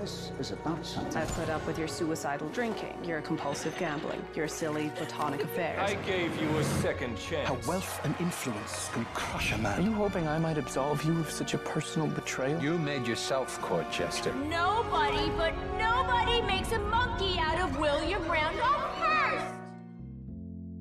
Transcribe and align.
This 0.00 0.32
is 0.40 0.52
about 0.52 0.86
something. 0.86 1.22
I've 1.22 1.28
put 1.34 1.50
up 1.50 1.66
with 1.66 1.78
your 1.78 1.88
suicidal 1.88 2.48
drinking, 2.48 2.94
your 3.04 3.20
compulsive 3.20 3.76
gambling, 3.78 4.22
your 4.34 4.48
silly 4.48 4.90
platonic 4.96 5.42
affairs. 5.44 5.78
I 5.78 5.94
gave 6.06 6.30
you 6.40 6.48
a 6.58 6.64
second 6.64 7.18
chance. 7.18 7.48
How 7.48 7.58
wealth 7.68 8.00
and 8.04 8.14
influence 8.18 8.88
can 8.94 9.04
crush 9.12 9.52
a 9.52 9.58
man. 9.58 9.78
Are 9.78 9.82
you 9.82 9.92
hoping 9.92 10.26
I 10.26 10.38
might 10.38 10.56
absolve 10.58 11.04
you 11.04 11.20
of 11.20 11.30
such 11.30 11.52
a 11.54 11.58
personal 11.58 12.08
betrayal? 12.08 12.62
You 12.62 12.78
made 12.78 13.06
yourself 13.06 13.60
court 13.60 13.92
jester. 13.92 14.32
Nobody 14.34 15.30
but 15.36 15.52
nobody 15.78 16.40
makes 16.42 16.72
a 16.72 16.78
monkey 16.78 17.38
out 17.38 17.60
of 17.60 17.78
William 17.78 18.22
Randolph 18.22 18.96
Hearst. 19.00 19.54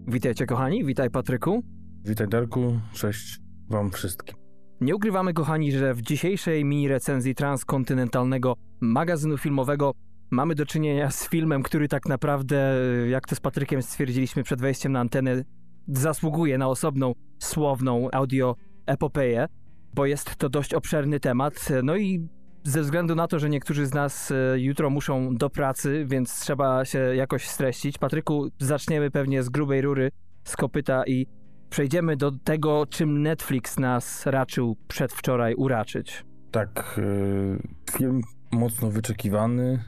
Witajcie 0.08 0.46
kochani, 0.46 0.84
witaj 0.84 1.10
Patryku. 1.10 1.62
Witaj 2.06 2.28
Darku, 2.28 2.80
cześć 2.94 3.40
wam 3.70 3.92
wszystkim. 3.92 4.39
Nie 4.82 4.96
ukrywamy 4.96 5.34
kochani, 5.34 5.72
że 5.72 5.94
w 5.94 6.02
dzisiejszej 6.02 6.66
mini 6.66 6.88
recenzji 6.88 7.36
transkontynentalnego 7.36 8.56
magazynu 8.82 9.38
filmowego 9.38 9.94
mamy 10.32 10.56
do 10.56 10.66
czynienia 10.66 11.12
z 11.12 11.30
filmem, 11.30 11.64
który 11.64 11.88
tak 11.88 12.06
naprawdę, 12.06 12.76
jak 13.10 13.28
to 13.28 13.36
z 13.36 13.40
Patrykiem 13.40 13.82
stwierdziliśmy 13.82 14.44
przed 14.44 14.62
wejściem 14.62 14.92
na 14.92 15.00
antenę, 15.00 15.44
zasługuje 15.88 16.58
na 16.58 16.68
osobną, 16.68 17.14
słowną 17.40 18.08
audio 18.12 18.56
epopeję, 18.86 19.46
bo 19.94 20.06
jest 20.06 20.36
to 20.36 20.50
dość 20.50 20.74
obszerny 20.74 21.20
temat. 21.20 21.68
No 21.84 21.98
i 21.98 22.28
ze 22.64 22.82
względu 22.82 23.16
na 23.16 23.28
to, 23.28 23.40
że 23.40 23.50
niektórzy 23.50 23.86
z 23.86 23.94
nas 23.94 24.32
e, 24.32 24.60
jutro 24.60 24.90
muszą 24.90 25.36
do 25.36 25.50
pracy, 25.50 26.06
więc 26.08 26.40
trzeba 26.40 26.86
się 26.86 27.00
jakoś 27.00 27.48
streścić. 27.48 27.98
Patryku, 27.98 28.48
zaczniemy 28.60 29.12
pewnie 29.12 29.44
z 29.44 29.50
grubej 29.50 29.82
rury, 29.82 30.12
z 30.44 30.56
kopyta 30.56 31.04
i 31.08 31.28
przejdziemy 31.70 32.18
do 32.18 32.32
tego, 32.32 32.86
czym 32.86 33.22
Netflix 33.22 33.80
nas 33.80 34.26
raczył 34.26 34.76
przedwczoraj 34.88 35.56
uraczyć. 35.56 36.26
Tak, 36.52 36.96
y, 36.98 37.92
film 37.92 38.22
mocno 38.52 38.90
wyczekiwany. 38.92 39.84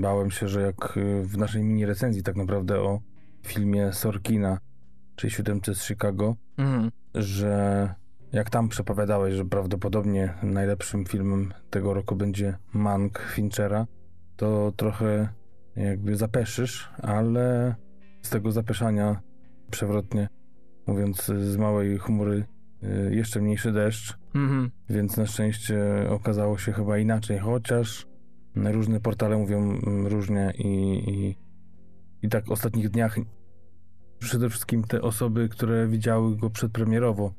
Bałem 0.00 0.30
się, 0.30 0.48
że 0.48 0.60
jak 0.62 0.96
y, 0.96 1.22
w 1.22 1.38
naszej 1.38 1.62
mini 1.64 1.86
recenzji 1.86 2.22
tak 2.22 2.36
naprawdę 2.36 2.80
o 2.80 3.00
filmie 3.46 3.92
Sorkina, 3.92 4.58
czyli 5.16 5.30
Siódemce 5.30 5.74
z 5.74 5.84
Chicago, 5.86 6.36
Mhm. 6.58 6.90
że 7.14 7.94
jak 8.32 8.50
tam 8.50 8.68
przepowiadałeś, 8.68 9.34
że 9.34 9.44
prawdopodobnie 9.44 10.34
najlepszym 10.42 11.04
filmem 11.04 11.52
tego 11.70 11.94
roku 11.94 12.16
będzie 12.16 12.56
Mank 12.72 13.18
Finchera, 13.18 13.86
to 14.36 14.72
trochę 14.76 15.28
jakby 15.76 16.16
zapeszysz, 16.16 16.90
ale 17.02 17.74
z 18.22 18.30
tego 18.30 18.52
zapeszania 18.52 19.20
przewrotnie 19.70 20.28
mówiąc 20.86 21.26
z 21.26 21.56
małej 21.56 21.98
chmury 21.98 22.44
y, 22.82 23.14
jeszcze 23.14 23.40
mniejszy 23.40 23.72
deszcz, 23.72 24.18
Mhm. 24.34 24.70
więc 24.88 25.16
na 25.16 25.26
szczęście 25.26 25.78
okazało 26.10 26.58
się 26.58 26.72
chyba 26.72 26.98
inaczej, 26.98 27.38
chociaż 27.38 28.06
różne 28.56 29.00
portale 29.00 29.36
mówią 29.36 29.58
mm, 29.58 30.06
różnie 30.06 30.52
i, 30.58 30.68
i, 31.10 31.36
i 32.22 32.28
tak 32.28 32.46
w 32.46 32.50
ostatnich 32.50 32.88
dniach 32.90 33.16
przede 34.18 34.50
wszystkim 34.50 34.84
te 34.84 35.02
osoby, 35.02 35.48
które 35.48 35.86
widziały 35.88 36.36
go 36.36 36.50
przedpremierowo, 36.50 37.34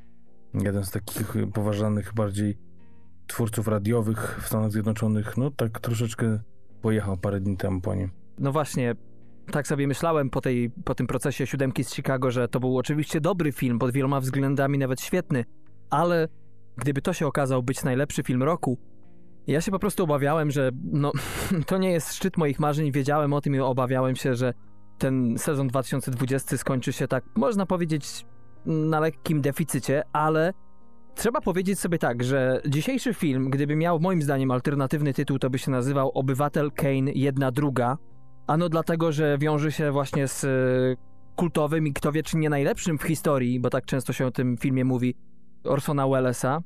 jeden 0.54 0.86
z 0.86 0.92
takich 0.92 1.34
poważanych 1.54 2.14
bardziej 2.14 2.58
twórców 3.28 3.67
radiowych 3.67 4.39
w 4.42 4.48
Stanach 4.48 4.72
Zjednoczonych, 4.72 5.38
no 5.38 5.52
tak 5.52 5.80
troszeczkę 5.80 6.39
pojechał 6.82 7.17
parę 7.17 7.39
dni 7.39 7.58
temu 7.58 7.82
po 7.82 7.95
nim. 7.95 8.11
No 8.39 8.52
właśnie, 8.52 8.95
tak 9.52 9.67
sobie 9.67 9.88
myślałem 9.88 10.30
po, 10.30 10.42
tej, 10.42 10.70
po 10.86 10.95
tym 10.95 11.08
procesie 11.08 11.48
siódemki 11.48 11.84
z 11.84 11.94
Chicago, 11.94 12.31
że 12.31 12.48
to 12.48 12.59
był 12.59 12.78
oczywiście 12.78 13.22
dobry 13.22 13.52
film, 13.52 13.80
pod 13.80 13.92
wieloma 13.92 14.20
względami 14.20 14.78
nawet 14.78 15.02
świetny, 15.02 15.45
ale 15.89 16.28
gdyby 16.78 17.02
to 17.02 17.14
się 17.14 17.28
okazał 17.28 17.64
być 17.64 17.84
najlepszy 17.84 18.23
film 18.23 18.44
roku, 18.44 18.78
ja 19.48 19.62
się 19.62 19.72
po 19.72 19.80
prostu 19.80 20.04
obawiałem, 20.04 20.52
że 20.52 20.72
no, 20.84 21.12
to 21.67 21.78
nie 21.78 21.92
jest 21.92 22.14
szczyt 22.14 22.38
moich 22.38 22.59
marzeń, 22.59 22.92
wiedziałem 22.92 23.34
o 23.34 23.42
tym 23.42 23.56
i 23.56 23.59
obawiałem 23.59 24.16
się, 24.16 24.36
że 24.36 24.54
ten 24.98 25.38
sezon 25.38 25.67
2020 25.67 26.58
skończy 26.58 26.94
się 26.94 27.08
tak, 27.08 27.23
można 27.36 27.66
powiedzieć, 27.66 28.26
na 28.66 28.99
lekkim 28.99 29.42
deficycie, 29.42 30.04
ale 30.14 30.54
trzeba 31.16 31.42
powiedzieć 31.42 31.80
sobie 31.80 31.98
tak, 31.98 32.23
że 32.23 32.61
dzisiejszy 32.67 33.14
film, 33.14 33.49
gdyby 33.49 33.76
miał 33.76 33.99
moim 33.99 34.22
zdaniem 34.22 34.52
alternatywny 34.52 35.14
tytuł, 35.14 35.39
to 35.39 35.49
by 35.49 35.60
się 35.60 35.72
nazywał 35.72 36.11
Obywatel 36.14 36.72
Kane 36.72 37.11
jedna 37.16 37.52
druga, 37.52 37.98
Ano 38.48 38.70
dlatego, 38.70 39.12
że 39.12 39.38
wiąże 39.38 39.72
się 39.72 39.92
właśnie 39.92 40.28
z 40.28 40.44
e, 40.44 40.48
kultowym 41.36 41.88
i 41.88 41.94
kto 41.94 42.12
wie, 42.12 42.24
czy 42.24 42.38
nie 42.38 42.50
najlepszym 42.50 42.98
w 42.98 43.04
historii, 43.04 43.60
bo 43.60 43.70
tak 43.70 43.86
często 43.86 44.14
się 44.14 44.26
o 44.26 44.32
tym 44.32 44.58
filmie 44.58 44.86
mówi, 44.86 45.16
Orsona 45.64 46.08
Wellesa. 46.08 46.62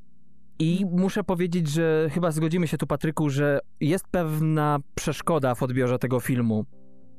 I 0.59 0.85
muszę 0.91 1.23
powiedzieć, 1.23 1.67
że 1.69 2.09
chyba 2.11 2.31
zgodzimy 2.31 2.67
się 2.67 2.77
tu, 2.77 2.87
Patryku, 2.87 3.29
że 3.29 3.59
jest 3.79 4.05
pewna 4.11 4.77
przeszkoda 4.95 5.55
w 5.55 5.63
odbiorze 5.63 5.99
tego 5.99 6.19
filmu. 6.19 6.65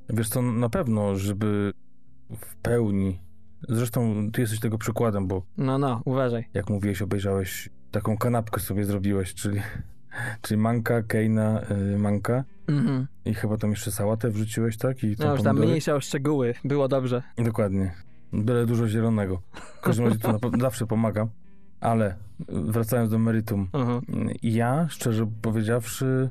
Wiesz 0.08 0.28
co, 0.28 0.42
na 0.42 0.68
pewno, 0.68 1.16
żeby 1.16 1.72
w 2.40 2.56
pełni, 2.56 3.20
zresztą 3.68 4.30
ty 4.32 4.40
jesteś 4.40 4.60
tego 4.60 4.78
przykładem, 4.78 5.26
bo 5.28 5.42
No, 5.56 5.78
no, 5.78 6.02
uważaj. 6.04 6.44
jak 6.54 6.70
mówiłeś, 6.70 7.02
obejrzałeś 7.02 7.68
taką 7.90 8.16
kanapkę 8.16 8.60
sobie 8.60 8.84
zrobiłeś, 8.84 9.34
czyli, 9.34 9.60
czyli 10.40 10.60
manka, 10.60 11.02
kejna, 11.02 11.60
y, 11.94 11.98
manka 11.98 12.44
Mhm. 12.68 13.06
i 13.24 13.34
chyba 13.34 13.56
tam 13.56 13.70
jeszcze 13.70 13.90
sałatę 13.92 14.30
wrzuciłeś, 14.30 14.76
tak? 14.76 15.04
I 15.04 15.16
No 15.18 15.32
już 15.32 15.42
tam 15.42 15.58
mniejsza 15.58 15.94
o 15.94 16.00
szczegóły, 16.00 16.54
było 16.64 16.88
dobrze. 16.88 17.22
Dokładnie. 17.38 17.92
Byle 18.32 18.66
dużo 18.66 18.88
zielonego. 18.88 19.42
W 19.54 19.80
każdym 19.80 20.04
razie 20.06 20.18
to 20.18 20.38
zawsze 20.60 20.86
pomaga. 20.86 21.28
Ale 21.80 22.16
wracając 22.48 23.10
do 23.10 23.18
meritum, 23.18 23.68
Mhm. 23.72 24.02
ja, 24.42 24.86
szczerze 24.88 25.26
powiedziawszy, 25.42 26.30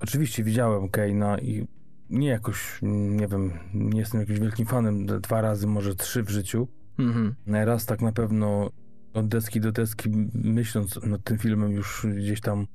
oczywiście 0.00 0.44
widziałem 0.44 0.88
Keina 0.88 1.38
i 1.38 1.66
nie 2.10 2.28
jakoś, 2.28 2.78
nie 2.82 3.28
wiem, 3.28 3.52
nie 3.74 4.00
jestem 4.00 4.20
jakimś 4.20 4.38
wielkim 4.40 4.66
fanem, 4.66 5.06
dwa 5.06 5.40
razy, 5.40 5.66
może 5.66 5.94
trzy 5.94 6.22
w 6.22 6.30
życiu. 6.30 6.68
Mhm. 6.98 7.34
Raz 7.46 7.86
tak 7.86 8.00
na 8.02 8.12
pewno 8.12 8.70
od 9.14 9.28
deski 9.28 9.60
do 9.60 9.72
deski, 9.72 10.10
myśląc 10.34 11.00
nad 11.06 11.24
tym 11.24 11.38
filmem, 11.38 11.70
już 11.72 12.06
gdzieś 12.16 12.40
tam 12.40 12.66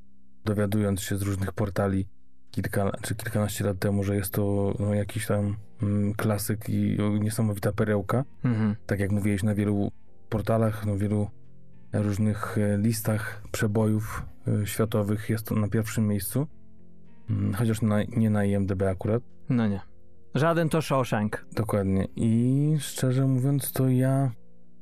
dowiadując 0.45 1.01
się 1.01 1.17
z 1.17 1.21
różnych 1.21 1.51
portali 1.51 2.07
kilka 2.51 2.91
czy 3.01 3.15
kilkanaście 3.15 3.65
lat 3.65 3.79
temu, 3.79 4.03
że 4.03 4.15
jest 4.15 4.33
to 4.33 4.73
no, 4.79 4.93
jakiś 4.93 5.27
tam 5.27 5.55
mm, 5.81 6.13
klasyk 6.13 6.69
i 6.69 6.97
niesamowita 7.19 7.71
perełka. 7.71 8.23
Mhm. 8.43 8.75
Tak 8.85 8.99
jak 8.99 9.11
mówiłeś, 9.11 9.43
na 9.43 9.55
wielu 9.55 9.91
portalach, 10.29 10.85
na 10.85 10.95
wielu 10.95 11.27
różnych 11.93 12.57
e, 12.57 12.77
listach 12.77 13.41
przebojów 13.51 14.25
e, 14.47 14.67
światowych 14.67 15.29
jest 15.29 15.45
to 15.45 15.55
na 15.55 15.67
pierwszym 15.67 16.07
miejscu. 16.07 16.47
Mm, 17.29 17.53
Chociaż 17.53 17.81
na, 17.81 18.03
nie 18.03 18.29
na 18.29 18.45
IMDb 18.45 18.83
akurat. 18.83 19.23
No 19.49 19.67
nie. 19.67 19.79
Żaden 20.35 20.69
to 20.69 20.81
Shawshank. 20.81 21.45
Dokładnie. 21.51 22.07
I 22.15 22.75
szczerze 22.79 23.27
mówiąc, 23.27 23.71
to 23.71 23.89
ja 23.89 24.31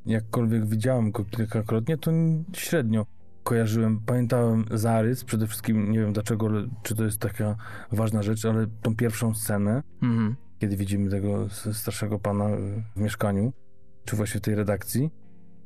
jakkolwiek 0.06 0.66
widziałem 0.66 1.12
go 1.12 1.26
kilkakrotnie, 1.26 1.98
to 1.98 2.12
średnio 2.54 3.06
kojarzyłem. 3.44 4.00
Pamiętałem 4.06 4.66
zarys, 4.72 5.24
przede 5.24 5.47
wszystkim 5.47 5.91
nie 5.91 6.00
wiem 6.00 6.13
dlaczego, 6.13 6.46
ale 6.47 6.68
czy 6.84 6.96
to 6.96 7.03
jest 7.03 7.19
taka 7.19 7.56
ważna 7.91 8.24
rzecz, 8.24 8.46
ale 8.46 8.68
tą 8.81 8.96
pierwszą 8.96 9.34
scenę, 9.34 9.84
Mhm. 10.02 10.35
kiedy 10.59 10.78
widzimy 10.78 11.09
tego 11.09 11.47
starszego 11.74 12.19
pana 12.19 12.50
w 12.96 13.00
mieszkaniu, 13.00 13.53
czy 14.06 14.16
właśnie 14.16 14.40
w 14.40 14.44
tej 14.44 14.56
redakcji. 14.56 15.09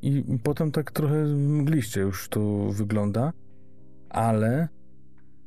I 0.02 0.24
potem 0.42 0.72
tak 0.72 0.90
trochę 0.90 1.24
mgliście 1.36 2.00
już 2.00 2.28
to 2.28 2.68
wygląda, 2.72 3.32
ale 4.08 4.68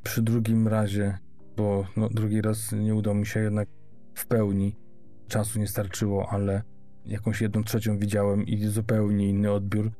przy 0.04 0.22
drugim 0.22 0.68
razie, 0.68 1.18
bo 1.58 1.86
no, 1.98 2.10
drugi 2.10 2.42
raz 2.42 2.72
nie 2.72 2.96
udało 2.96 3.16
mi 3.16 3.26
się 3.26 3.40
jednak 3.40 3.68
w 4.14 4.28
pełni, 4.28 4.76
czasu 5.28 5.60
nie 5.60 5.68
starczyło, 5.68 6.30
ale 6.30 6.64
jakąś 7.06 7.42
jedną 7.42 7.64
trzecią 7.64 7.98
widziałem 7.98 8.44
i 8.46 8.66
zupełnie 8.66 9.30
inny 9.30 9.52
odbiór. 9.52 9.92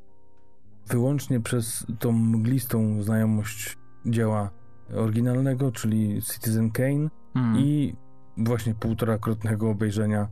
Wyłącznie 0.88 1.40
przez 1.40 1.86
tą 1.98 2.12
mglistą 2.12 3.02
znajomość 3.02 3.78
dzieła 4.06 4.50
oryginalnego, 4.94 5.72
czyli 5.72 6.22
Citizen 6.22 6.70
Kane, 6.70 7.08
Mhm. 7.34 7.64
i 7.64 7.96
właśnie 8.36 8.74
półtorakrotnego 8.74 9.70
obejrzenia 9.70 10.28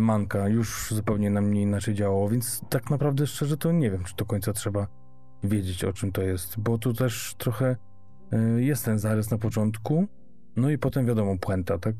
Manka 0.00 0.48
już 0.48 0.88
zupełnie 0.90 1.30
na 1.30 1.40
mnie 1.40 1.62
inaczej 1.62 1.94
działało, 1.94 2.28
więc 2.28 2.62
tak 2.68 2.90
naprawdę 2.90 3.26
szczerze 3.26 3.56
to 3.56 3.72
nie 3.72 3.90
wiem, 3.90 4.04
czy 4.04 4.16
do 4.16 4.24
końca 4.24 4.52
trzeba 4.52 4.86
wiedzieć 5.44 5.84
o 5.84 5.92
czym 5.92 6.12
to 6.12 6.22
jest, 6.22 6.60
bo 6.60 6.78
tu 6.78 6.94
też 6.94 7.34
trochę 7.38 7.76
y, 8.56 8.64
jest 8.64 8.84
ten 8.84 8.98
zarys 8.98 9.30
na 9.30 9.38
początku, 9.38 10.06
no 10.56 10.70
i 10.70 10.78
potem 10.78 11.06
wiadomo 11.06 11.38
puenta, 11.38 11.78
tak? 11.78 11.94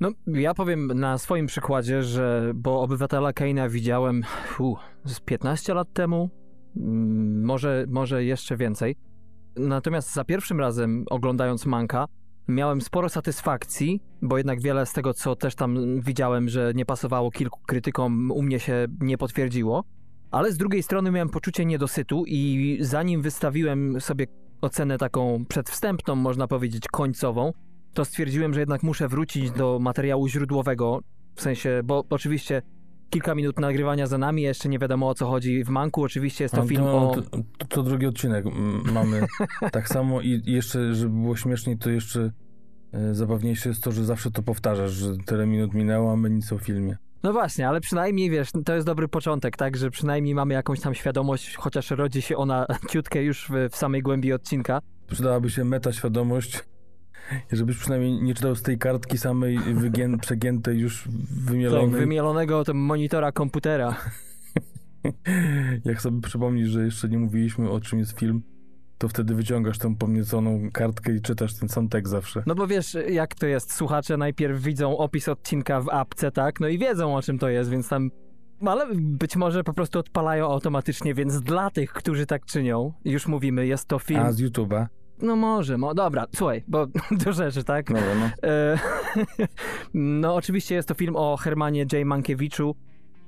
No, 0.00 0.10
ja 0.26 0.54
powiem 0.54 0.86
na 0.86 1.18
swoim 1.18 1.46
przykładzie, 1.46 2.02
że 2.02 2.52
bo 2.54 2.82
obywatela 2.82 3.32
Keina 3.32 3.68
widziałem 3.68 4.22
fu, 4.46 4.76
z 5.04 5.20
15 5.20 5.74
lat 5.74 5.92
temu, 5.92 6.16
mm, 6.16 6.41
może, 7.42 7.84
może 7.88 8.24
jeszcze 8.24 8.56
więcej. 8.56 8.96
Natomiast 9.56 10.14
za 10.14 10.24
pierwszym 10.24 10.60
razem 10.60 11.04
oglądając 11.10 11.66
Manka, 11.66 12.06
miałem 12.48 12.80
sporo 12.80 13.08
satysfakcji, 13.08 14.00
bo 14.22 14.38
jednak 14.38 14.60
wiele 14.60 14.86
z 14.86 14.92
tego, 14.92 15.14
co 15.14 15.36
też 15.36 15.54
tam 15.54 16.00
widziałem, 16.00 16.48
że 16.48 16.72
nie 16.74 16.86
pasowało 16.86 17.30
kilku 17.30 17.60
krytykom, 17.66 18.30
u 18.30 18.42
mnie 18.42 18.60
się 18.60 18.86
nie 19.00 19.18
potwierdziło. 19.18 19.84
Ale 20.30 20.52
z 20.52 20.56
drugiej 20.56 20.82
strony 20.82 21.10
miałem 21.10 21.28
poczucie 21.28 21.64
niedosytu 21.64 22.24
i 22.26 22.78
zanim 22.80 23.22
wystawiłem 23.22 24.00
sobie 24.00 24.26
ocenę 24.60 24.98
taką 24.98 25.44
przedwstępną, 25.48 26.14
można 26.14 26.48
powiedzieć 26.48 26.88
końcową, 26.88 27.52
to 27.94 28.04
stwierdziłem, 28.04 28.54
że 28.54 28.60
jednak 28.60 28.82
muszę 28.82 29.08
wrócić 29.08 29.50
do 29.50 29.78
materiału 29.78 30.28
źródłowego, 30.28 31.00
w 31.34 31.42
sensie, 31.42 31.80
bo 31.84 32.04
oczywiście 32.10 32.62
kilka 33.12 33.34
minut 33.34 33.60
nagrywania 33.60 34.06
za 34.06 34.18
nami, 34.18 34.42
jeszcze 34.42 34.68
nie 34.68 34.78
wiadomo 34.78 35.08
o 35.08 35.14
co 35.14 35.26
chodzi 35.26 35.64
w 35.64 35.68
Manku, 35.68 36.02
oczywiście 36.02 36.44
jest 36.44 36.54
to 36.54 36.66
film 36.66 36.82
to, 36.82 37.10
o... 37.10 37.14
to, 37.14 37.22
to, 37.58 37.66
to 37.68 37.82
drugi 37.82 38.06
odcinek 38.06 38.44
mamy 38.92 39.26
tak 39.72 39.88
samo 39.88 40.20
i 40.20 40.42
jeszcze, 40.46 40.94
żeby 40.94 41.14
było 41.14 41.36
śmieszniej, 41.36 41.78
to 41.78 41.90
jeszcze 41.90 42.30
e, 42.92 43.14
zabawniejsze 43.14 43.68
jest 43.68 43.82
to, 43.82 43.92
że 43.92 44.04
zawsze 44.04 44.30
to 44.30 44.42
powtarzasz, 44.42 44.92
że 44.92 45.16
tyle 45.26 45.46
minut 45.46 45.74
minęło, 45.74 46.12
a 46.12 46.16
my 46.16 46.30
nic 46.30 46.52
o 46.52 46.58
filmie. 46.58 46.96
No 47.22 47.32
właśnie, 47.32 47.68
ale 47.68 47.80
przynajmniej 47.80 48.30
wiesz, 48.30 48.48
to 48.64 48.74
jest 48.74 48.86
dobry 48.86 49.08
początek, 49.08 49.56
tak, 49.56 49.76
że 49.76 49.90
przynajmniej 49.90 50.34
mamy 50.34 50.54
jakąś 50.54 50.80
tam 50.80 50.94
świadomość, 50.94 51.56
chociaż 51.56 51.90
rodzi 51.90 52.22
się 52.22 52.36
ona 52.36 52.66
ciutkę 52.90 53.22
już 53.22 53.48
w, 53.48 53.68
w 53.70 53.76
samej 53.76 54.02
głębi 54.02 54.32
odcinka. 54.32 54.80
Przydałaby 55.06 55.50
się 55.50 55.64
meta 55.64 55.92
świadomość, 55.92 56.56
i 56.56 56.71
żebyś 57.52 57.76
przynajmniej 57.78 58.22
nie 58.22 58.34
czytał 58.34 58.54
z 58.54 58.62
tej 58.62 58.78
kartki 58.78 59.18
samej 59.18 59.58
wygię- 59.58 60.18
przegiętej, 60.18 60.78
już 60.78 61.04
Tak, 61.04 61.12
wymielonej. 61.44 62.00
wymielonego 62.00 62.64
to 62.64 62.74
monitora 62.74 63.32
komputera. 63.32 63.96
Jak 65.84 66.02
sobie 66.02 66.20
przypomnisz, 66.20 66.68
że 66.68 66.84
jeszcze 66.84 67.08
nie 67.08 67.18
mówiliśmy 67.18 67.70
o 67.70 67.80
czym 67.80 67.98
jest 67.98 68.18
film, 68.18 68.42
to 68.98 69.08
wtedy 69.08 69.34
wyciągasz 69.34 69.78
tą 69.78 69.96
pomnieconą 69.96 70.70
kartkę 70.72 71.14
i 71.16 71.20
czytasz 71.20 71.54
ten 71.54 71.68
sam 71.68 71.88
tekst 71.88 72.10
zawsze. 72.10 72.42
No 72.46 72.54
bo 72.54 72.66
wiesz, 72.66 72.96
jak 73.10 73.34
to 73.34 73.46
jest, 73.46 73.72
słuchacze 73.74 74.16
najpierw 74.16 74.62
widzą 74.62 74.98
opis 74.98 75.28
odcinka 75.28 75.80
w 75.80 75.88
apce, 75.88 76.30
tak, 76.32 76.60
no 76.60 76.68
i 76.68 76.78
wiedzą 76.78 77.16
o 77.16 77.22
czym 77.22 77.38
to 77.38 77.48
jest, 77.48 77.70
więc 77.70 77.88
tam... 77.88 78.10
Ale 78.66 78.86
być 78.94 79.36
może 79.36 79.64
po 79.64 79.72
prostu 79.72 79.98
odpalają 79.98 80.46
automatycznie, 80.46 81.14
więc 81.14 81.40
dla 81.40 81.70
tych, 81.70 81.92
którzy 81.92 82.26
tak 82.26 82.44
czynią, 82.46 82.92
już 83.04 83.26
mówimy, 83.26 83.66
jest 83.66 83.88
to 83.88 83.98
film... 83.98 84.20
A 84.20 84.32
z 84.32 84.40
YouTube'a? 84.40 84.86
No 85.22 85.36
może, 85.36 85.78
mo... 85.78 85.94
dobra, 85.94 86.26
słuchaj, 86.36 86.64
bo 86.68 86.86
do 87.24 87.32
rzeczy, 87.32 87.64
tak? 87.64 87.90
No, 87.90 88.00
no. 88.20 88.30
No, 89.94 90.34
oczywiście 90.34 90.74
jest 90.74 90.88
to 90.88 90.94
film 90.94 91.16
o 91.16 91.36
Hermanie 91.36 91.86
J. 91.92 92.06
Mankiewiczu, 92.06 92.76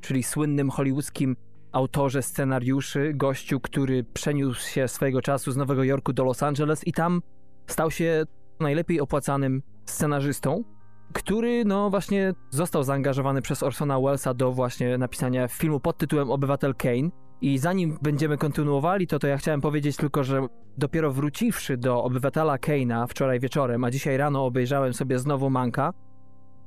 czyli 0.00 0.22
słynnym 0.22 0.70
hollywoodzkim 0.70 1.36
autorze 1.72 2.22
scenariuszy, 2.22 3.12
gościu, 3.14 3.60
który 3.60 4.04
przeniósł 4.04 4.68
się 4.68 4.88
swojego 4.88 5.22
czasu 5.22 5.52
z 5.52 5.56
Nowego 5.56 5.84
Jorku 5.84 6.12
do 6.12 6.24
Los 6.24 6.42
Angeles 6.42 6.86
i 6.86 6.92
tam 6.92 7.22
stał 7.66 7.90
się 7.90 8.24
najlepiej 8.60 9.00
opłacanym 9.00 9.62
scenarzystą, 9.84 10.64
który 11.12 11.64
no 11.64 11.90
właśnie 11.90 12.32
został 12.50 12.82
zaangażowany 12.82 13.42
przez 13.42 13.62
Orsona 13.62 14.00
Wellesa 14.00 14.34
do 14.34 14.52
właśnie 14.52 14.98
napisania 14.98 15.48
filmu 15.48 15.80
pod 15.80 15.98
tytułem 15.98 16.30
Obywatel 16.30 16.74
Kane. 16.74 17.10
I 17.44 17.58
zanim 17.58 17.98
będziemy 18.02 18.38
kontynuowali 18.38 19.06
to, 19.06 19.18
to 19.18 19.26
ja 19.26 19.36
chciałem 19.36 19.60
powiedzieć 19.60 19.96
tylko, 19.96 20.24
że 20.24 20.46
dopiero 20.78 21.12
wróciwszy 21.12 21.76
do 21.76 22.04
Obywatela 22.04 22.56
Kane'a 22.56 23.06
wczoraj 23.08 23.40
wieczorem, 23.40 23.84
a 23.84 23.90
dzisiaj 23.90 24.16
rano 24.16 24.46
obejrzałem 24.46 24.94
sobie 24.94 25.18
znowu 25.18 25.50
Manka, 25.50 25.92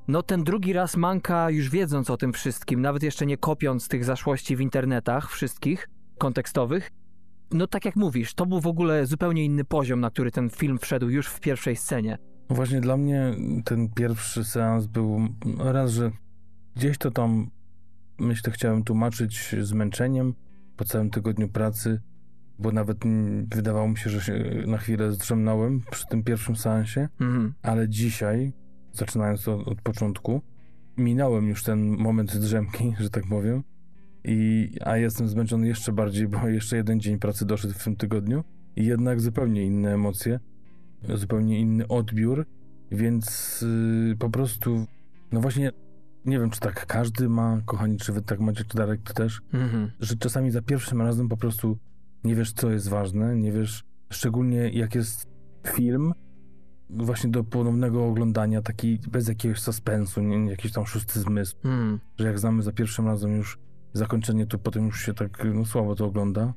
no 0.07 0.23
ten 0.23 0.43
drugi 0.43 0.73
raz 0.73 0.97
Manka, 0.97 1.49
już 1.49 1.69
wiedząc 1.69 2.09
o 2.09 2.17
tym 2.17 2.33
wszystkim, 2.33 2.81
nawet 2.81 3.03
jeszcze 3.03 3.25
nie 3.25 3.37
kopiąc 3.37 3.87
tych 3.87 4.05
zaszłości 4.05 4.55
w 4.55 4.61
internetach 4.61 5.31
wszystkich, 5.31 5.89
kontekstowych, 6.17 6.91
no 7.51 7.67
tak 7.67 7.85
jak 7.85 7.95
mówisz, 7.95 8.33
to 8.33 8.45
był 8.45 8.61
w 8.61 8.67
ogóle 8.67 9.05
zupełnie 9.05 9.45
inny 9.45 9.63
poziom, 9.63 9.99
na 9.99 10.09
który 10.09 10.31
ten 10.31 10.49
film 10.49 10.77
wszedł 10.77 11.09
już 11.09 11.27
w 11.27 11.39
pierwszej 11.39 11.75
scenie. 11.75 12.17
Właśnie 12.49 12.81
dla 12.81 12.97
mnie 12.97 13.35
ten 13.65 13.89
pierwszy 13.89 14.43
seans 14.43 14.85
był 14.85 15.19
raz, 15.59 15.91
że 15.91 16.11
gdzieś 16.75 16.97
to 16.97 17.11
tam 17.11 17.49
myślę 18.19 18.51
chciałem 18.51 18.83
tłumaczyć 18.83 19.55
zmęczeniem 19.61 20.33
po 20.77 20.85
całym 20.85 21.09
tygodniu 21.09 21.49
pracy, 21.49 22.01
bo 22.59 22.71
nawet 22.71 22.97
wydawało 23.55 23.87
mi 23.87 23.97
się, 23.97 24.09
że 24.09 24.21
się 24.21 24.63
na 24.67 24.77
chwilę 24.77 25.11
zdrzemnąłem 25.11 25.81
przy 25.91 26.07
tym 26.07 26.23
pierwszym 26.23 26.55
seansie, 26.55 27.09
Mhm. 27.19 27.53
ale 27.61 27.89
dzisiaj, 27.89 28.53
zaczynając 28.93 29.47
od, 29.47 29.67
od 29.67 29.81
początku, 29.81 30.41
minąłem 30.97 31.47
już 31.49 31.63
ten 31.63 31.97
moment 31.97 32.37
drzemki, 32.37 32.93
że 32.99 33.09
tak 33.09 33.23
powiem, 33.29 33.63
i, 34.23 34.69
a 34.85 34.97
jestem 34.97 35.27
zmęczony 35.27 35.67
jeszcze 35.67 35.91
bardziej, 35.91 36.27
bo 36.27 36.47
jeszcze 36.47 36.77
jeden 36.77 36.99
dzień 36.99 37.19
pracy 37.19 37.45
doszedł 37.45 37.73
w 37.73 37.83
tym 37.83 37.95
tygodniu 37.95 38.43
i 38.75 38.85
jednak 38.85 39.21
zupełnie 39.21 39.65
inne 39.65 39.93
emocje, 39.93 40.39
zupełnie 41.15 41.59
inny 41.59 41.87
odbiór, 41.87 42.45
więc 42.91 43.61
yy, 44.09 44.15
po 44.15 44.29
prostu, 44.29 44.85
no 45.31 45.41
właśnie, 45.41 45.71
nie 46.27 46.39
wiem, 46.39 46.49
czy 46.49 46.59
tak 46.59 46.85
każdy 46.85 47.29
ma, 47.29 47.61
kochani, 47.65 47.97
czy 47.97 48.13
wy 48.13 48.21
tak 48.21 48.39
macie, 48.39 48.63
czy 48.63 48.77
Darek 48.77 49.01
ty 49.03 49.13
też, 49.13 49.41
Mhm. 49.53 49.91
że 49.99 50.15
czasami 50.15 50.51
za 50.51 50.61
pierwszym 50.61 51.01
razem 51.01 51.29
po 51.29 51.37
prostu 51.37 51.77
nie 52.23 52.35
wiesz, 52.35 52.53
co 52.53 52.71
jest 52.71 52.89
ważne, 52.89 53.35
nie 53.35 53.51
wiesz, 53.51 53.83
szczególnie 54.11 54.69
jak 54.69 54.95
jest 54.95 55.27
film, 55.67 56.13
właśnie 56.89 57.29
do 57.29 57.43
ponownego 57.43 58.05
oglądania, 58.07 58.61
taki 58.61 58.99
bez 59.11 59.27
jakiegoś 59.27 59.59
suspensu, 59.59 60.21
nie, 60.21 60.39
nie 60.39 60.51
jakiś 60.51 60.71
tam 60.71 60.85
szósty 60.85 61.19
zmysł, 61.19 61.55
Mhm. 61.63 61.99
że 62.17 62.27
jak 62.27 62.39
znamy 62.39 62.63
za 62.63 62.71
pierwszym 62.71 63.07
razem 63.07 63.35
już 63.35 63.59
zakończenie, 63.93 64.45
to 64.45 64.57
potem 64.59 64.85
już 64.85 65.01
się 65.05 65.13
tak 65.13 65.43
no, 65.53 65.65
słabo 65.65 65.95
to 65.95 66.05
ogląda, 66.05 66.53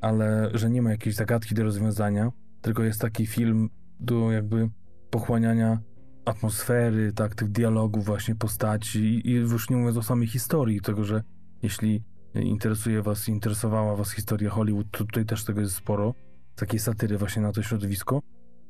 ale 0.00 0.50
że 0.54 0.70
nie 0.70 0.82
ma 0.82 0.90
jakiejś 0.90 1.14
zagadki 1.16 1.54
do 1.54 1.62
rozwiązania, 1.64 2.32
tylko 2.62 2.82
jest 2.82 3.00
taki 3.00 3.26
film 3.26 3.70
do 4.00 4.32
jakby 4.32 4.68
pochłaniania 5.10 5.78
atmosfery, 6.26 7.12
tak, 7.12 7.34
tych 7.34 7.48
dialogów 7.50 8.04
właśnie 8.04 8.34
postaci 8.34 9.28
i, 9.28 9.32
już 9.32 9.70
nie 9.70 9.76
mówiąc 9.76 9.96
o 9.96 10.02
samej 10.02 10.28
historii, 10.28 10.80
tego, 10.80 11.04
że 11.04 11.22
jeśli 11.62 12.02
interesuje 12.34 13.02
was, 13.02 13.28
interesowała 13.28 13.96
was 13.96 14.10
historia 14.10 14.50
Hollywood, 14.50 14.90
to 14.90 14.98
tutaj 14.98 15.24
też 15.26 15.44
tego 15.44 15.60
jest 15.60 15.74
sporo, 15.74 16.14
takiej 16.56 16.80
satyry 16.80 17.18
właśnie 17.18 17.42
na 17.42 17.52
to 17.52 17.62
środowisko, 17.62 18.22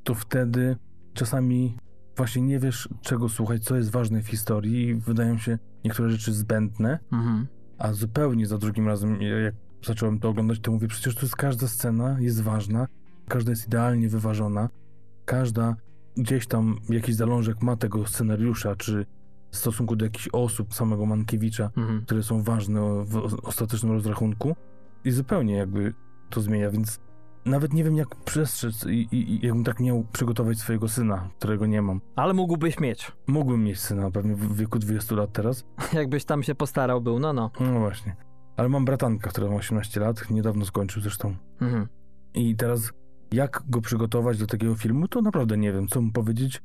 to 0.04 0.14
wtedy 0.14 0.76
czasami 1.14 1.76
właśnie 2.16 2.42
nie 2.42 2.58
wiesz, 2.58 2.88
czego 3.02 3.28
słuchać, 3.28 3.64
co 3.64 3.76
jest 3.76 3.90
ważne 3.90 4.22
w 4.22 4.28
historii 4.28 4.88
i 4.88 4.94
wydają 4.94 5.38
się 5.38 5.58
niektóre 5.84 6.10
rzeczy 6.10 6.32
zbędne, 6.32 6.98
Mhm. 7.12 7.46
a 7.78 7.92
zupełnie 7.92 8.46
za 8.46 8.58
drugim 8.58 8.86
razem, 8.88 9.22
jak 9.22 9.54
zacząłem 9.84 10.18
to 10.18 10.28
oglądać, 10.28 10.60
to 10.60 10.72
mówię, 10.72 10.88
przecież 10.88 11.14
to 11.14 11.20
jest 11.20 11.36
każda 11.36 11.68
scena 11.68 12.16
jest 12.20 12.42
ważna, 12.42 12.86
każda 13.28 13.50
jest 13.50 13.66
idealnie 13.66 14.08
wyważona, 14.08 14.68
każda 15.24 15.76
gdzieś 16.16 16.46
tam 16.46 16.78
jakiś 16.88 17.14
zalążek 17.14 17.62
ma 17.62 17.76
tego 17.76 18.06
scenariusza, 18.06 18.76
czy 18.76 19.06
w 19.50 19.56
stosunku 19.56 19.96
do 19.96 20.04
jakichś 20.04 20.28
osób, 20.32 20.74
samego 20.74 21.06
Mankiewicza, 21.06 21.70
Mhm. 21.76 22.02
które 22.04 22.22
są 22.22 22.42
ważne 22.42 22.80
w 23.04 23.38
ostatecznym 23.42 23.92
rozrachunku 23.92 24.56
i 25.04 25.10
zupełnie 25.10 25.54
jakby 25.54 25.94
to 26.30 26.40
zmienia, 26.40 26.70
więc 26.70 27.00
nawet 27.44 27.72
nie 27.72 27.84
wiem 27.84 27.96
jak 27.96 28.16
przestrzec 28.16 28.86
i, 28.86 28.90
i, 28.90 29.34
i 29.34 29.46
jakbym 29.46 29.64
tak 29.64 29.80
miał 29.80 30.04
przygotować 30.12 30.58
swojego 30.58 30.88
syna, 30.88 31.28
którego 31.38 31.66
nie 31.66 31.82
mam. 31.82 32.00
Ale 32.16 32.34
mógłbyś 32.34 32.80
mieć, 32.80 33.12
Mógłbym 33.26 33.64
mieć 33.64 33.80
syna 33.80 34.10
pewnie 34.10 34.34
w 34.34 34.56
wieku 34.56 34.78
20 34.78 35.14
lat 35.14 35.32
teraz, 35.32 35.64
jakbyś 35.92 36.24
tam 36.24 36.42
się 36.42 36.54
postarał 36.54 37.00
był, 37.00 37.18
no 37.18 37.32
no. 37.32 37.50
no 37.60 37.80
właśnie. 37.80 38.16
Ale 38.56 38.68
mam 38.68 38.84
bratanka, 38.84 39.30
która 39.30 39.48
ma 39.50 39.56
18 39.56 40.00
lat, 40.00 40.30
niedawno 40.30 40.64
skończył 40.64 41.02
zresztą. 41.02 41.36
Mhm. 41.60 41.86
I 42.34 42.56
teraz 42.56 42.92
jak 43.36 43.62
go 43.68 43.80
przygotować 43.80 44.38
do 44.38 44.46
takiego 44.46 44.74
filmu, 44.74 45.08
to 45.08 45.22
naprawdę 45.22 45.56
nie 45.56 45.72
wiem, 45.72 45.88
co 45.88 46.00
mu 46.00 46.12
powiedzieć, 46.12 46.62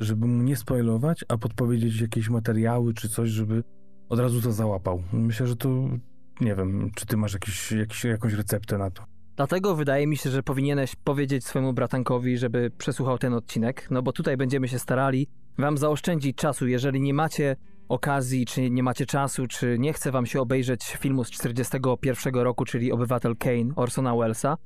żeby 0.00 0.26
mu 0.26 0.42
nie 0.42 0.56
spoilować, 0.56 1.24
a 1.28 1.38
podpowiedzieć 1.38 2.00
jakieś 2.00 2.28
materiały 2.28 2.94
czy 2.94 3.08
coś, 3.08 3.28
żeby 3.30 3.62
od 4.08 4.18
razu 4.18 4.40
to 4.40 4.52
załapał. 4.52 5.02
Myślę, 5.12 5.46
że 5.46 5.56
to 5.56 5.68
nie 6.40 6.54
wiem, 6.54 6.90
czy 6.94 7.06
ty 7.06 7.16
masz 7.16 7.32
jakiś, 7.34 7.72
jakiś, 7.72 8.04
jakąś 8.04 8.32
receptę 8.32 8.78
na 8.78 8.90
to. 8.90 9.04
Dlatego 9.36 9.76
wydaje 9.76 10.06
mi 10.06 10.16
się, 10.16 10.30
że 10.30 10.42
powinieneś 10.42 10.96
powiedzieć 10.96 11.44
swojemu 11.44 11.72
bratankowi, 11.72 12.38
żeby 12.38 12.70
przesłuchał 12.78 13.18
ten 13.18 13.34
odcinek, 13.34 13.86
no 13.90 14.02
bo 14.02 14.12
tutaj 14.12 14.36
będziemy 14.36 14.68
się 14.68 14.78
starali 14.78 15.28
wam 15.58 15.78
zaoszczędzić 15.78 16.36
czasu. 16.36 16.66
Jeżeli 16.66 17.00
nie 17.00 17.14
macie 17.14 17.56
okazji, 17.88 18.46
czy 18.46 18.70
nie 18.70 18.82
macie 18.82 19.06
czasu, 19.06 19.46
czy 19.46 19.76
nie 19.78 19.92
chce 19.92 20.10
wam 20.10 20.26
się 20.26 20.40
obejrzeć 20.40 20.96
filmu 21.00 21.24
z 21.24 21.30
41 21.30 22.34
roku, 22.34 22.64
czyli 22.64 22.92
Obywatel 22.92 23.36
Kane 23.36 23.74
Orsona 23.76 24.16
Wellesa, 24.16 24.56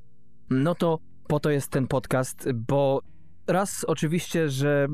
no 0.50 0.74
to 0.74 0.98
po 1.28 1.40
to 1.40 1.50
jest 1.50 1.70
ten 1.70 1.86
podcast, 1.86 2.52
bo 2.52 3.00
raz 3.46 3.84
oczywiście, 3.84 4.48
że 4.48 4.88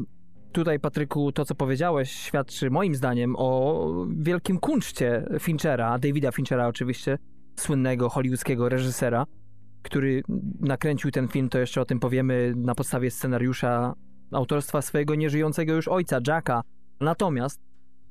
tutaj 0.53 0.81
Patryku 0.81 1.33
to 1.33 1.45
co 1.45 1.55
powiedziałeś 1.55 2.11
świadczy 2.11 2.71
moim 2.71 2.95
zdaniem 2.95 3.35
o 3.39 3.87
wielkim 4.17 4.59
kunszcie 4.59 5.27
Finchera, 5.41 5.99
Davida 5.99 6.33
Finchera 6.33 6.67
oczywiście, 6.67 7.19
słynnego 7.57 8.09
hollywoodzkiego 8.09 8.69
reżysera, 8.69 9.27
który 9.83 10.23
nakręcił 10.61 11.11
ten 11.11 11.29
film, 11.29 11.49
to 11.49 11.59
jeszcze 11.59 11.81
o 11.81 11.85
tym 11.85 12.01
powiemy 12.01 12.53
na 12.57 12.75
podstawie 12.75 13.11
scenariusza 13.11 13.95
autorstwa 14.33 14.83
swojego 14.83 15.15
nieżyjącego 15.15 15.73
już 15.73 15.89
ojca, 15.89 16.19
Jacka. 16.27 16.63
Natomiast 17.01 17.61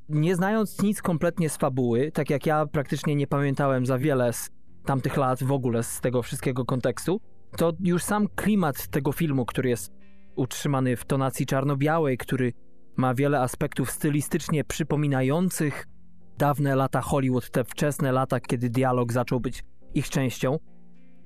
nie 0.09 0.35
znając 0.35 0.81
nic 0.81 1.01
kompletnie 1.01 1.49
z 1.49 1.57
fabuły, 1.57 2.11
tak 2.11 2.29
jak 2.29 2.45
ja 2.45 2.65
praktycznie 2.65 3.15
nie 3.15 3.27
pamiętałem 3.27 3.85
za 3.85 3.97
wiele 3.97 4.33
z 4.33 4.49
tamtych 4.85 5.17
lat 5.17 5.43
w 5.43 5.51
ogóle 5.51 5.83
z 5.83 6.01
tego 6.01 6.21
wszystkiego 6.21 6.65
kontekstu, 6.65 7.21
to 7.57 7.73
już 7.79 8.03
sam 8.03 8.27
klimat 8.35 8.87
tego 8.87 9.11
filmu, 9.11 9.45
który 9.45 9.69
jest 9.69 9.93
utrzymany 10.35 10.95
w 10.95 11.05
tonacji 11.05 11.45
czarno-białej, 11.45 12.17
który 12.17 12.53
ma 12.97 13.13
wiele 13.13 13.41
aspektów 13.41 13.91
stylistycznie 13.91 14.63
przypominających 14.63 15.87
dawne 16.37 16.75
lata 16.75 17.01
Hollywood, 17.01 17.51
te 17.51 17.63
wczesne 17.63 18.11
lata, 18.11 18.39
kiedy 18.39 18.69
dialog 18.69 19.13
zaczął 19.13 19.39
być 19.39 19.63
ich 19.93 20.09
częścią, 20.09 20.59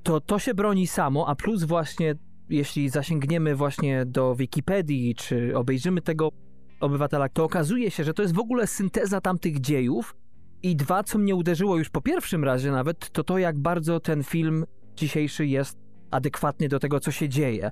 to 0.03 0.21
to 0.21 0.39
się 0.39 0.53
broni 0.53 0.87
samo, 0.87 1.27
a 1.27 1.35
plus 1.35 1.63
właśnie 1.63 2.15
jeśli 2.49 2.89
zasięgniemy 2.89 3.55
właśnie 3.55 4.05
do 4.05 4.35
Wikipedii, 4.35 5.15
czy 5.15 5.57
obejrzymy 5.57 6.01
tego 6.01 6.29
obywatela, 6.79 7.29
to 7.29 7.43
okazuje 7.43 7.91
się, 7.91 8.03
że 8.03 8.13
to 8.13 8.21
jest 8.21 8.35
w 8.35 8.39
ogóle 8.39 8.67
synteza 8.67 9.21
tamtych 9.21 9.59
dziejów. 9.59 10.15
I 10.63 10.75
dwa, 10.75 11.03
co 11.03 11.17
mnie 11.17 11.35
uderzyło 11.35 11.77
już 11.77 11.89
po 11.89 12.01
pierwszym 12.01 12.43
razie 12.43 12.71
nawet, 12.71 13.09
to 13.09 13.23
to, 13.23 13.37
jak 13.37 13.59
bardzo 13.59 13.99
ten 13.99 14.23
film 14.23 14.65
dzisiejszy 14.95 15.47
jest 15.47 15.82
adekwatny 16.13 16.69
do 16.69 16.79
tego, 16.79 16.99
co 16.99 17.11
się 17.11 17.29
dzieje. 17.29 17.71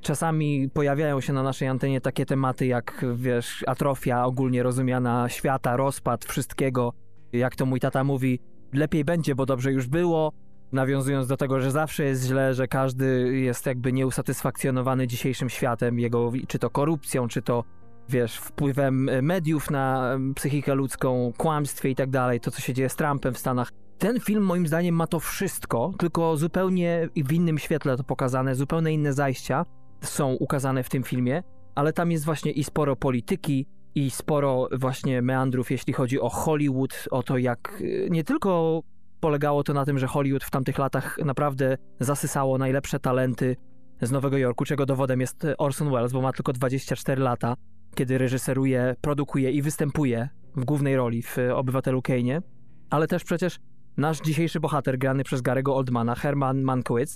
Czasami 0.00 0.70
pojawiają 0.70 1.20
się 1.20 1.32
na 1.32 1.42
naszej 1.42 1.68
antenie 1.68 2.00
takie 2.00 2.26
tematy 2.26 2.66
jak, 2.66 3.04
wiesz, 3.14 3.64
atrofia 3.66 4.24
ogólnie 4.24 4.62
rozumiana 4.62 5.28
świata, 5.28 5.76
rozpad 5.76 6.24
wszystkiego. 6.24 6.92
Jak 7.32 7.56
to 7.56 7.66
mój 7.66 7.80
tata 7.80 8.04
mówi, 8.04 8.40
lepiej 8.72 9.04
będzie, 9.04 9.34
bo 9.34 9.46
dobrze 9.46 9.72
już 9.72 9.86
było. 9.86 10.32
Nawiązując 10.72 11.26
do 11.26 11.36
tego, 11.36 11.60
że 11.60 11.70
zawsze 11.70 12.04
jest 12.04 12.26
źle, 12.26 12.54
że 12.54 12.68
każdy 12.68 13.38
jest 13.38 13.66
jakby 13.66 13.92
nieusatysfakcjonowany 13.92 15.06
dzisiejszym 15.06 15.50
światem, 15.50 15.98
jego 15.98 16.32
czy 16.48 16.58
to 16.58 16.70
korupcją, 16.70 17.28
czy 17.28 17.42
to 17.42 17.64
wiesz, 18.08 18.36
wpływem 18.36 19.10
mediów 19.22 19.70
na 19.70 20.16
psychikę 20.34 20.74
ludzką, 20.74 21.32
kłamstwie 21.36 21.90
i 21.90 21.94
tak 21.94 22.10
dalej, 22.10 22.40
to 22.40 22.50
co 22.50 22.60
się 22.60 22.74
dzieje 22.74 22.88
z 22.88 22.96
Trumpem 22.96 23.34
w 23.34 23.38
Stanach. 23.38 23.81
Ten 24.02 24.20
film 24.20 24.44
moim 24.44 24.66
zdaniem 24.66 24.94
ma 24.94 25.06
to 25.06 25.20
wszystko, 25.20 25.92
tylko 25.98 26.36
zupełnie 26.36 27.08
w 27.16 27.32
innym 27.32 27.58
świetle 27.58 27.96
to 27.96 28.04
pokazane, 28.04 28.54
zupełnie 28.54 28.92
inne 28.92 29.12
zajścia 29.12 29.64
są 30.00 30.32
ukazane 30.32 30.82
w 30.82 30.88
tym 30.88 31.02
filmie, 31.02 31.42
ale 31.74 31.92
tam 31.92 32.10
jest 32.10 32.24
właśnie 32.24 32.52
i 32.52 32.64
sporo 32.64 32.96
polityki, 32.96 33.66
i 33.94 34.10
sporo 34.10 34.68
właśnie 34.78 35.22
meandrów, 35.22 35.70
jeśli 35.70 35.92
chodzi 35.92 36.20
o 36.20 36.28
Hollywood, 36.28 37.08
o 37.10 37.22
to 37.22 37.38
jak 37.38 37.82
nie 38.10 38.24
tylko 38.24 38.82
polegało 39.20 39.64
to 39.64 39.74
na 39.74 39.84
tym, 39.84 39.98
że 39.98 40.06
Hollywood 40.06 40.44
w 40.44 40.50
tamtych 40.50 40.78
latach 40.78 41.18
naprawdę 41.24 41.76
zasysało 42.00 42.58
najlepsze 42.58 43.00
talenty 43.00 43.56
z 44.00 44.10
Nowego 44.10 44.38
Jorku, 44.38 44.64
czego 44.64 44.86
dowodem 44.86 45.20
jest 45.20 45.46
Orson 45.58 45.90
Welles, 45.90 46.12
bo 46.12 46.20
ma 46.20 46.32
tylko 46.32 46.52
24 46.52 47.22
lata, 47.22 47.54
kiedy 47.94 48.18
reżyseruje, 48.18 48.96
produkuje 49.00 49.50
i 49.50 49.62
występuje 49.62 50.28
w 50.56 50.64
głównej 50.64 50.96
roli 50.96 51.22
w 51.22 51.36
Obywatelu 51.54 52.00
Kane'ie, 52.00 52.42
ale 52.90 53.06
też 53.06 53.24
przecież 53.24 53.58
nasz 53.96 54.20
dzisiejszy 54.20 54.60
bohater 54.60 54.98
grany 54.98 55.24
przez 55.24 55.40
Garego 55.40 55.76
Oldmana, 55.76 56.14
Herman 56.14 56.62
Mankiewicz, 56.62 57.10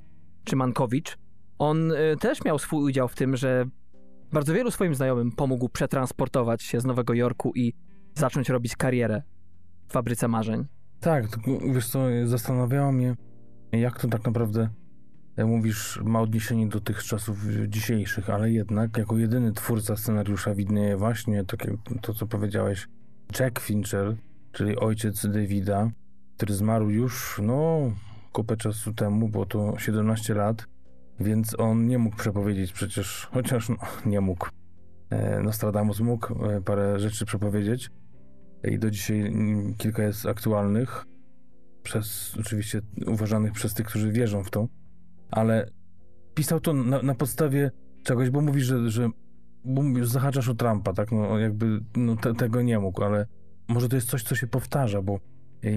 czy 0.45 0.57
Mankowicz, 0.57 1.19
on 1.59 1.93
y, 1.93 2.17
też 2.21 2.45
miał 2.45 2.59
swój 2.59 2.85
udział 2.85 3.09
w 3.09 3.15
tym, 3.15 3.37
że 3.37 3.65
bardzo 4.33 4.55
wielu 4.55 4.71
swoim 4.71 4.95
znajomym 4.95 5.33
pomógł 5.33 5.69
przetransportować 5.69 6.63
się 6.63 6.81
z 6.81 6.85
Nowego 6.85 7.15
Jorku 7.15 7.53
i 7.55 7.73
zacząć 8.15 8.49
robić 8.49 8.77
karierę 8.77 9.23
w 9.89 9.93
fabryce 9.93 10.29
marzeń. 10.29 10.65
Tak, 11.01 11.27
wiesz 11.75 11.89
co, 11.89 12.01
zastanawiało 12.25 12.93
mnie, 12.93 13.17
jak 13.73 14.01
to 14.01 14.09
tak 14.09 14.25
naprawdę 14.25 14.69
jak 15.37 15.47
mówisz, 15.47 16.01
ma 16.05 16.21
odniesienie 16.21 16.69
do 16.69 16.81
tych 16.81 17.05
czasów 17.05 17.39
dzisiejszych, 17.69 18.31
ale 18.31 18.51
jednak 18.51 18.97
jako 18.97 19.19
jedyny 19.19 19.53
twórca 19.53 19.97
scenariusza 19.97 20.55
widnieje 20.55 20.97
właśnie 20.97 21.45
takie, 21.45 21.77
to, 22.03 22.15
co 22.15 22.27
powiedziałeś, 22.27 22.89
Jack 23.41 23.61
Fincher, 23.61 24.17
czyli 24.53 24.77
ojciec 24.77 25.27
Davida, 25.27 25.91
który 26.37 26.55
zmarł 26.55 26.91
już, 26.91 27.41
no, 27.43 27.93
kupę 28.33 28.57
czasu 28.57 28.95
temu, 28.95 29.29
bo 29.29 29.47
to 29.47 29.79
17 29.79 30.35
lat, 30.35 30.67
więc 31.21 31.61
on 31.61 31.87
nie 31.87 31.99
mógł 31.99 32.17
przepowiedzieć 32.17 32.73
przecież, 32.73 33.29
chociaż 33.33 33.69
no, 33.69 33.77
nie 34.07 34.21
mógł. 34.21 34.47
E, 35.11 35.43
Nostradamus 35.43 36.01
mógł 36.01 36.45
e, 36.45 36.61
parę 36.61 36.99
rzeczy 36.99 37.27
przepowiedzieć 37.27 37.91
i 38.65 38.79
do 38.79 38.91
dzisiaj 38.91 39.21
mm, 39.21 39.75
kilka 39.75 40.03
jest 40.03 40.27
aktualnych, 40.27 41.05
przez 41.83 42.37
oczywiście 42.41 42.81
uważanych 43.07 43.53
przez 43.53 43.75
tych, 43.75 43.87
którzy 43.87 44.13
wierzą 44.13 44.45
w 44.45 44.51
to, 44.51 44.69
ale 45.31 45.71
pisał 46.35 46.61
to 46.61 46.75
na, 46.75 47.03
na 47.03 47.15
podstawie 47.15 47.71
czegoś, 48.03 48.31
bo 48.31 48.41
mówisz, 48.41 48.65
że, 48.65 48.91
że 48.91 49.11
bo 49.65 49.83
mówisz, 49.83 50.09
zahaczasz 50.09 50.49
o 50.49 50.55
Trumpa, 50.55 50.93
tak? 50.93 51.13
No 51.13 51.39
jakby 51.39 51.81
no, 51.97 52.17
te, 52.17 52.35
tego 52.35 52.63
nie 52.63 52.79
mógł, 52.79 53.05
ale 53.05 53.27
może 53.69 53.89
to 53.89 53.97
jest 53.97 54.09
coś, 54.09 54.23
co 54.23 54.35
się 54.35 54.47
powtarza, 54.47 55.03
bo 55.03 55.21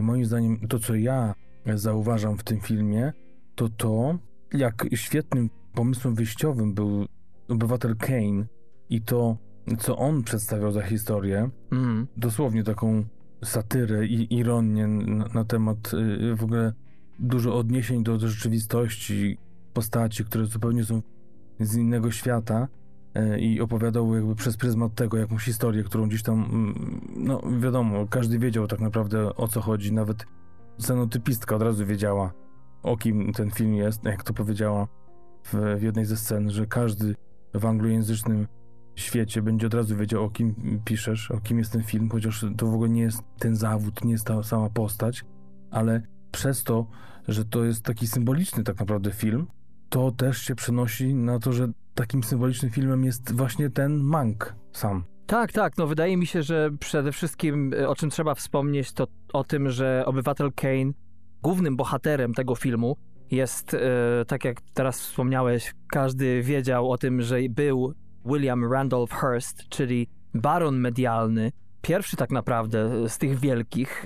moim 0.01 0.25
zdaniem 0.25 0.67
to, 0.67 0.79
co 0.79 0.95
ja 0.95 1.35
zauważam 1.75 2.37
w 2.37 2.43
tym 2.43 2.59
filmie, 2.59 3.13
to 3.55 3.69
to, 3.69 4.17
jak 4.53 4.85
świetnym 4.95 5.49
pomysłem 5.73 6.15
wyjściowym 6.15 6.73
był 6.73 7.05
obywatel 7.49 7.95
Kane 7.95 8.45
i 8.89 9.01
to, 9.01 9.37
co 9.79 9.97
on 9.97 10.23
przedstawiał 10.23 10.71
za 10.71 10.81
historię, 10.81 11.49
mm. 11.71 12.07
dosłownie 12.17 12.63
taką 12.63 13.05
satyrę 13.43 14.05
i 14.05 14.35
ironię 14.35 14.87
na, 14.87 15.25
na 15.33 15.45
temat 15.45 15.93
y, 15.93 16.35
w 16.35 16.43
ogóle 16.43 16.73
dużo 17.19 17.57
odniesień 17.57 18.03
do, 18.03 18.17
do 18.17 18.27
rzeczywistości, 18.27 19.37
postaci, 19.73 20.25
które 20.25 20.45
zupełnie 20.45 20.85
są 20.85 21.01
z 21.59 21.75
innego 21.75 22.11
świata 22.11 22.67
i 23.39 23.61
opowiadał 23.61 24.15
jakby 24.15 24.35
przez 24.35 24.57
pryzmat 24.57 24.95
tego 24.95 25.17
jakąś 25.17 25.43
historię, 25.45 25.83
którą 25.83 26.07
gdzieś 26.07 26.23
tam, 26.23 26.43
mm, 26.43 27.01
no 27.15 27.41
wiadomo, 27.59 28.07
każdy 28.07 28.39
wiedział 28.39 28.67
tak 28.67 28.79
naprawdę 28.79 29.35
o 29.35 29.47
co 29.47 29.61
chodzi, 29.61 29.93
nawet 29.93 30.25
scenotypistka 30.77 31.55
od 31.55 31.61
razu 31.61 31.85
wiedziała 31.85 32.33
o 32.83 32.97
kim 32.97 33.33
ten 33.33 33.51
film 33.51 33.73
jest, 33.73 34.03
jak 34.03 34.23
to 34.23 34.33
powiedziała 34.33 34.87
w, 35.43 35.77
w 35.79 35.81
jednej 35.81 36.05
ze 36.05 36.17
scen, 36.17 36.51
że 36.51 36.67
każdy 36.67 37.15
w 37.53 37.65
anglojęzycznym 37.65 38.47
świecie 38.95 39.41
będzie 39.41 39.67
od 39.67 39.73
razu 39.73 39.95
wiedział, 39.95 40.23
o 40.23 40.29
kim 40.29 40.55
piszesz, 40.85 41.31
o 41.31 41.39
kim 41.39 41.59
jest 41.59 41.71
ten 41.71 41.83
film, 41.83 42.09
chociaż 42.09 42.45
to 42.57 42.67
w 42.67 42.73
ogóle 42.73 42.89
nie 42.89 43.01
jest 43.01 43.23
ten 43.39 43.55
zawód, 43.55 44.05
nie 44.05 44.11
jest 44.11 44.25
ta 44.25 44.43
sama 44.43 44.69
postać, 44.69 45.25
ale 45.71 46.01
przez 46.31 46.63
to, 46.63 46.87
że 47.27 47.45
to 47.45 47.63
jest 47.63 47.83
taki 47.83 48.07
symboliczny 48.07 48.63
tak 48.63 48.79
naprawdę 48.79 49.11
film, 49.11 49.47
to 49.89 50.11
też 50.11 50.37
się 50.37 50.55
przenosi 50.55 51.13
na 51.13 51.39
to, 51.39 51.53
że 51.53 51.67
takim 51.99 52.23
symbolicznym 52.23 52.71
filmem 52.71 53.03
jest 53.03 53.35
właśnie 53.35 53.69
ten 53.69 53.97
Mank 54.03 54.55
sam. 54.71 55.03
Tak, 55.25 55.51
tak. 55.51 55.77
No 55.77 55.87
wydaje 55.87 56.17
mi 56.17 56.27
się, 56.27 56.43
że 56.43 56.69
przede 56.79 57.11
wszystkim 57.11 57.71
o 57.87 57.95
czym 57.95 58.09
trzeba 58.09 58.35
wspomnieć, 58.35 58.91
to 58.93 59.07
o 59.33 59.43
tym, 59.43 59.69
że 59.69 60.03
obywatel 60.05 60.51
Kane, 60.55 60.91
głównym 61.41 61.77
bohaterem 61.77 62.33
tego 62.33 62.55
filmu, 62.55 62.95
jest, 63.31 63.73
e, 63.73 63.79
tak 64.27 64.45
jak 64.45 64.61
teraz 64.73 65.01
wspomniałeś, 65.01 65.73
każdy 65.91 66.41
wiedział 66.43 66.91
o 66.91 66.97
tym, 66.97 67.21
że 67.21 67.37
był 67.49 67.93
William 68.25 68.71
Randolph 68.71 69.13
Hearst, 69.13 69.69
czyli 69.69 70.07
baron 70.33 70.79
medialny, 70.79 71.51
pierwszy 71.81 72.17
tak 72.17 72.31
naprawdę 72.31 73.09
z 73.09 73.17
tych 73.17 73.39
wielkich, 73.39 74.05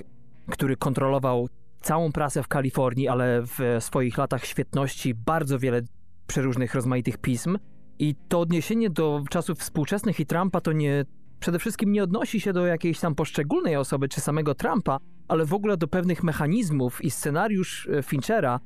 który 0.50 0.76
kontrolował 0.76 1.48
całą 1.80 2.12
prasę 2.12 2.42
w 2.42 2.48
Kalifornii, 2.48 3.08
ale 3.08 3.42
w 3.42 3.76
swoich 3.80 4.18
latach 4.18 4.44
świetności 4.44 5.14
bardzo 5.14 5.58
wiele 5.58 5.82
przeróżnych 6.26 6.74
rozmaitych 6.74 7.18
pism. 7.18 7.58
I 7.98 8.14
to 8.28 8.40
odniesienie 8.40 8.90
do 8.90 9.22
czasów 9.30 9.58
współczesnych 9.58 10.20
i 10.20 10.26
Trumpa 10.26 10.60
to 10.60 10.72
nie 10.72 11.04
przede 11.40 11.58
wszystkim 11.58 11.92
nie 11.92 12.02
odnosi 12.02 12.40
się 12.40 12.52
do 12.52 12.66
jakiejś 12.66 13.00
tam 13.00 13.14
poszczególnej 13.14 13.76
osoby 13.76 14.08
czy 14.08 14.20
samego 14.20 14.54
Trumpa, 14.54 14.98
ale 15.28 15.46
w 15.46 15.54
ogóle 15.54 15.76
do 15.76 15.88
pewnych 15.88 16.22
mechanizmów 16.22 17.04
i 17.04 17.10
scenariusz 17.10 17.88
e, 17.88 18.02
Finchera, 18.02 18.60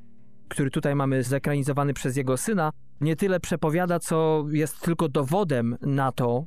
który 0.49 0.71
tutaj 0.71 0.95
mamy 0.95 1.23
zekranizowany 1.23 1.95
przez 1.95 2.17
jego 2.17 2.37
syna, 2.37 2.71
nie 3.01 3.17
tyle 3.17 3.41
przepowiada, 3.41 3.99
co 3.99 4.45
jest 4.51 4.81
tylko 4.81 5.09
dowodem 5.09 5.77
na 5.81 6.13
to. 6.13 6.45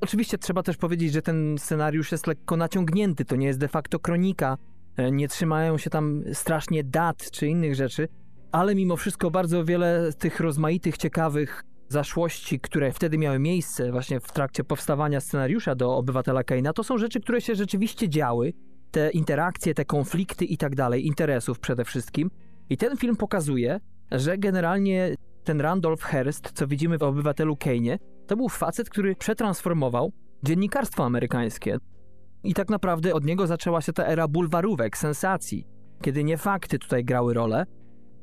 Oczywiście 0.00 0.38
trzeba 0.38 0.62
też 0.62 0.76
powiedzieć, 0.76 1.12
że 1.12 1.22
ten 1.22 1.58
scenariusz 1.58 2.12
jest 2.12 2.26
lekko 2.26 2.56
naciągnięty, 2.56 3.24
to 3.24 3.36
nie 3.36 3.46
jest 3.46 3.58
de 3.58 3.68
facto 3.68 3.98
kronika, 3.98 4.58
e, 4.96 5.10
nie 5.10 5.28
trzymają 5.28 5.78
się 5.78 5.90
tam 5.90 6.22
strasznie 6.32 6.84
dat 6.84 7.30
czy 7.30 7.46
innych 7.46 7.74
rzeczy, 7.74 8.08
ale 8.52 8.74
mimo 8.74 8.96
wszystko 8.96 9.30
bardzo 9.30 9.64
wiele 9.64 10.10
tych 10.18 10.40
rozmaitych, 10.40 10.96
ciekawych 10.96 11.64
zaszłości, 11.88 12.60
które 12.60 12.92
wtedy 12.92 13.18
miały 13.18 13.38
miejsce 13.38 13.92
właśnie 13.92 14.20
w 14.20 14.32
trakcie 14.32 14.64
powstawania 14.64 15.20
scenariusza 15.20 15.74
do 15.74 15.96
Obywatela 15.96 16.44
Keina, 16.44 16.72
to 16.72 16.84
są 16.84 16.98
rzeczy, 16.98 17.20
które 17.20 17.40
się 17.40 17.54
rzeczywiście 17.54 18.08
działy, 18.08 18.52
te 18.90 19.10
interakcje, 19.10 19.74
te 19.74 19.84
konflikty 19.84 20.44
i 20.44 20.56
tak 20.56 20.74
dalej, 20.74 21.06
interesów 21.06 21.60
przede 21.60 21.84
wszystkim. 21.84 22.30
I 22.70 22.76
ten 22.76 22.96
film 22.96 23.16
pokazuje, 23.16 23.80
że 24.12 24.38
generalnie 24.38 25.14
ten 25.44 25.60
Randolph 25.60 26.02
Hearst, 26.02 26.52
co 26.54 26.66
widzimy 26.66 26.98
w 26.98 27.02
Obywatelu 27.02 27.54
Kane'ie, 27.54 27.98
to 28.26 28.36
był 28.36 28.48
facet, 28.48 28.90
który 28.90 29.16
przetransformował 29.16 30.12
dziennikarstwo 30.42 31.04
amerykańskie. 31.04 31.78
I 32.44 32.54
tak 32.54 32.68
naprawdę 32.68 33.14
od 33.14 33.24
niego 33.24 33.46
zaczęła 33.46 33.80
się 33.80 33.92
ta 33.92 34.06
era 34.06 34.28
bulwarówek, 34.28 34.98
sensacji, 34.98 35.66
kiedy 36.02 36.24
nie 36.24 36.38
fakty 36.38 36.78
tutaj 36.78 37.04
grały 37.04 37.34
rolę, 37.34 37.66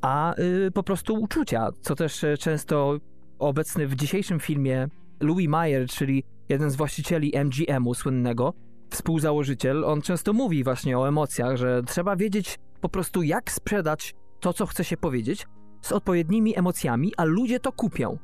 a 0.01 0.33
yy, 0.37 0.71
po 0.71 0.83
prostu 0.83 1.13
uczucia, 1.13 1.69
co 1.81 1.95
też 1.95 2.23
y, 2.23 2.37
często 2.37 2.97
obecny 3.41 3.87
w 3.87 3.95
dzisiejszym 3.95 4.39
filmie 4.39 4.87
Louis 5.19 5.49
Mayer, 5.49 5.87
czyli 5.87 6.23
jeden 6.49 6.71
z 6.71 6.75
właścicieli 6.75 7.33
MGM-u 7.45 7.93
słynnego, 7.93 8.53
współzałożyciel, 8.89 9.85
on 9.85 10.01
często 10.01 10.33
mówi 10.33 10.63
właśnie 10.63 10.99
o 10.99 11.07
emocjach, 11.07 11.57
że 11.57 11.83
trzeba 11.83 12.15
wiedzieć 12.15 12.59
po 12.81 12.89
prostu 12.89 13.23
jak 13.23 13.51
sprzedać 13.51 14.13
to, 14.39 14.53
co 14.53 14.65
chce 14.65 14.83
się 14.83 14.97
powiedzieć, 14.97 15.47
z 15.81 15.91
odpowiednimi 15.91 16.57
emocjami, 16.57 17.13
a 17.17 17.23
ludzie 17.23 17.59
to 17.59 17.71
kupią. 17.71 18.17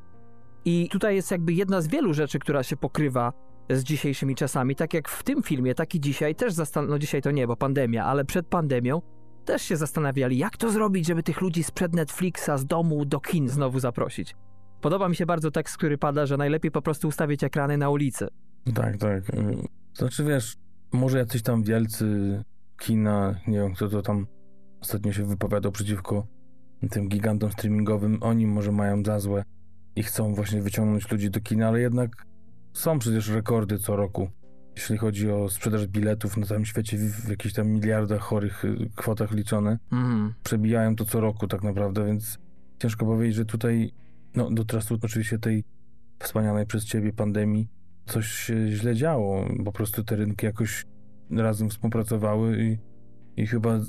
I 0.64 0.88
tutaj 0.90 1.14
jest 1.14 1.30
jakby 1.30 1.52
jedna 1.52 1.80
z 1.80 1.88
wielu 1.88 2.14
rzeczy, 2.14 2.38
która 2.38 2.62
się 2.62 2.76
pokrywa 2.76 3.32
z 3.70 3.82
dzisiejszymi 3.82 4.34
czasami. 4.34 4.76
Tak 4.76 4.94
jak 4.94 5.08
w 5.08 5.22
tym 5.22 5.42
filmie, 5.42 5.74
tak 5.74 5.94
i 5.94 6.00
dzisiaj 6.00 6.34
też 6.34 6.54
zastan- 6.54 6.88
no 6.88 6.98
dzisiaj 6.98 7.22
to 7.22 7.30
nie, 7.30 7.46
bo 7.46 7.56
pandemia, 7.56 8.04
ale 8.04 8.24
przed 8.24 8.46
pandemią 8.46 9.02
też 9.44 9.62
się 9.62 9.76
zastanawiali, 9.76 10.38
jak 10.38 10.56
to 10.56 10.70
zrobić, 10.70 11.06
żeby 11.06 11.22
tych 11.22 11.40
ludzi 11.40 11.62
sprzed 11.62 11.94
Netflixa 11.94 12.50
z 12.56 12.66
domu 12.66 13.04
do 13.04 13.20
kin 13.20 13.48
znowu 13.48 13.78
zaprosić. 13.78 14.34
Podoba 14.80 15.08
mi 15.08 15.16
się 15.16 15.26
bardzo 15.26 15.50
tekst, 15.50 15.76
który 15.76 15.98
pada, 15.98 16.26
że 16.26 16.36
najlepiej 16.36 16.70
po 16.70 16.82
prostu 16.82 17.08
ustawić 17.08 17.44
ekrany 17.44 17.78
na 17.78 17.90
ulicy. 17.90 18.28
Tak, 18.74 18.96
tak. 18.96 19.34
Y, 19.34 19.56
Znaczy 19.94 20.24
wiesz, 20.24 20.56
może 20.92 21.18
jacyś 21.18 21.42
tam 21.42 21.62
wielcy 21.62 22.06
kina, 22.80 23.40
nie 23.46 23.58
wiem 23.58 23.74
kto 23.74 23.88
to 23.88 24.02
tam 24.02 24.26
ostatnio 24.80 25.12
się 25.12 25.24
wypowiadał 25.24 25.72
przeciwko 25.72 26.26
tym 26.90 27.08
gigantom 27.08 27.52
streamingowym, 27.52 28.18
oni 28.22 28.46
może 28.46 28.72
mają 28.72 29.02
za 29.04 29.18
złe 29.20 29.44
i 29.96 30.02
chcą 30.02 30.34
właśnie 30.34 30.62
wyciągnąć 30.62 31.10
ludzi 31.10 31.30
do 31.30 31.40
kina, 31.40 31.68
ale 31.68 31.80
jednak 31.80 32.26
są 32.72 32.98
przecież 32.98 33.28
rekordy 33.28 33.78
co 33.78 33.96
roku, 33.96 34.28
jeśli 34.76 34.96
chodzi 34.98 35.30
o 35.30 35.48
sprzedaż 35.48 35.86
biletów 35.86 36.36
na 36.36 36.46
całym 36.46 36.64
świecie 36.64 36.98
w, 36.98 37.28
jakichś 37.28 37.54
tam 37.54 37.68
miliardach 37.68 38.20
chorych 38.20 38.64
y, 38.64 38.90
kwotach 38.96 39.32
liczone. 39.32 39.78
Mhm. 39.92 40.34
Przebijają 40.42 40.96
to 40.96 41.04
co 41.04 41.20
roku 41.20 41.46
tak 41.46 41.62
naprawdę, 41.62 42.06
więc 42.06 42.38
ciężko 42.78 43.06
powiedzieć, 43.06 43.36
że 43.36 43.44
tutaj, 43.44 43.92
no 44.34 44.50
do 44.50 44.64
czasu 44.64 44.98
oczywiście 45.02 45.38
tej 45.38 45.64
wspaniałej 46.18 46.66
przez 46.66 46.84
ciebie 46.84 47.12
pandemii, 47.12 47.68
coś 48.06 48.26
się 48.26 48.68
źle 48.68 48.94
działo. 48.94 49.44
Po 49.64 49.72
prostu 49.72 50.04
te 50.04 50.16
rynki 50.16 50.46
jakoś 50.46 50.84
razem 51.30 51.70
współpracowały 51.70 52.62
i, 52.62 52.78
i 53.42 53.46
chyba 53.46 53.80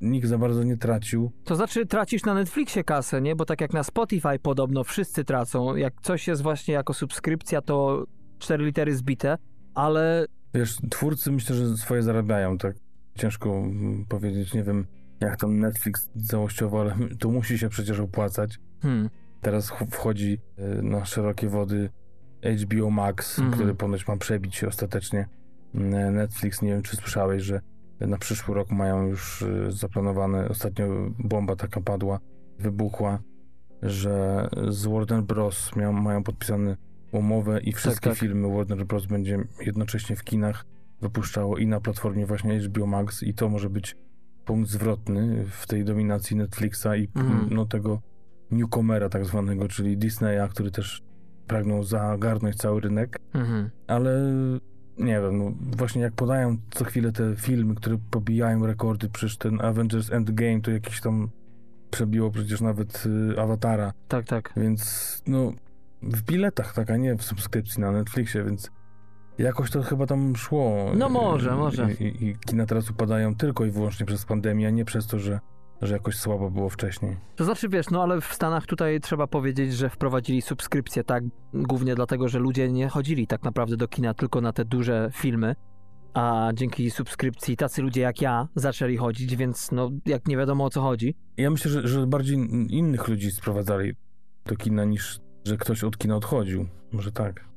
nikt 0.00 0.28
za 0.28 0.38
bardzo 0.38 0.62
nie 0.64 0.76
tracił. 0.76 1.32
To 1.44 1.56
znaczy 1.56 1.86
tracisz 1.86 2.24
na 2.24 2.34
Netflixie 2.34 2.84
kasę, 2.84 3.20
nie? 3.20 3.36
Bo 3.36 3.44
tak 3.44 3.60
jak 3.60 3.72
na 3.72 3.82
Spotify 3.82 4.38
podobno 4.42 4.84
wszyscy 4.84 5.24
tracą. 5.24 5.76
Jak 5.76 5.94
coś 6.02 6.28
jest 6.28 6.42
właśnie 6.42 6.74
jako 6.74 6.94
subskrypcja, 6.94 7.62
to 7.62 8.06
cztery 8.38 8.64
litery 8.64 8.96
zbite, 8.96 9.38
ale 9.74 10.26
Wiesz, 10.54 10.76
twórcy 10.90 11.32
myślę, 11.32 11.56
że 11.56 11.76
swoje 11.76 12.02
zarabiają, 12.02 12.58
tak? 12.58 12.76
Ciężko 13.18 13.62
powiedzieć, 14.08 14.54
nie 14.54 14.62
wiem, 14.62 14.86
jak 15.20 15.36
tam 15.36 15.58
Netflix 15.58 16.10
całościowo, 16.26 16.80
ale 16.80 16.96
to 17.18 17.30
musi 17.30 17.58
się 17.58 17.68
przecież 17.68 18.00
opłacać. 18.00 18.58
hmm, 18.82 19.10
Teraz 19.42 19.70
ch- 19.70 19.86
wchodzi 19.90 20.38
y, 20.78 20.82
na 20.82 21.04
szerokie 21.04 21.48
wody 21.48 21.90
HBO 22.62 22.90
Max, 22.90 23.38
Mhm. 23.38 23.54
który 23.58 23.74
ponoć 23.74 24.08
ma 24.08 24.16
przebić 24.16 24.56
się 24.56 24.68
ostatecznie 24.68 25.28
mm, 25.74 26.14
Netflix. 26.14 26.62
Nie 26.62 26.68
wiem, 26.68 26.82
czy 26.82 26.96
słyszałeś, 26.96 27.42
że 27.42 27.60
na 28.00 28.18
przyszły 28.18 28.54
rok 28.54 28.70
mają 28.70 29.06
już 29.06 29.42
y, 29.42 29.72
zaplanowane, 29.72 30.48
ostatnio 30.48 30.86
bomba 31.18 31.56
taka 31.56 31.80
padła, 31.80 32.18
wybuchła, 32.58 33.18
że 33.82 34.48
z 34.68 34.86
Warner 34.86 35.22
Bros. 35.22 35.76
Miał, 35.76 35.92
mają 35.92 36.22
podpisane 36.22 36.76
umowę 37.12 37.60
i 37.60 37.72
wszystkie 37.72 38.10
tak. 38.10 38.18
filmy 38.18 38.48
Warner 38.56 38.86
Bros. 38.86 39.06
będzie 39.06 39.38
jednocześnie 39.60 40.16
w 40.16 40.24
kinach 40.24 40.64
wypuszczało 41.00 41.58
i 41.58 41.66
na 41.66 41.80
platformie 41.80 42.26
właśnie 42.26 42.60
HBO 42.60 42.86
Max 42.86 43.22
i 43.22 43.34
to 43.34 43.48
może 43.48 43.70
być 43.70 43.96
punkt 44.44 44.70
zwrotny 44.70 45.44
w 45.50 45.66
tej 45.66 45.84
dominacji 45.84 46.36
Netflixa 46.36 46.86
i 46.96 47.08
Mhm. 47.14 47.48
no 47.50 47.66
tego 47.66 48.00
newcomera 48.52 49.08
tak 49.08 49.24
zwanego, 49.24 49.68
czyli 49.68 49.96
Disneya, 49.96 50.48
który 50.50 50.70
też 50.70 51.02
pragnął 51.46 51.84
zagarnąć 51.84 52.56
cały 52.56 52.80
rynek, 52.80 53.18
mhm. 53.34 53.70
ale 53.86 54.20
nie 54.98 55.20
wiem, 55.20 55.38
no 55.38 55.52
właśnie 55.76 56.02
jak 56.02 56.12
podają 56.12 56.56
co 56.70 56.84
chwilę 56.84 57.12
te 57.12 57.36
filmy, 57.36 57.74
które 57.74 57.98
pobijają 58.10 58.66
rekordy, 58.66 59.08
przecież 59.08 59.36
ten 59.36 59.60
Avengers 59.60 60.12
Endgame 60.12 60.60
to 60.60 60.70
jakiś 60.70 61.00
tam 61.00 61.30
przebiło 61.90 62.30
przecież 62.30 62.60
nawet 62.60 63.04
y, 63.06 63.40
Awatara, 63.40 63.92
tak, 64.08 64.26
tak. 64.26 64.52
więc 64.56 65.22
no 65.26 65.52
w 66.02 66.22
biletach 66.22 66.74
tak, 66.74 66.90
a 66.90 66.96
nie 66.96 67.16
w 67.16 67.22
subskrypcji 67.22 67.80
na 67.80 67.92
Netflixie, 67.92 68.44
więc 68.44 68.70
jakoś 69.38 69.70
to 69.70 69.82
chyba 69.82 70.06
tam 70.06 70.36
szło. 70.36 70.92
No 70.96 71.08
może, 71.08 71.56
może. 71.56 71.92
I, 71.92 72.04
i, 72.04 72.28
I 72.28 72.36
kina 72.36 72.66
teraz 72.66 72.90
upadają 72.90 73.34
tylko 73.34 73.64
i 73.64 73.70
wyłącznie 73.70 74.06
przez 74.06 74.24
pandemię, 74.24 74.66
a 74.66 74.70
nie 74.70 74.84
przez 74.84 75.06
to, 75.06 75.18
że, 75.18 75.40
że 75.82 75.94
jakoś 75.94 76.16
słabo 76.16 76.50
było 76.50 76.68
wcześniej. 76.68 77.16
To 77.36 77.44
znaczy, 77.44 77.68
wiesz, 77.68 77.90
no 77.90 78.02
ale 78.02 78.20
w 78.20 78.34
Stanach 78.34 78.66
tutaj 78.66 79.00
trzeba 79.00 79.26
powiedzieć, 79.26 79.74
że 79.74 79.90
wprowadzili 79.90 80.42
subskrypcję, 80.42 81.04
tak? 81.04 81.24
Głównie 81.54 81.94
dlatego, 81.94 82.28
że 82.28 82.38
ludzie 82.38 82.68
nie 82.68 82.88
chodzili 82.88 83.26
tak 83.26 83.42
naprawdę 83.42 83.76
do 83.76 83.88
kina 83.88 84.14
tylko 84.14 84.40
na 84.40 84.52
te 84.52 84.64
duże 84.64 85.10
filmy, 85.14 85.54
a 86.14 86.50
dzięki 86.54 86.90
subskrypcji 86.90 87.56
tacy 87.56 87.82
ludzie 87.82 88.00
jak 88.00 88.20
ja 88.20 88.48
zaczęli 88.54 88.96
chodzić, 88.96 89.36
więc 89.36 89.72
no 89.72 89.90
jak 90.06 90.28
nie 90.28 90.36
wiadomo 90.36 90.64
o 90.64 90.70
co 90.70 90.80
chodzi. 90.80 91.14
Ja 91.36 91.50
myślę, 91.50 91.70
że, 91.70 91.88
że 91.88 92.06
bardziej 92.06 92.36
innych 92.68 93.08
ludzi 93.08 93.30
sprowadzali 93.30 93.92
do 94.46 94.56
kina 94.56 94.84
niż, 94.84 95.20
że 95.44 95.56
ktoś 95.56 95.84
od 95.84 95.98
kina 95.98 96.16
odchodził. 96.16 96.68
Może 96.92 97.12
tak. 97.12 97.51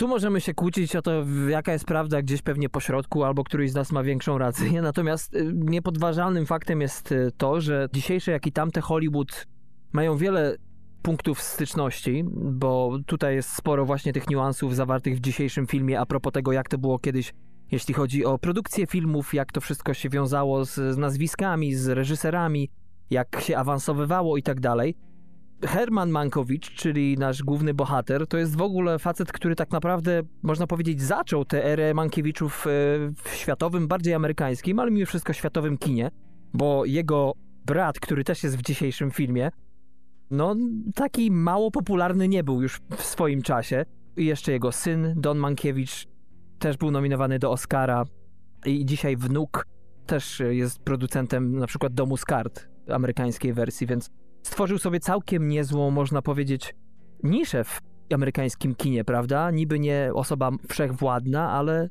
Tu 0.00 0.08
możemy 0.08 0.40
się 0.40 0.54
kłócić 0.54 0.96
o 0.96 1.02
to, 1.02 1.24
jaka 1.48 1.72
jest 1.72 1.84
prawda, 1.84 2.22
gdzieś 2.22 2.42
pewnie 2.42 2.68
po 2.68 2.80
środku, 2.80 3.24
albo 3.24 3.44
któryś 3.44 3.70
z 3.70 3.74
nas 3.74 3.92
ma 3.92 4.02
większą 4.02 4.38
rację. 4.38 4.82
Natomiast 4.82 5.34
y, 5.34 5.52
niepodważalnym 5.54 6.46
faktem 6.46 6.80
jest 6.80 7.12
y, 7.12 7.32
to, 7.36 7.60
że 7.60 7.88
dzisiejsze, 7.92 8.32
jak 8.32 8.46
i 8.46 8.52
tamte 8.52 8.80
Hollywood 8.80 9.46
mają 9.92 10.16
wiele 10.16 10.56
punktów 11.02 11.42
styczności, 11.42 12.24
bo 12.34 12.98
tutaj 13.06 13.34
jest 13.34 13.56
sporo 13.56 13.86
właśnie 13.86 14.12
tych 14.12 14.28
niuansów 14.28 14.76
zawartych 14.76 15.16
w 15.16 15.20
dzisiejszym 15.20 15.66
filmie 15.66 16.00
a 16.00 16.06
propos 16.06 16.32
tego, 16.32 16.52
jak 16.52 16.68
to 16.68 16.78
było 16.78 16.98
kiedyś, 16.98 17.32
jeśli 17.70 17.94
chodzi 17.94 18.24
o 18.24 18.38
produkcję 18.38 18.86
filmów, 18.86 19.34
jak 19.34 19.52
to 19.52 19.60
wszystko 19.60 19.94
się 19.94 20.08
wiązało 20.08 20.64
z, 20.64 20.74
z 20.74 20.96
nazwiskami, 20.96 21.74
z 21.74 21.88
reżyserami, 21.88 22.70
jak 23.10 23.40
się 23.40 23.56
awansowywało 23.56 24.36
i 24.36 24.42
tak 24.42 24.60
dalej. 24.60 24.94
Herman 25.64 26.10
Mankowicz, 26.10 26.70
czyli 26.70 27.18
nasz 27.18 27.42
główny 27.42 27.74
bohater, 27.74 28.26
to 28.26 28.38
jest 28.38 28.56
w 28.56 28.62
ogóle 28.62 28.98
facet, 28.98 29.32
który 29.32 29.56
tak 29.56 29.70
naprawdę, 29.70 30.22
można 30.42 30.66
powiedzieć, 30.66 31.02
zaczął 31.02 31.44
tę 31.44 31.64
erę 31.64 31.94
Mankiewiczów 31.94 32.66
e, 32.66 32.70
w 33.22 33.28
światowym, 33.34 33.88
bardziej 33.88 34.14
amerykańskim, 34.14 34.78
ale 34.78 34.90
mimo 34.90 35.06
wszystko 35.06 35.32
światowym 35.32 35.78
kinie, 35.78 36.10
bo 36.54 36.84
jego 36.84 37.32
brat, 37.66 38.00
który 38.00 38.24
też 38.24 38.42
jest 38.42 38.58
w 38.58 38.62
dzisiejszym 38.62 39.10
filmie, 39.10 39.50
no 40.30 40.56
taki 40.94 41.30
mało 41.30 41.70
popularny 41.70 42.28
nie 42.28 42.44
był 42.44 42.62
już 42.62 42.80
w 42.96 43.02
swoim 43.02 43.42
czasie. 43.42 43.84
I 44.16 44.24
jeszcze 44.24 44.52
jego 44.52 44.72
syn, 44.72 45.14
Don 45.16 45.38
Mankiewicz, 45.38 46.06
też 46.58 46.76
był 46.76 46.90
nominowany 46.90 47.38
do 47.38 47.50
Oscara. 47.50 48.04
I 48.66 48.86
dzisiaj 48.86 49.16
wnuk 49.16 49.66
też 50.06 50.42
jest 50.50 50.78
producentem 50.78 51.58
na 51.58 51.66
przykład 51.66 51.94
Domu 51.94 52.16
z 52.16 52.24
kart, 52.24 52.68
amerykańskiej 52.88 53.52
wersji, 53.52 53.86
więc 53.86 54.10
stworzył 54.42 54.78
sobie 54.78 55.00
całkiem 55.00 55.48
niezłą, 55.48 55.90
można 55.90 56.22
powiedzieć, 56.22 56.74
niszę 57.22 57.64
w 57.64 57.80
amerykańskim 58.14 58.74
kinie, 58.74 59.04
prawda? 59.04 59.50
Niby 59.50 59.78
nie 59.78 60.10
osoba 60.14 60.50
wszechwładna, 60.68 61.50
ale 61.50 61.88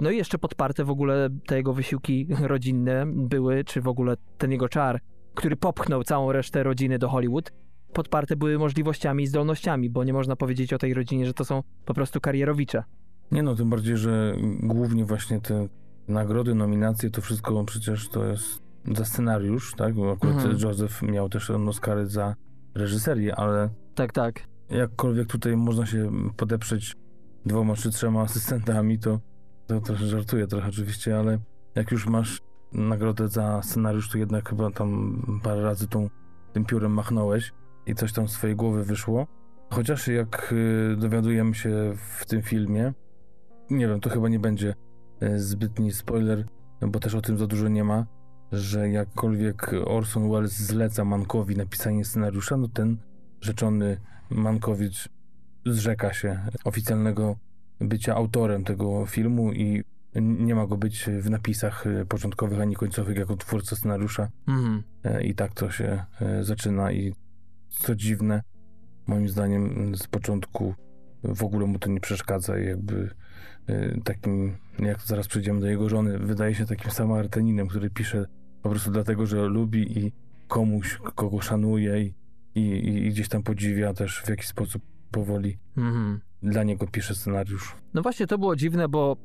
no 0.00 0.10
i 0.10 0.16
jeszcze 0.16 0.38
podparte 0.38 0.84
w 0.84 0.90
ogóle 0.90 1.28
te 1.46 1.56
jego 1.56 1.72
wysiłki 1.72 2.26
rodzinne 2.52 3.06
były, 3.06 3.64
czy 3.64 3.80
w 3.80 3.88
ogóle 3.88 4.16
ten 4.38 4.52
jego 4.52 4.68
czar, 4.68 5.00
który 5.34 5.56
popchnął 5.56 6.04
całą 6.04 6.32
resztę 6.32 6.62
rodziny 6.62 6.98
do 6.98 7.08
Hollywood, 7.08 7.52
podparte 7.92 8.36
były 8.36 8.58
możliwościami 8.58 9.24
i 9.24 9.26
zdolnościami, 9.26 9.90
bo 9.90 10.04
nie 10.04 10.12
można 10.12 10.36
powiedzieć 10.36 10.72
o 10.72 10.78
tej 10.78 10.94
rodzinie, 10.94 11.26
że 11.26 11.34
to 11.34 11.44
są 11.44 11.62
po 11.84 11.94
prostu 11.94 12.20
karierowicze. 12.20 12.84
Nie 13.30 13.42
no, 13.42 13.54
tym 13.54 13.70
bardziej, 13.70 13.96
że 13.96 14.36
głównie 14.60 15.04
właśnie 15.04 15.40
te 15.40 15.68
nagrody, 16.08 16.54
nominacje, 16.54 17.10
to 17.10 17.20
wszystko 17.20 17.64
przecież 17.64 18.08
to 18.08 18.24
jest 18.24 18.65
za 18.94 19.04
scenariusz, 19.04 19.74
tak? 19.74 19.94
Bo 19.94 20.12
akurat 20.12 20.36
Mhm. 20.36 20.58
Joseph 20.58 21.02
miał 21.02 21.28
też 21.28 21.50
Oscary 21.50 22.06
za 22.06 22.34
reżyserię, 22.74 23.36
ale 23.36 23.68
Tak, 23.94 24.12
tak. 24.12 24.40
jakkolwiek 24.70 25.28
tutaj 25.28 25.56
można 25.56 25.86
się 25.86 26.10
podeprzeć 26.36 26.96
dwoma 27.46 27.74
czy 27.74 27.90
trzema 27.90 28.22
asystentami, 28.22 28.98
to, 28.98 29.20
to 29.66 29.80
trochę 29.80 30.04
żartuję 30.06 30.46
trochę 30.46 30.68
oczywiście, 30.68 31.18
ale 31.18 31.38
jak 31.74 31.90
już 31.90 32.06
masz 32.06 32.40
nagrodę 32.72 33.28
za 33.28 33.62
scenariusz, 33.62 34.10
to 34.10 34.18
jednak 34.18 34.48
chyba 34.48 34.70
tam 34.70 35.22
parę 35.42 35.62
razy 35.62 35.88
tą, 35.88 36.10
tym 36.52 36.64
piórem 36.64 36.92
machnąłeś 36.92 37.52
i 37.86 37.94
coś 37.94 38.12
tam 38.12 38.28
z 38.28 38.32
swojej 38.32 38.56
głowy 38.56 38.84
wyszło. 38.84 39.26
Chociaż 39.70 40.08
jak 40.08 40.52
y, 40.52 40.96
dowiadujemy 40.98 41.54
się 41.54 41.92
w 42.18 42.26
tym 42.26 42.42
filmie, 42.42 42.92
nie 43.70 43.88
wiem, 43.88 44.00
to 44.00 44.10
chyba 44.10 44.28
nie 44.28 44.38
będzie 44.38 44.74
y, 45.22 45.40
zbytni 45.40 45.92
spoiler, 45.92 46.46
bo 46.88 47.00
też 47.00 47.14
o 47.14 47.20
tym 47.20 47.38
za 47.38 47.46
dużo 47.46 47.68
nie 47.68 47.84
ma, 47.84 48.06
że 48.52 48.90
jakkolwiek 48.90 49.70
Orson 49.84 50.30
Welles 50.30 50.52
zleca 50.52 51.04
Mankowi 51.04 51.56
napisanie 51.56 52.04
scenariusza, 52.04 52.56
no 52.56 52.68
ten 52.68 52.96
rzeczony 53.40 54.00
Mankowicz 54.30 55.08
zrzeka 55.66 56.12
się 56.12 56.40
oficjalnego 56.64 57.36
bycia 57.80 58.14
autorem 58.14 58.64
tego 58.64 59.06
filmu 59.06 59.52
i 59.52 59.84
nie 60.20 60.54
ma 60.54 60.66
go 60.66 60.76
być 60.76 61.04
w 61.20 61.30
napisach 61.30 61.84
początkowych 62.08 62.60
ani 62.60 62.76
końcowych 62.76 63.16
jako 63.16 63.36
twórca 63.36 63.76
scenariusza. 63.76 64.28
Mhm. 64.48 64.82
E, 65.04 65.24
I 65.24 65.34
tak 65.34 65.54
to 65.54 65.70
się 65.70 66.04
e, 66.20 66.44
zaczyna 66.44 66.92
i 66.92 67.14
co 67.68 67.94
dziwne, 67.94 68.42
moim 69.06 69.28
zdaniem 69.28 69.94
z 69.96 70.06
początku 70.06 70.74
w 71.24 71.44
ogóle 71.44 71.66
mu 71.66 71.78
to 71.78 71.90
nie 71.90 72.00
przeszkadza 72.00 72.58
i 72.58 72.66
jakby 72.66 73.10
e, 73.66 74.00
takim, 74.00 74.56
jak 74.78 75.00
zaraz 75.00 75.28
przejdziemy 75.28 75.60
do 75.60 75.66
jego 75.66 75.88
żony, 75.88 76.18
wydaje 76.18 76.54
się 76.54 76.66
takim 76.66 76.90
samarytaninem, 76.90 77.68
który 77.68 77.90
pisze 77.90 78.26
po 78.66 78.70
prostu 78.70 78.90
dlatego, 78.90 79.26
że 79.26 79.46
lubi 79.46 79.98
i 79.98 80.12
komuś, 80.48 80.98
kogo 81.14 81.40
szanuje 81.40 82.02
i, 82.04 82.14
i, 82.54 83.06
i 83.06 83.10
gdzieś 83.10 83.28
tam 83.28 83.42
podziwia 83.42 83.94
też 83.94 84.22
w 84.24 84.28
jakiś 84.28 84.46
sposób 84.46 84.82
powoli 85.10 85.58
Mhm. 85.76 86.20
dla 86.42 86.62
niego 86.62 86.86
pisze 86.86 87.14
scenariusz. 87.14 87.74
No 87.94 88.02
właśnie 88.02 88.26
to 88.26 88.38
było 88.38 88.56
dziwne, 88.56 88.88
bo 88.88 89.16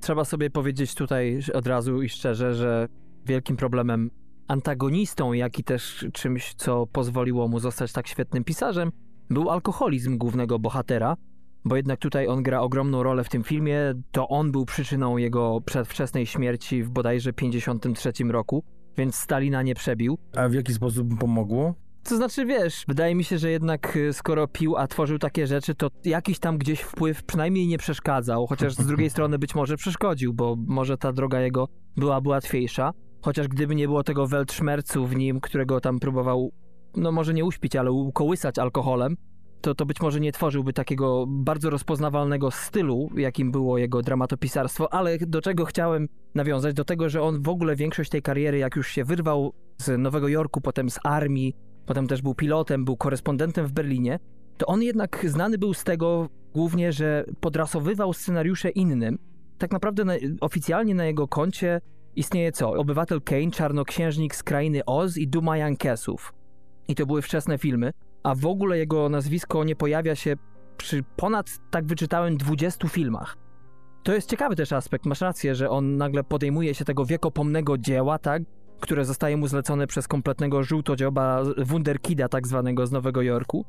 trzeba 0.00 0.24
sobie 0.24 0.50
powiedzieć 0.50 0.94
tutaj 0.94 1.40
od 1.54 1.66
razu 1.66 2.02
i 2.02 2.08
szczerze, 2.08 2.54
że 2.54 2.88
wielkim 3.26 3.56
problemem 3.56 4.10
antagonistą, 4.48 5.32
jak 5.32 5.58
i 5.58 5.64
też 5.64 6.06
czymś, 6.12 6.54
co 6.54 6.86
pozwoliło 6.86 7.48
mu 7.48 7.58
zostać 7.58 7.92
tak 7.92 8.08
świetnym 8.08 8.44
pisarzem, 8.44 8.92
był 9.30 9.50
alkoholizm 9.50 10.18
głównego 10.18 10.58
bohatera, 10.58 11.16
bo 11.64 11.76
jednak 11.76 11.98
tutaj 11.98 12.26
on 12.26 12.42
gra 12.42 12.60
ogromną 12.60 13.02
rolę 13.02 13.24
w 13.24 13.28
tym 13.28 13.44
filmie. 13.44 13.78
To 14.12 14.28
on 14.28 14.52
był 14.52 14.64
przyczyną 14.64 15.16
jego 15.16 15.60
przedwczesnej 15.60 16.26
śmierci 16.26 16.82
w 16.82 16.90
bodajże 16.90 17.32
53 17.32 18.12
roku, 18.28 18.64
więc 18.98 19.14
Stalina 19.14 19.62
nie 19.62 19.74
przebił. 19.74 20.18
A 20.36 20.48
w 20.48 20.54
jaki 20.54 20.72
sposób 20.72 21.18
pomogło? 21.18 21.74
To 22.04 22.16
znaczy, 22.16 22.46
wiesz, 22.46 22.84
wydaje 22.88 23.14
mi 23.14 23.24
się, 23.24 23.38
że 23.38 23.50
jednak 23.50 23.96
y, 23.96 24.12
skoro 24.12 24.48
pił, 24.48 24.76
a 24.76 24.86
tworzył 24.86 25.18
takie 25.18 25.46
rzeczy, 25.46 25.74
to 25.74 25.88
jakiś 26.04 26.38
tam 26.38 26.58
gdzieś 26.58 26.80
wpływ 26.80 27.24
przynajmniej 27.24 27.66
nie 27.66 27.78
przeszkadzał, 27.78 28.46
chociaż 28.46 28.74
z 28.74 28.86
drugiej 28.86 29.10
strony 29.14 29.38
być 29.38 29.54
może 29.54 29.76
przeszkodził, 29.76 30.34
bo 30.34 30.56
może 30.66 30.98
ta 30.98 31.12
droga 31.12 31.40
jego 31.40 31.68
byłaby 31.96 32.28
łatwiejsza. 32.28 32.92
Chociaż 33.22 33.48
gdyby 33.48 33.74
nie 33.74 33.86
było 33.86 34.02
tego 34.02 34.26
weltszmercu 34.26 35.06
w 35.06 35.16
nim, 35.16 35.40
którego 35.40 35.80
tam 35.80 35.98
próbował, 35.98 36.52
no 36.96 37.12
może 37.12 37.34
nie 37.34 37.44
uśpić, 37.44 37.76
ale 37.76 37.92
ukołysać 37.92 38.58
alkoholem, 38.58 39.16
to, 39.60 39.74
to 39.74 39.86
być 39.86 40.00
może 40.00 40.20
nie 40.20 40.32
tworzyłby 40.32 40.72
takiego 40.72 41.24
bardzo 41.28 41.70
rozpoznawalnego 41.70 42.50
stylu, 42.50 43.10
jakim 43.16 43.52
było 43.52 43.78
jego 43.78 44.02
dramatopisarstwo, 44.02 44.92
ale 44.92 45.18
do 45.18 45.40
czego 45.40 45.64
chciałem 45.64 46.08
nawiązać? 46.34 46.74
Do 46.74 46.84
tego, 46.84 47.08
że 47.08 47.22
on 47.22 47.42
w 47.42 47.48
ogóle 47.48 47.76
większość 47.76 48.10
tej 48.10 48.22
kariery, 48.22 48.58
jak 48.58 48.76
już 48.76 48.88
się 48.88 49.04
wyrwał 49.04 49.52
z 49.78 49.98
Nowego 49.98 50.28
Jorku, 50.28 50.60
potem 50.60 50.90
z 50.90 50.98
armii, 51.04 51.56
potem 51.86 52.06
też 52.06 52.22
był 52.22 52.34
pilotem, 52.34 52.84
był 52.84 52.96
korespondentem 52.96 53.66
w 53.66 53.72
Berlinie, 53.72 54.18
to 54.56 54.66
on 54.66 54.82
jednak 54.82 55.26
znany 55.28 55.58
był 55.58 55.74
z 55.74 55.84
tego 55.84 56.28
głównie, 56.54 56.92
że 56.92 57.24
podrasowywał 57.40 58.12
scenariusze 58.12 58.70
innym. 58.70 59.18
Tak 59.58 59.70
naprawdę 59.72 60.04
na, 60.04 60.12
oficjalnie 60.40 60.94
na 60.94 61.04
jego 61.06 61.28
koncie 61.28 61.80
istnieje 62.16 62.52
co? 62.52 62.70
Obywatel 62.70 63.22
Kane, 63.22 63.50
Czarnoksiężnik 63.50 64.34
z 64.34 64.42
Krainy 64.42 64.84
Oz 64.84 65.16
i 65.16 65.28
Duma 65.28 65.56
Jankesów. 65.56 66.34
I 66.88 66.94
to 66.94 67.06
były 67.06 67.22
wczesne 67.22 67.58
filmy, 67.58 67.92
a 68.22 68.34
w 68.34 68.46
ogóle 68.46 68.78
jego 68.78 69.08
nazwisko 69.08 69.64
nie 69.64 69.76
pojawia 69.76 70.14
się 70.14 70.36
przy 70.76 71.04
ponad, 71.16 71.60
tak 71.70 71.86
wyczytałem, 71.86 72.36
20 72.36 72.88
filmach. 72.88 73.36
To 74.02 74.14
jest 74.14 74.30
ciekawy 74.30 74.56
też 74.56 74.72
aspekt, 74.72 75.06
masz 75.06 75.20
rację, 75.20 75.54
że 75.54 75.70
on 75.70 75.96
nagle 75.96 76.24
podejmuje 76.24 76.74
się 76.74 76.84
tego 76.84 77.04
wiekopomnego 77.04 77.78
dzieła, 77.78 78.18
tak? 78.18 78.42
które 78.80 79.04
zostaje 79.04 79.36
mu 79.36 79.46
zlecone 79.46 79.86
przez 79.86 80.08
kompletnego 80.08 80.62
żółtodzioba 80.62 81.42
Wunderkida 81.58 82.28
tak 82.28 82.46
zwanego 82.46 82.86
z 82.86 82.92
Nowego 82.92 83.22
Jorku. 83.22 83.64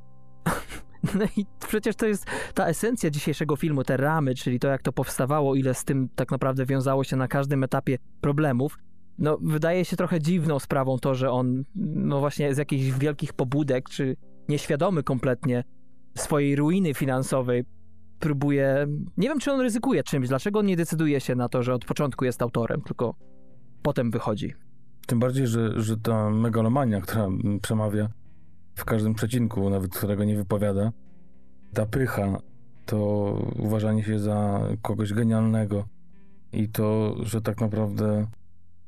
No 1.15 1.25
i 1.37 1.45
przecież 1.67 1.95
to 1.95 2.05
jest 2.05 2.25
ta 2.53 2.67
esencja 2.67 3.09
dzisiejszego 3.09 3.55
filmu, 3.55 3.83
te 3.83 3.97
ramy, 3.97 4.35
czyli 4.35 4.59
to 4.59 4.67
jak 4.67 4.81
to 4.81 4.93
powstawało, 4.93 5.55
ile 5.55 5.73
z 5.73 5.83
tym 5.83 6.09
tak 6.15 6.31
naprawdę 6.31 6.65
wiązało 6.65 7.03
się 7.03 7.15
na 7.15 7.27
każdym 7.27 7.63
etapie 7.63 7.97
problemów. 8.21 8.77
No, 9.17 9.37
wydaje 9.41 9.85
się 9.85 9.97
trochę 9.97 10.19
dziwną 10.19 10.59
sprawą 10.59 10.97
to, 10.99 11.15
że 11.15 11.31
on, 11.31 11.63
no 11.75 12.19
właśnie 12.19 12.55
z 12.55 12.57
jakichś 12.57 12.99
wielkich 12.99 13.33
pobudek, 13.33 13.89
czy 13.89 14.15
nieświadomy 14.49 15.03
kompletnie 15.03 15.63
swojej 16.17 16.55
ruiny 16.55 16.93
finansowej, 16.93 17.63
próbuje. 18.19 18.87
Nie 19.17 19.27
wiem, 19.29 19.39
czy 19.39 19.51
on 19.51 19.61
ryzykuje 19.61 20.03
czymś, 20.03 20.27
dlaczego 20.27 20.59
on 20.59 20.65
nie 20.65 20.77
decyduje 20.77 21.19
się 21.19 21.35
na 21.35 21.49
to, 21.49 21.63
że 21.63 21.73
od 21.73 21.85
początku 21.85 22.25
jest 22.25 22.41
autorem, 22.41 22.81
tylko 22.81 23.15
potem 23.81 24.11
wychodzi. 24.11 24.53
Tym 25.07 25.19
bardziej, 25.19 25.47
że, 25.47 25.81
że 25.81 25.97
ta 25.97 26.29
megalomania, 26.29 27.01
która 27.01 27.27
przemawia 27.61 28.09
w 28.75 28.85
każdym 28.85 29.13
przecinku, 29.13 29.69
nawet 29.69 29.95
którego 29.95 30.23
nie 30.23 30.35
wypowiada, 30.35 30.91
ta 31.73 31.85
pycha, 31.85 32.37
to 32.85 32.97
uważanie 33.59 34.03
się 34.03 34.19
za 34.19 34.61
kogoś 34.81 35.13
genialnego 35.13 35.87
i 36.53 36.69
to, 36.69 37.15
że 37.21 37.41
tak 37.41 37.61
naprawdę 37.61 38.27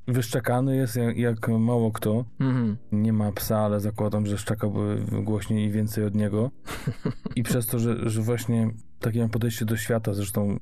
wyszczekany 0.08 0.76
jest 0.76 0.96
jak, 0.96 1.18
jak 1.18 1.48
mało 1.48 1.92
kto. 1.92 2.26
Mhm. 2.40 2.78
Nie 2.92 3.14
ma 3.14 3.32
psa, 3.32 3.60
ale 3.60 3.80
zakładam, 3.80 4.26
że 4.26 4.38
szczekałby 4.38 5.06
głośniej 5.24 5.68
i 5.68 5.72
więcej 5.72 6.06
od 6.06 6.16
niego. 6.16 6.52
I 7.36 7.44
przez 7.44 7.68
to, 7.68 7.80
że, 7.80 8.10
że 8.10 8.22
właśnie 8.22 8.72
takie 9.00 9.30
podejście 9.30 9.66
do 9.66 9.78
świata, 9.78 10.14
zresztą 10.14 10.58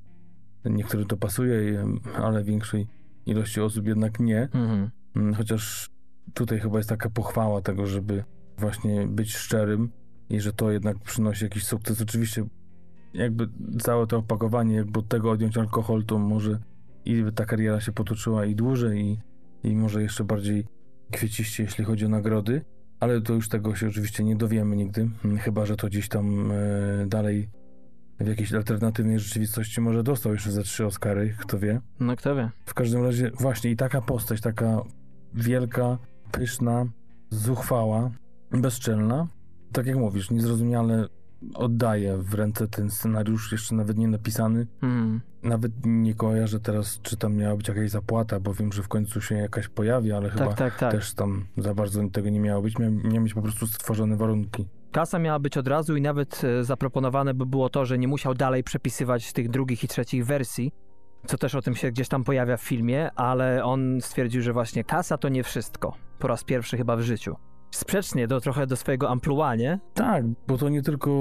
niektórym 0.66 1.08
to 1.08 1.18
pasuje, 1.18 1.86
ale 2.16 2.44
większej 2.44 2.88
ilości 3.26 3.62
osób 3.62 3.88
jednak 3.88 4.20
nie. 4.20 4.42
Mhm. 4.42 4.90
Mm, 5.16 5.34
Chociaż 5.34 5.90
tutaj 6.34 6.60
chyba 6.60 6.78
jest 6.78 6.90
taka 6.90 7.10
pochwała 7.10 7.62
tego, 7.62 7.86
żeby 7.86 8.24
właśnie 8.58 9.08
być 9.08 9.36
szczerym 9.36 9.90
i 10.30 10.40
że 10.40 10.54
to 10.54 10.72
jednak 10.72 11.00
przynosi 11.00 11.44
jakiś 11.44 11.66
sukces. 11.66 12.02
Oczywiście 12.02 12.46
jakby 13.14 13.50
całe 13.80 14.08
to 14.08 14.18
opakowanie, 14.18 14.76
jakby 14.76 15.00
od 15.00 15.08
tego 15.08 15.32
odjąć 15.32 15.58
alkohol, 15.58 16.04
to 16.06 16.20
może 16.20 16.60
i 17.06 17.24
ta 17.36 17.46
kariera 17.46 17.82
się 17.82 17.92
potoczyła 17.92 18.46
i 18.46 18.56
dłużej 18.56 19.02
i, 19.06 19.20
i 19.64 19.76
może 19.76 20.02
jeszcze 20.02 20.24
bardziej 20.24 20.66
kwieciście, 21.12 21.64
jeśli 21.64 21.86
chodzi 21.86 22.06
o 22.06 22.10
nagrody, 22.10 22.62
ale 23.00 23.22
to 23.22 23.34
już 23.34 23.50
tego 23.50 23.76
się 23.76 23.88
oczywiście 23.88 24.24
nie 24.24 24.36
dowiemy 24.36 24.76
nigdy, 24.76 25.10
chyba, 25.40 25.66
że 25.66 25.76
to 25.76 25.88
gdzieś 25.88 26.10
tam 26.10 26.52
e, 26.52 26.56
dalej 27.08 27.50
w 28.20 28.28
jakiejś 28.28 28.54
alternatywnej 28.54 29.20
rzeczywistości 29.20 29.82
może 29.82 30.04
dostał 30.04 30.34
jeszcze 30.34 30.52
ze 30.52 30.64
trzy 30.64 30.86
Oscary, 30.86 31.36
kto 31.40 31.60
wie. 31.60 31.82
No 32.00 32.16
kto 32.16 32.36
wie. 32.36 32.50
W 32.66 32.74
każdym 32.74 33.04
razie 33.04 33.32
właśnie 33.40 33.72
i 33.72 33.76
taka 33.76 34.02
postać, 34.02 34.42
taka 34.42 34.82
wielka, 35.34 35.98
pyszna, 36.32 36.86
zuchwała, 37.30 38.12
bezczelna, 38.52 39.28
tak 39.72 39.86
jak 39.86 39.98
mówisz, 39.98 40.32
niezrozumiale 40.32 41.08
oddaje 41.54 42.18
w 42.18 42.34
ręce 42.34 42.68
ten 42.68 42.90
scenariusz, 42.90 43.52
jeszcze 43.52 43.76
nawet 43.76 43.98
nie 43.98 44.08
napisany. 44.08 44.68
Mhm. 44.82 45.22
Nawet 45.44 45.72
nie 45.86 46.14
kojarzę 46.14 46.60
teraz, 46.60 47.00
czy 47.02 47.18
tam 47.18 47.36
miała 47.36 47.56
być 47.58 47.68
jakaś 47.68 47.90
zapłata, 47.90 48.40
bo 48.40 48.54
wiem, 48.54 48.72
że 48.72 48.84
w 48.84 48.88
końcu 48.88 49.22
się 49.22 49.36
jakaś 49.36 49.68
pojawi, 49.68 50.12
ale 50.12 50.30
chyba 50.30 50.48
Tak, 50.48 50.58
tak, 50.58 50.78
tak. 50.78 50.92
też 50.92 51.14
tam 51.14 51.46
za 51.58 51.74
bardzo 51.74 52.10
tego 52.10 52.30
nie 52.30 52.40
miało 52.40 52.62
być. 52.62 52.80
Mia 52.80 52.90
miały 52.90 53.22
być 53.22 53.34
po 53.34 53.42
prostu 53.42 53.68
stworzone 53.68 54.18
warunki. 54.18 54.68
Kasa 54.92 55.20
miała 55.20 55.40
być 55.40 55.58
od 55.58 55.68
razu 55.68 55.96
i 55.96 56.02
nawet 56.02 56.42
e, 56.44 56.64
zaproponowane 56.64 57.34
by 57.34 57.46
było 57.46 57.70
to, 57.70 57.86
że 57.86 57.98
nie 57.98 58.08
musiał 58.08 58.34
dalej 58.34 58.64
przepisywać 58.64 59.34
tych 59.34 59.50
drugich 59.50 59.84
i 59.84 59.88
trzecich 59.88 60.26
wersji, 60.26 60.72
co 61.26 61.38
też 61.38 61.56
o 61.56 61.62
tym 61.62 61.76
się 61.76 61.92
gdzieś 61.92 62.08
tam 62.08 62.24
pojawia 62.24 62.58
w 62.58 62.62
filmie, 62.62 63.12
ale 63.12 63.64
on 63.64 64.02
stwierdził, 64.02 64.42
że 64.42 64.54
właśnie 64.54 64.84
kasa 64.84 65.18
to 65.18 65.30
nie 65.30 65.44
wszystko. 65.44 65.94
Po 66.20 66.28
raz 66.28 66.44
pierwszy 66.44 66.78
chyba 66.78 66.96
w 66.96 67.02
życiu. 67.02 67.36
Sprzecznie 67.72 68.28
do 68.28 68.42
trochę 68.42 68.68
do 68.68 68.76
swojego 68.76 69.10
amplua, 69.10 69.56
nie? 69.56 69.80
Tak, 69.94 70.26
bo 70.48 70.58
to 70.58 70.70
nie 70.70 70.82
tylko, 70.82 71.12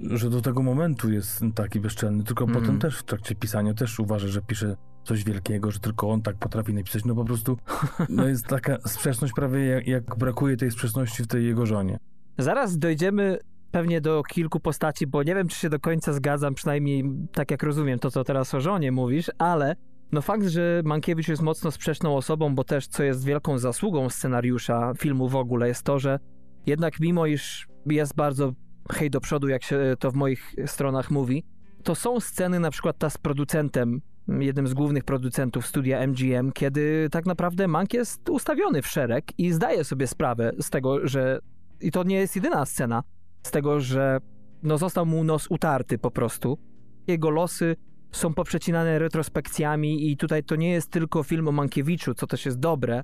że 0.00 0.30
do 0.30 0.40
tego 0.40 0.62
momentu 0.62 1.10
jest 1.12 1.40
taki 1.54 1.80
bezczelny, 1.80 2.24
tylko 2.24 2.44
Mhm. 2.44 2.60
potem 2.64 2.78
też 2.78 2.98
w 2.98 3.02
trakcie 3.02 3.34
pisania 3.34 3.74
też 3.74 4.00
uważa, 4.00 4.28
że 4.28 4.42
pisze 4.42 4.76
coś 5.04 5.24
wielkiego, 5.24 5.70
że 5.70 5.78
tylko 5.78 6.10
on 6.10 6.22
tak 6.22 6.36
potrafi 6.36 6.74
napisać. 6.74 7.04
No 7.04 7.14
po 7.14 7.24
prostu 7.24 7.56
no 8.08 8.28
jest 8.28 8.46
taka 8.46 8.78
sprzeczność 8.86 9.32
prawie 9.36 9.64
jak, 9.66 9.86
jak 9.86 10.16
brakuje 10.16 10.56
tej 10.56 10.70
sprzeczności 10.70 11.22
w 11.22 11.26
tej 11.26 11.44
jego 11.46 11.66
żonie. 11.66 11.98
Zaraz 12.38 12.78
dojdziemy 12.78 13.38
pewnie 13.70 14.00
do 14.00 14.22
kilku 14.22 14.60
postaci, 14.60 15.06
bo 15.06 15.22
nie 15.22 15.34
wiem, 15.34 15.48
czy 15.48 15.58
się 15.58 15.70
do 15.70 15.80
końca 15.80 16.12
zgadzam, 16.12 16.54
przynajmniej 16.54 17.04
tak 17.32 17.50
jak 17.50 17.62
rozumiem 17.62 17.98
to, 17.98 18.10
co 18.10 18.24
teraz 18.24 18.54
o 18.54 18.60
żonie 18.60 18.92
mówisz, 18.92 19.30
ale 19.38 19.76
no 20.12 20.22
fakt, 20.22 20.46
że 20.46 20.82
Mankiewicz 20.84 21.28
jest 21.28 21.42
mocno 21.42 21.70
sprzeczną 21.70 22.16
osobą, 22.16 22.54
bo 22.54 22.64
też 22.64 22.86
co 22.86 23.02
jest 23.02 23.24
wielką 23.24 23.58
zasługą 23.58 24.10
scenariusza 24.10 24.92
filmu 24.98 25.28
w 25.28 25.36
ogóle, 25.36 25.68
jest 25.68 25.82
to, 25.82 25.98
że 25.98 26.18
jednak 26.66 27.00
mimo 27.00 27.26
iż 27.26 27.68
jest 27.86 28.14
bardzo 28.14 28.52
hej 28.92 29.10
do 29.10 29.20
przodu, 29.20 29.48
jak 29.48 29.62
się 29.62 29.94
to 29.98 30.10
w 30.10 30.14
moich 30.14 30.54
stronach 30.66 31.10
mówi, 31.10 31.44
to 31.82 31.94
są 31.94 32.20
sceny 32.20 32.60
na 32.60 32.70
przykład 32.70 32.98
ta 32.98 33.10
z 33.10 33.18
producentem, 33.18 34.00
jednym 34.28 34.68
z 34.68 34.74
głównych 34.74 35.04
producentów 35.04 35.66
studia 35.66 36.06
MGM, 36.06 36.52
kiedy 36.52 37.08
tak 37.10 37.26
naprawdę 37.26 37.68
Mank 37.68 37.94
jest 37.94 38.28
ustawiony 38.28 38.82
w 38.82 38.86
szereg 38.86 39.24
i 39.38 39.52
zdaje 39.52 39.84
sobie 39.84 40.06
sprawę 40.06 40.52
z 40.60 40.70
tego, 40.70 41.08
że 41.08 41.38
i 41.80 41.90
to 41.90 42.04
nie 42.04 42.16
jest 42.16 42.36
jedyna 42.36 42.66
scena, 42.66 43.02
z 43.42 43.50
tego, 43.50 43.80
że 43.80 44.18
no 44.62 44.78
został 44.78 45.06
mu 45.06 45.24
nos 45.24 45.46
utarty 45.50 45.98
po 45.98 46.10
prostu. 46.10 46.58
Jego 47.06 47.30
losy 47.30 47.76
są 48.14 48.34
poprzecinane 48.34 48.98
retrospekcjami 48.98 50.10
i 50.10 50.16
tutaj 50.16 50.44
to 50.44 50.56
nie 50.56 50.70
jest 50.70 50.90
tylko 50.90 51.22
film 51.22 51.48
o 51.48 51.52
Mankiewiczu, 51.52 52.14
co 52.14 52.26
też 52.26 52.46
jest 52.46 52.58
dobre. 52.58 53.02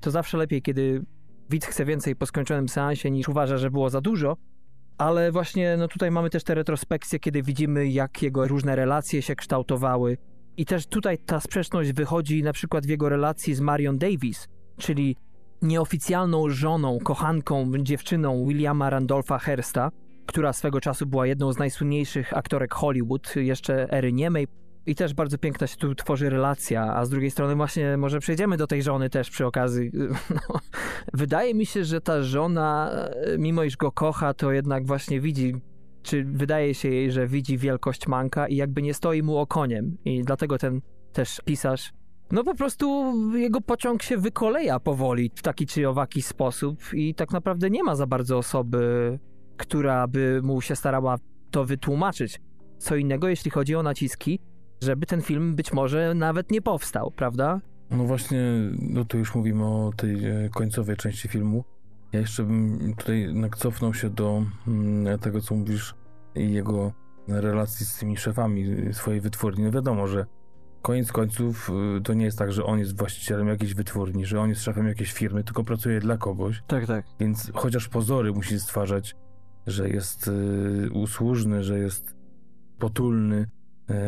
To 0.00 0.10
zawsze 0.10 0.38
lepiej, 0.38 0.62
kiedy 0.62 1.04
widz 1.50 1.66
chce 1.66 1.84
więcej 1.84 2.16
po 2.16 2.26
skończonym 2.26 2.68
seansie 2.68 3.10
niż 3.10 3.28
uważa, 3.28 3.58
że 3.58 3.70
było 3.70 3.90
za 3.90 4.00
dużo. 4.00 4.36
Ale 4.98 5.32
właśnie 5.32 5.76
no 5.78 5.88
tutaj 5.88 6.10
mamy 6.10 6.30
też 6.30 6.44
te 6.44 6.54
retrospekcje, 6.54 7.18
kiedy 7.18 7.42
widzimy, 7.42 7.88
jak 7.88 8.22
jego 8.22 8.48
różne 8.48 8.76
relacje 8.76 9.22
się 9.22 9.36
kształtowały. 9.36 10.16
I 10.56 10.66
też 10.66 10.86
tutaj 10.86 11.18
ta 11.18 11.40
sprzeczność 11.40 11.92
wychodzi 11.92 12.42
na 12.42 12.52
przykład 12.52 12.86
w 12.86 12.88
jego 12.88 13.08
relacji 13.08 13.54
z 13.54 13.60
Marion 13.60 13.98
Davis, 13.98 14.48
czyli 14.76 15.16
nieoficjalną 15.62 16.48
żoną, 16.48 16.98
kochanką, 16.98 17.72
dziewczyną 17.78 18.46
Williama 18.46 18.90
Randolpha 18.90 19.38
Hearsta, 19.38 19.90
która 20.26 20.52
swego 20.52 20.80
czasu 20.80 21.06
była 21.06 21.26
jedną 21.26 21.52
z 21.52 21.58
najsłynniejszych 21.58 22.36
aktorek 22.36 22.74
Hollywood, 22.74 23.36
jeszcze 23.36 23.90
ery 23.90 24.12
niemej. 24.12 24.46
I 24.86 24.94
też 24.94 25.14
bardzo 25.14 25.38
piękna 25.38 25.66
się 25.66 25.76
tu 25.76 25.94
tworzy 25.94 26.30
relacja, 26.30 26.94
a 26.94 27.04
z 27.04 27.10
drugiej 27.10 27.30
strony 27.30 27.54
właśnie 27.54 27.96
może 27.96 28.20
przejdziemy 28.20 28.56
do 28.56 28.66
tej 28.66 28.82
żony 28.82 29.10
też 29.10 29.30
przy 29.30 29.46
okazji. 29.46 29.90
No, 30.30 30.60
wydaje 31.12 31.54
mi 31.54 31.66
się, 31.66 31.84
że 31.84 32.00
ta 32.00 32.22
żona, 32.22 32.90
e, 32.90 33.38
mimo 33.38 33.64
iż 33.64 33.76
go 33.76 33.92
kocha, 33.92 34.34
to 34.34 34.52
jednak 34.52 34.86
właśnie 34.86 35.20
widzi, 35.20 35.54
czy 36.02 36.24
wydaje 36.24 36.74
się 36.74 36.88
jej, 36.88 37.12
że 37.12 37.26
widzi 37.26 37.58
wielkość 37.58 38.06
Manka 38.08 38.48
i 38.48 38.56
jakby 38.56 38.82
nie 38.82 38.94
stoi 38.94 39.22
mu 39.22 39.38
okoniem. 39.38 39.96
I 40.04 40.22
dlatego 40.22 40.58
ten 40.58 40.80
też 41.12 41.40
pisarz 41.44 41.92
no 42.30 42.44
po 42.44 42.54
prostu 42.54 43.12
jego 43.36 43.60
pociąg 43.60 44.02
się 44.02 44.16
wykoleja 44.16 44.80
powoli 44.80 45.30
w 45.34 45.42
taki 45.42 45.66
czy 45.66 45.88
owaki 45.88 46.22
sposób 46.22 46.78
i 46.94 47.14
tak 47.14 47.30
naprawdę 47.30 47.70
nie 47.70 47.84
ma 47.84 47.96
za 47.96 48.06
bardzo 48.06 48.38
osoby, 48.38 49.18
która 49.56 50.06
by 50.08 50.40
mu 50.42 50.60
się 50.60 50.76
starała 50.76 51.16
to 51.50 51.64
wytłumaczyć. 51.64 52.40
Co 52.78 52.96
innego, 52.96 53.28
jeśli 53.28 53.50
chodzi 53.50 53.76
o 53.76 53.82
naciski, 53.82 54.40
żeby 54.82 55.06
ten 55.06 55.22
film 55.22 55.54
być 55.54 55.72
może 55.72 56.14
nawet 56.14 56.50
nie 56.50 56.62
powstał, 56.62 57.10
prawda? 57.10 57.60
No 57.90 58.04
właśnie, 58.04 58.42
no 58.78 59.04
to 59.04 59.16
już 59.18 59.34
mówimy 59.34 59.64
o 59.64 59.92
tej 59.96 60.24
e, 60.24 60.48
końcowej 60.48 60.96
części 60.96 61.28
filmu. 61.28 61.64
Ja 62.12 62.20
jeszcze 62.20 62.42
bym 62.42 62.94
tutaj 62.98 63.20
jednak 63.20 63.56
cofnął 63.56 63.94
się 63.94 64.10
do 64.10 64.44
mm, 64.68 65.18
tego, 65.18 65.40
co 65.40 65.54
mówisz 65.54 65.94
i 66.34 66.52
jego 66.52 66.92
relacji 67.28 67.86
z 67.86 67.98
tymi 67.98 68.16
szefami 68.16 68.66
swojej 68.92 69.20
wytwórni. 69.20 69.64
No 69.64 69.70
wiadomo, 69.70 70.06
że 70.06 70.26
koniec 70.82 71.12
końców 71.12 71.70
y, 71.98 72.00
to 72.00 72.14
nie 72.14 72.24
jest 72.24 72.38
tak, 72.38 72.52
że 72.52 72.64
on 72.64 72.78
jest 72.78 72.98
właścicielem 72.98 73.48
jakiejś 73.48 73.74
wytwórni, 73.74 74.26
że 74.26 74.40
on 74.40 74.48
jest 74.48 74.62
szefem 74.62 74.86
jakiejś 74.86 75.12
firmy, 75.12 75.44
tylko 75.44 75.64
pracuje 75.64 76.00
dla 76.00 76.16
kogoś. 76.16 76.62
Tak, 76.66 76.86
tak. 76.86 77.06
Więc 77.20 77.52
chociaż 77.54 77.88
pozory 77.88 78.32
musi 78.32 78.60
stwarzać, 78.60 79.16
że 79.66 79.88
jest 79.88 80.28
y, 80.28 80.90
usłużny, 80.92 81.64
że 81.64 81.78
jest 81.78 82.16
potulny 82.78 83.46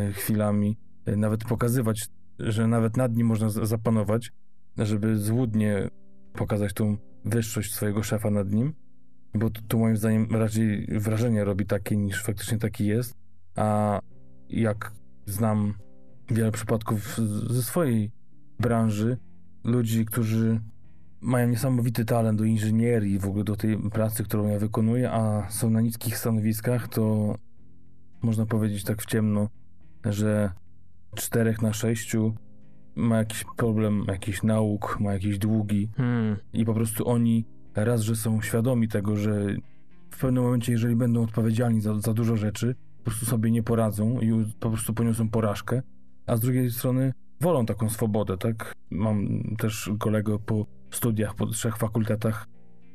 y, 0.09 0.13
chwilami, 0.13 0.79
y, 1.09 1.17
nawet 1.17 1.45
pokazywać, 1.45 2.09
że 2.39 2.67
nawet 2.67 2.97
nad 2.97 3.17
nim 3.17 3.27
można 3.27 3.49
zapanować, 3.51 4.33
żeby 4.79 5.17
złudnie 5.17 5.91
pokazać 6.33 6.73
tą 6.73 6.97
wyższość 7.25 7.75
swojego 7.75 8.03
szefa 8.03 8.31
nad 8.31 8.53
nim, 8.53 8.75
bo 9.35 9.51
tu, 9.51 9.79
moim 9.79 9.97
zdaniem 9.97 10.29
raczej 10.31 10.87
wrażenie 11.01 11.45
robi 11.45 11.67
takie, 11.67 11.97
niż 11.97 12.23
faktycznie 12.23 12.59
taki 12.59 12.87
jest, 12.87 13.15
a 13.57 14.01
jak 14.49 14.93
znam 15.27 15.75
wiele 16.31 16.53
przypadków 16.53 17.19
ze 17.51 17.63
swojej 17.63 18.11
branży, 18.61 19.19
ludzi, 19.65 20.05
którzy 20.05 20.61
mają 21.27 21.49
niesamowity 21.49 22.05
talent 22.05 22.39
do 22.39 22.45
inżynierii, 22.45 23.19
w 23.19 23.27
ogóle 23.27 23.45
do 23.45 23.57
tej 23.57 23.79
pracy, 23.79 24.25
którą 24.25 24.49
ja 24.49 24.59
wykonuję, 24.59 25.13
a 25.13 25.51
są 25.51 25.71
na 25.71 25.81
niskich 25.81 26.19
stanowiskach, 26.19 26.89
to 26.89 27.35
można 28.23 28.47
powiedzieć 28.47 28.85
tak 28.85 29.03
w 29.03 29.07
ciemno, 29.07 29.49
że 30.05 30.53
czterech 31.15 31.63
na 31.63 31.73
sześciu 31.73 32.35
ma 32.97 33.17
jakiś 33.19 33.45
problem, 33.57 34.05
jakiś 34.09 34.43
nauk, 34.43 35.01
ma 35.01 35.13
jakieś 35.13 35.39
długi 35.39 35.89
Hmm. 35.97 36.37
i 36.53 36.65
po 36.65 36.75
prostu 36.75 37.09
oni 37.09 37.45
raz, 37.75 38.01
że 38.01 38.17
są 38.17 38.41
świadomi 38.41 38.89
tego, 38.89 39.17
że 39.17 39.47
w 40.11 40.21
pewnym 40.21 40.45
momencie, 40.45 40.73
jeżeli 40.73 40.97
będą 40.97 41.23
odpowiedzialni 41.23 41.81
za, 41.81 42.01
za 42.01 42.15
dużo 42.15 42.37
rzeczy, 42.37 42.75
po 42.99 43.05
prostu 43.05 43.27
sobie 43.27 43.51
nie 43.51 43.63
poradzą 43.63 44.21
i 44.21 44.53
po 44.61 44.71
prostu 44.71 44.95
poniosą 44.95 45.29
porażkę, 45.29 45.83
a 46.27 46.37
z 46.37 46.41
drugiej 46.41 46.71
strony 46.71 47.13
wolą 47.41 47.67
taką 47.67 47.91
swobodę, 47.91 48.39
tak? 48.39 48.73
Mam 48.91 49.43
też 49.59 49.91
kolegę 49.99 50.39
po 50.47 50.76
studiach, 50.97 51.35
po 51.35 51.47
trzech 51.47 51.77
fakultetach, 51.77 52.47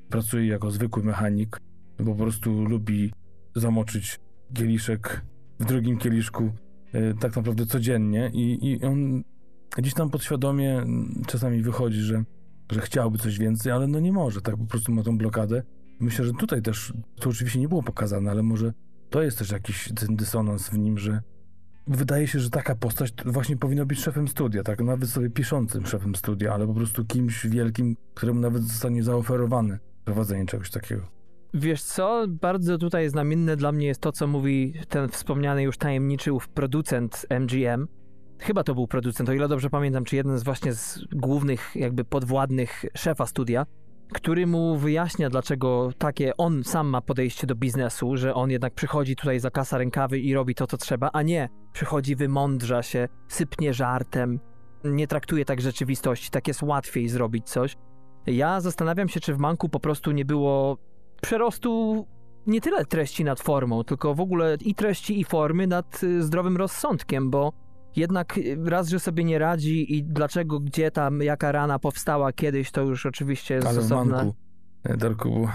pracuje 0.10 0.48
jako 0.48 0.72
zwykły 0.72 1.04
mechanik, 1.04 1.60
bo 2.00 2.06
po 2.16 2.16
prostu 2.16 2.66
lubi 2.66 3.14
zamoczyć 3.56 4.20
kieliszek 4.54 5.26
w 5.60 5.66
drugim 5.66 5.98
kieliszku 5.98 6.52
e, 6.94 7.14
tak 7.14 7.36
naprawdę 7.36 7.66
codziennie 7.66 8.32
i, 8.34 8.72
i 8.72 8.84
on 8.84 9.24
gdzieś 9.78 9.94
tam 9.94 10.10
podświadomie 10.10 10.86
czasami 11.28 11.62
wychodzi, 11.62 12.00
że, 12.00 12.24
że 12.72 12.82
chciałby 12.82 13.18
coś 13.18 13.40
więcej, 13.40 13.72
ale 13.72 13.88
no 13.88 14.00
nie 14.00 14.12
może, 14.12 14.42
tak 14.42 14.58
po 14.58 14.66
prostu 14.66 14.92
ma 14.92 15.04
tą 15.04 15.18
blokadę. 15.18 15.64
Myślę, 16.00 16.26
że 16.26 16.32
tutaj 16.32 16.62
też, 16.62 16.94
to 17.20 17.30
oczywiście 17.30 17.60
nie 17.60 17.68
było 17.68 17.84
pokazane, 17.84 18.32
ale 18.32 18.44
może 18.44 18.74
to 19.10 19.22
jest 19.22 19.38
też 19.38 19.52
jakiś 19.52 19.90
ten 19.96 20.16
dysonans 20.16 20.70
w 20.70 20.78
nim, 20.78 20.98
że 20.98 21.22
wydaje 21.92 22.28
się, 22.28 22.40
że 22.40 22.50
taka 22.50 22.76
postać 22.76 23.14
właśnie 23.26 23.58
powinna 23.58 23.86
być 23.86 24.00
szefem 24.00 24.28
studia, 24.28 24.64
tak 24.64 24.80
nawet 24.80 25.10
sobie 25.10 25.30
piszącym 25.30 25.86
szefem 25.86 26.16
studia, 26.16 26.54
ale 26.54 26.68
po 26.68 26.74
prostu 26.74 27.06
kimś 27.06 27.48
wielkim, 27.48 27.96
któremu 28.14 28.40
nawet 28.40 28.64
zostanie 28.64 29.04
zaoferowane 29.04 29.80
prowadzenie 30.06 30.46
czegoś 30.46 30.72
takiego. 30.72 31.02
Wiesz 31.54 31.84
co, 31.84 32.26
bardzo 32.28 32.78
tutaj 32.78 33.10
znamienne 33.10 33.56
dla 33.56 33.72
mnie 33.72 33.88
jest 33.88 34.02
to, 34.02 34.12
co 34.12 34.28
mówi 34.28 34.74
ten 34.90 35.10
wspomniany 35.10 35.64
już 35.64 35.78
tajemniczy 35.78 36.34
ów 36.34 36.50
producent 36.50 37.26
MGM. 37.30 37.88
Chyba 38.40 38.64
to 38.64 38.76
był 38.76 38.88
producent, 38.88 39.30
o 39.30 39.34
ile 39.34 39.48
dobrze 39.48 39.70
pamiętam, 39.70 40.04
czy 40.04 40.16
jeden 40.16 40.38
z 40.38 40.44
właśnie 40.44 40.74
z 40.74 41.00
głównych 41.12 41.76
jakby 41.76 42.04
podwładnych 42.04 42.86
szefa 42.98 43.26
studia, 43.26 43.66
który 44.14 44.48
mu 44.48 44.78
wyjaśnia, 44.78 45.30
dlaczego 45.30 45.90
takie 45.98 46.38
on 46.38 46.64
sam 46.64 46.88
ma 46.88 47.02
podejście 47.02 47.48
do 47.48 47.56
biznesu, 47.56 48.18
że 48.18 48.34
on 48.34 48.52
jednak 48.52 48.74
przychodzi 48.74 49.16
tutaj 49.16 49.40
za 49.40 49.52
kasa 49.52 49.78
rękawy 49.78 50.20
i 50.20 50.34
robi 50.34 50.56
to, 50.56 50.68
co 50.68 50.78
trzeba, 50.78 51.10
a 51.14 51.22
nie 51.22 51.50
przychodzi, 51.74 52.16
wymądrza 52.16 52.84
się, 52.84 53.08
sypnie 53.28 53.74
żartem, 53.74 54.40
nie 54.84 55.08
traktuje 55.08 55.46
tak 55.46 55.62
rzeczywistości, 55.62 56.30
tak 56.30 56.48
jest 56.48 56.64
łatwiej 56.64 57.10
zrobić 57.10 57.50
coś. 57.50 57.78
Ja 58.28 58.62
zastanawiam 58.62 59.08
się, 59.08 59.20
czy 59.20 59.34
w 59.34 59.38
Manku 59.38 59.70
po 59.70 59.80
prostu 59.80 60.12
nie 60.12 60.26
było 60.26 60.78
przerostu 61.22 62.06
nie 62.48 62.62
tyle 62.62 62.86
treści 62.86 63.24
nad 63.24 63.40
formą, 63.40 63.84
tylko 63.84 64.16
w 64.16 64.20
ogóle 64.20 64.58
i 64.62 64.76
treści, 64.76 65.20
i 65.20 65.24
formy 65.24 65.68
nad 65.68 66.04
y, 66.04 66.24
zdrowym 66.24 66.58
rozsądkiem, 66.58 67.30
bo 67.30 67.54
jednak 67.96 68.40
raz, 68.66 68.90
że 68.90 69.00
sobie 69.00 69.24
nie 69.24 69.40
radzi 69.40 69.96
i 69.98 70.04
dlaczego, 70.04 70.60
gdzie 70.60 70.92
tam, 70.92 71.22
jaka 71.22 71.52
rana 71.52 71.80
powstała 71.80 72.34
kiedyś, 72.34 72.72
to 72.72 72.82
już 72.82 73.06
oczywiście 73.06 73.54
jest 73.56 73.68
Ale 73.68 73.80
osobne. 73.80 74.16
Manku, 74.16 74.36
e, 74.84 74.98
Darku, 74.98 75.30
bo 75.30 75.48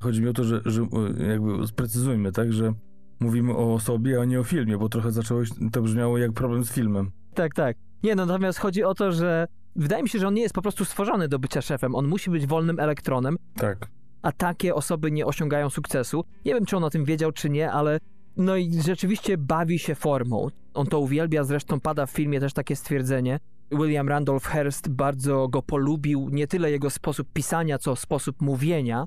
chodzi 0.00 0.22
mi 0.22 0.28
o 0.28 0.32
to, 0.32 0.44
że, 0.44 0.60
że 0.64 0.82
e, 1.20 1.26
jakby 1.26 1.66
sprecyzujmy, 1.66 2.32
tak, 2.32 2.52
że 2.52 2.72
mówimy 3.20 3.52
o 3.56 3.74
osobie, 3.74 4.20
a 4.20 4.24
nie 4.24 4.40
o 4.40 4.44
filmie, 4.44 4.78
bo 4.78 4.88
trochę 4.88 5.12
zacząłeś, 5.12 5.48
to 5.72 5.82
brzmiało 5.82 6.18
jak 6.18 6.32
problem 6.32 6.64
z 6.64 6.72
filmem. 6.72 7.10
Tak, 7.34 7.54
tak. 7.54 7.76
Nie, 8.02 8.14
no 8.14 8.26
natomiast 8.26 8.58
chodzi 8.58 8.84
o 8.84 8.94
to, 8.94 9.12
że 9.12 9.46
wydaje 9.76 10.02
mi 10.02 10.08
się, 10.08 10.18
że 10.18 10.28
on 10.28 10.34
nie 10.34 10.42
jest 10.42 10.54
po 10.54 10.62
prostu 10.62 10.84
stworzony 10.84 11.28
do 11.28 11.38
bycia 11.38 11.62
szefem. 11.62 11.94
On 11.94 12.06
musi 12.06 12.30
być 12.30 12.46
wolnym 12.46 12.80
elektronem, 12.80 13.36
Tak. 13.56 13.88
a 14.22 14.32
takie 14.32 14.74
osoby 14.74 15.10
nie 15.10 15.26
osiągają 15.26 15.70
sukcesu. 15.70 16.24
Nie 16.44 16.54
wiem, 16.54 16.66
czy 16.66 16.76
on 16.76 16.84
o 16.84 16.90
tym 16.90 17.04
wiedział, 17.04 17.32
czy 17.32 17.50
nie, 17.50 17.72
ale 17.72 18.00
no 18.36 18.56
i 18.56 18.82
rzeczywiście 18.82 19.38
bawi 19.38 19.78
się 19.78 19.94
formą. 19.94 20.48
On 20.74 20.86
to 20.86 21.00
uwielbia, 21.00 21.44
zresztą 21.44 21.80
pada 21.80 22.06
w 22.06 22.10
filmie 22.10 22.40
też 22.40 22.52
takie 22.52 22.76
stwierdzenie. 22.76 23.38
William 23.72 24.08
Randolph 24.08 24.46
Hearst 24.46 24.88
bardzo 24.88 25.48
go 25.48 25.62
polubił, 25.62 26.28
nie 26.32 26.46
tyle 26.46 26.70
jego 26.70 26.90
sposób 26.90 27.32
pisania, 27.32 27.78
co 27.78 27.96
sposób 27.96 28.42
mówienia. 28.42 29.06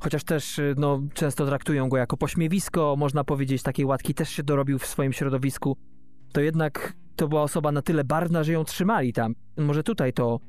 Chociaż 0.00 0.24
też 0.24 0.58
y, 0.58 0.74
no, 0.78 1.02
często 1.14 1.46
traktują 1.46 1.88
go 1.88 1.96
jako 1.96 2.16
pośmiewisko, 2.16 2.94
można 2.98 3.24
powiedzieć, 3.24 3.62
takiej 3.62 3.84
łatki 3.84 4.14
też 4.14 4.28
się 4.28 4.42
dorobił 4.42 4.78
w 4.78 4.86
swoim 4.86 5.12
środowisku. 5.12 5.76
To 6.32 6.40
jednak 6.40 6.92
to 7.16 7.28
była 7.28 7.42
osoba 7.42 7.72
na 7.72 7.82
tyle 7.82 8.04
barwna, 8.04 8.44
że 8.44 8.52
ją 8.52 8.64
trzymali 8.64 9.12
tam. 9.12 9.34
Może 9.56 9.82
tutaj 9.82 10.12
to 10.12 10.40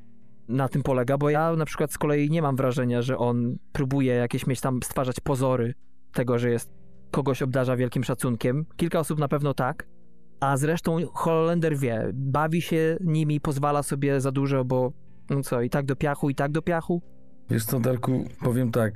na 0.48 0.68
tym 0.68 0.82
polega, 0.82 1.18
bo 1.18 1.30
ja 1.30 1.56
na 1.56 1.64
przykład 1.64 1.92
z 1.92 1.98
kolei 1.98 2.30
nie 2.30 2.42
mam 2.42 2.56
wrażenia, 2.56 3.02
że 3.02 3.18
on 3.18 3.56
próbuje 3.72 4.14
jakieś 4.14 4.46
mieć 4.46 4.60
tam 4.60 4.82
stwarzać 4.82 5.20
pozory 5.20 5.74
tego, 6.12 6.38
że 6.38 6.50
jest 6.50 6.85
kogoś 7.10 7.42
obdarza 7.42 7.76
wielkim 7.76 8.04
szacunkiem. 8.04 8.66
Kilka 8.76 8.98
osób 8.98 9.18
na 9.18 9.28
pewno 9.28 9.54
tak, 9.54 9.86
a 10.40 10.56
zresztą 10.56 10.98
Holender 11.12 11.78
wie, 11.78 12.10
bawi 12.14 12.62
się 12.62 12.96
nimi, 13.00 13.40
pozwala 13.40 13.82
sobie 13.82 14.20
za 14.20 14.32
dużo, 14.32 14.64
bo 14.64 14.92
no 15.30 15.42
co, 15.42 15.62
i 15.62 15.70
tak 15.70 15.86
do 15.86 15.96
piachu, 15.96 16.30
i 16.30 16.34
tak 16.34 16.52
do 16.52 16.62
piachu. 16.62 17.02
Wiesz 17.50 17.64
co, 17.64 17.80
Darku, 17.80 18.24
powiem 18.44 18.70
tak, 18.70 18.94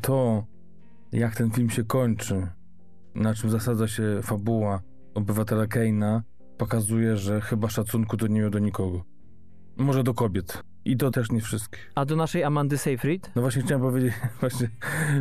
to 0.00 0.46
jak 1.12 1.36
ten 1.36 1.50
film 1.50 1.70
się 1.70 1.84
kończy, 1.84 2.48
na 3.14 3.34
czym 3.34 3.50
zasadza 3.50 3.88
się 3.88 4.20
fabuła 4.22 4.80
obywatela 5.14 5.66
Keina, 5.66 6.22
pokazuje, 6.58 7.16
że 7.16 7.40
chyba 7.40 7.68
szacunku 7.68 8.16
to 8.16 8.26
nie 8.26 8.40
miał 8.40 8.50
do 8.50 8.58
nikogo. 8.58 9.04
Może 9.76 10.02
do 10.02 10.14
kobiet. 10.14 10.62
I 10.84 10.96
to 10.96 11.10
też 11.10 11.30
nie 11.30 11.40
wszystkich. 11.40 11.92
A 11.94 12.04
do 12.04 12.16
naszej 12.16 12.44
Amandy 12.44 12.78
Seyfried? 12.78 13.30
No 13.36 13.42
właśnie 13.42 13.62
chciałem 13.62 13.82
powiedzieć, 13.82 14.14
właśnie 14.40 14.68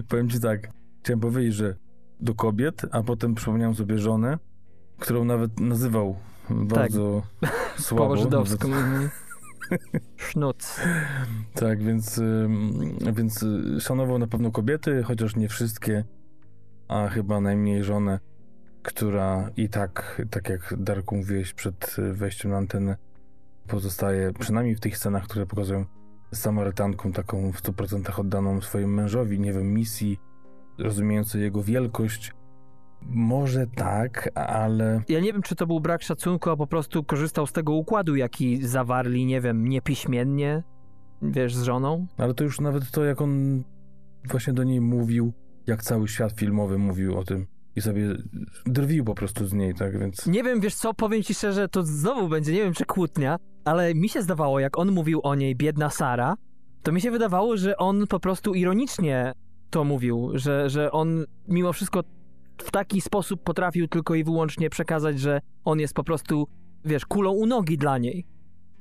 powiem 0.08 0.30
ci 0.30 0.40
tak, 0.40 0.70
chciałem 1.04 1.20
powiedzieć, 1.20 1.54
że 1.54 1.76
do 2.20 2.36
kobiet, 2.36 2.82
a 2.92 3.04
potem 3.04 3.36
przypomniałem 3.36 3.76
sobie 3.76 3.98
żonę, 3.98 4.38
którą 5.00 5.26
nawet 5.26 5.60
nazywał 5.60 6.16
bardzo 6.50 7.24
słabo. 7.78 8.08
Po 8.08 8.18
żydowsku. 8.18 8.68
Sznuc. 10.18 10.82
Tak, 11.54 11.84
więc, 11.84 12.22
więc 13.14 13.44
y, 13.44 13.80
szanował 13.80 14.20
na 14.20 14.28
pewno 14.28 14.52
kobiety, 14.52 15.04
chociaż 15.04 15.36
nie 15.36 15.50
wszystkie, 15.50 16.04
a 16.88 17.08
chyba 17.08 17.42
najmniej 17.42 17.84
żonę, 17.84 18.20
która 18.84 19.50
i 19.58 19.70
tak, 19.70 20.22
tak 20.30 20.50
jak 20.50 20.74
Darku 20.78 21.16
mówiłeś 21.16 21.54
przed 21.54 21.96
wejściem 22.14 22.52
na 22.52 22.58
antenę, 22.58 22.98
pozostaje, 23.68 24.34
przynajmniej 24.34 24.76
w 24.76 24.80
tych 24.80 24.98
scenach, 24.98 25.24
które 25.24 25.46
pokazują 25.46 25.86
Samarytanką, 26.34 27.12
taką 27.12 27.52
w 27.52 27.62
100% 27.62 28.20
oddaną 28.20 28.62
swojemu 28.62 28.94
mężowi, 28.94 29.40
nie 29.40 29.54
wiem, 29.54 29.74
misji, 29.74 30.20
rozumiejącej 30.78 31.42
jego 31.42 31.64
wielkość. 31.64 32.34
Może 33.02 33.68
tak, 33.68 34.30
ale 34.36 35.02
Ja 35.10 35.20
nie 35.20 35.34
wiem, 35.34 35.42
czy 35.42 35.56
to 35.56 35.68
był 35.68 35.80
brak 35.80 36.02
szacunku, 36.02 36.50
a 36.50 36.58
po 36.58 36.68
prostu 36.68 37.04
korzystał 37.04 37.48
z 37.48 37.52
tego 37.52 37.74
układu, 37.74 38.16
jaki 38.16 38.68
zawarli, 38.68 39.26
nie 39.26 39.42
wiem, 39.42 39.68
niepiśmiennie, 39.68 40.64
wiesz, 41.22 41.56
z 41.56 41.64
żoną. 41.64 42.08
Ale 42.18 42.34
to 42.34 42.44
już 42.44 42.60
nawet 42.60 42.92
to, 42.92 43.04
jak 43.04 43.22
on 43.22 43.64
właśnie 44.30 44.54
do 44.54 44.64
niej 44.64 44.82
mówił, 44.82 45.34
jak 45.68 45.84
cały 45.84 46.08
świat 46.08 46.32
filmowy 46.32 46.78
mówił 46.78 47.18
o 47.18 47.24
tym 47.24 47.48
i 47.76 47.82
sobie 47.82 48.16
drwił 48.66 49.06
po 49.06 49.16
prostu 49.16 49.46
z 49.48 49.54
niej, 49.54 49.74
tak 49.74 50.00
więc... 50.00 50.28
Nie 50.28 50.44
wiem, 50.44 50.60
wiesz 50.60 50.76
co, 50.76 50.94
powiem 50.94 51.24
ci 51.24 51.34
szczerze, 51.34 51.68
to 51.68 51.84
znowu 51.84 52.28
będzie, 52.28 52.54
nie 52.54 52.64
wiem, 52.64 52.74
czy 52.74 52.86
kłótnia, 52.86 53.38
ale 53.66 53.96
mi 53.96 54.10
się 54.10 54.22
zdawało, 54.22 54.60
jak 54.60 54.78
on 54.78 54.92
mówił 54.92 55.20
o 55.24 55.36
niej, 55.36 55.56
biedna 55.56 55.90
Sara, 55.90 56.36
to 56.84 56.92
mi 56.92 57.02
się 57.02 57.12
wydawało, 57.12 57.58
że 57.58 57.78
on 57.78 58.08
po 58.08 58.20
prostu 58.20 58.54
ironicznie 58.54 59.34
to 59.70 59.84
mówił, 59.84 60.32
że, 60.34 60.70
że 60.70 60.92
on 60.92 61.26
mimo 61.48 61.74
wszystko 61.74 62.04
w 62.58 62.72
taki 62.72 63.02
sposób 63.02 63.44
potrafił 63.44 63.88
tylko 63.88 64.16
i 64.16 64.24
wyłącznie 64.24 64.70
przekazać, 64.70 65.20
że 65.20 65.42
on 65.66 65.80
jest 65.80 65.94
po 65.94 66.04
prostu, 66.04 66.48
wiesz, 66.86 67.06
kulą 67.06 67.32
u 67.32 67.46
nogi 67.46 67.78
dla 67.78 67.98
niej. 67.98 68.26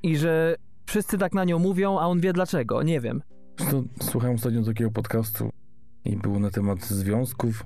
I 0.02 0.16
że 0.16 0.56
wszyscy 0.86 1.18
tak 1.18 1.32
na 1.32 1.44
nią 1.44 1.58
mówią, 1.58 1.98
a 1.98 2.06
on 2.06 2.20
wie 2.20 2.32
dlaczego. 2.32 2.82
Nie 2.82 3.00
wiem. 3.00 3.22
Słuchałem 4.00 4.36
ostatnio 4.36 4.62
takiego 4.64 4.90
podcastu 4.90 5.50
i 6.04 6.16
było 6.16 6.38
na 6.38 6.50
temat 6.50 6.84
związków 6.84 7.64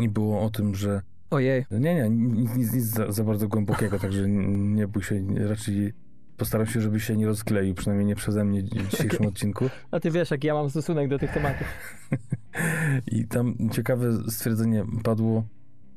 i 0.00 0.08
było 0.08 0.42
o 0.42 0.50
tym, 0.50 0.74
że 0.74 1.02
Ojej. 1.30 1.64
nie, 1.70 1.94
nie, 1.94 2.10
nic, 2.10 2.56
nic, 2.56 2.72
nic 2.72 2.84
za, 2.84 3.12
za 3.12 3.24
bardzo 3.24 3.48
głębokiego, 3.48 3.98
także 3.98 4.28
nie 4.28 4.88
bój 4.88 5.02
się, 5.02 5.24
raczej 5.48 5.92
postaram 6.36 6.66
się, 6.66 6.80
żeby 6.80 7.00
się 7.00 7.16
nie 7.16 7.26
rozkleił, 7.26 7.74
przynajmniej 7.74 8.06
nie 8.06 8.14
przeze 8.14 8.44
mnie 8.44 8.62
w 8.62 8.90
dzisiejszym 8.90 9.26
odcinku. 9.32 9.70
A 9.90 10.00
ty 10.00 10.10
wiesz, 10.10 10.30
jaki 10.30 10.46
ja 10.46 10.54
mam 10.54 10.70
stosunek 10.70 11.08
do 11.08 11.18
tych 11.18 11.32
tematów. 11.32 11.66
I 13.06 13.28
tam 13.28 13.54
ciekawe 13.72 14.30
stwierdzenie 14.30 14.84
padło, 15.04 15.44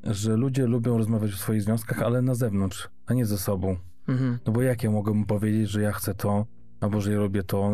że 0.04 0.38
ludzie 0.38 0.68
lubią 0.68 0.98
rozmawiać 0.98 1.34
o 1.34 1.38
swoich 1.38 1.62
związkach, 1.62 2.02
ale 2.02 2.22
na 2.22 2.36
zewnątrz, 2.36 2.90
a 3.06 3.14
nie 3.14 3.26
ze 3.26 3.38
sobą. 3.38 3.76
Mhm. 4.08 4.40
No 4.46 4.54
bo 4.54 4.62
jak 4.62 4.84
ja 4.84 4.92
mogę 4.92 5.14
mu 5.14 5.26
powiedzieć, 5.26 5.70
że 5.70 5.82
ja 5.82 5.92
chcę 5.92 6.16
to, 6.16 6.46
albo 6.82 7.02
że 7.02 7.12
ja 7.12 7.18
robię 7.18 7.44
to? 7.44 7.74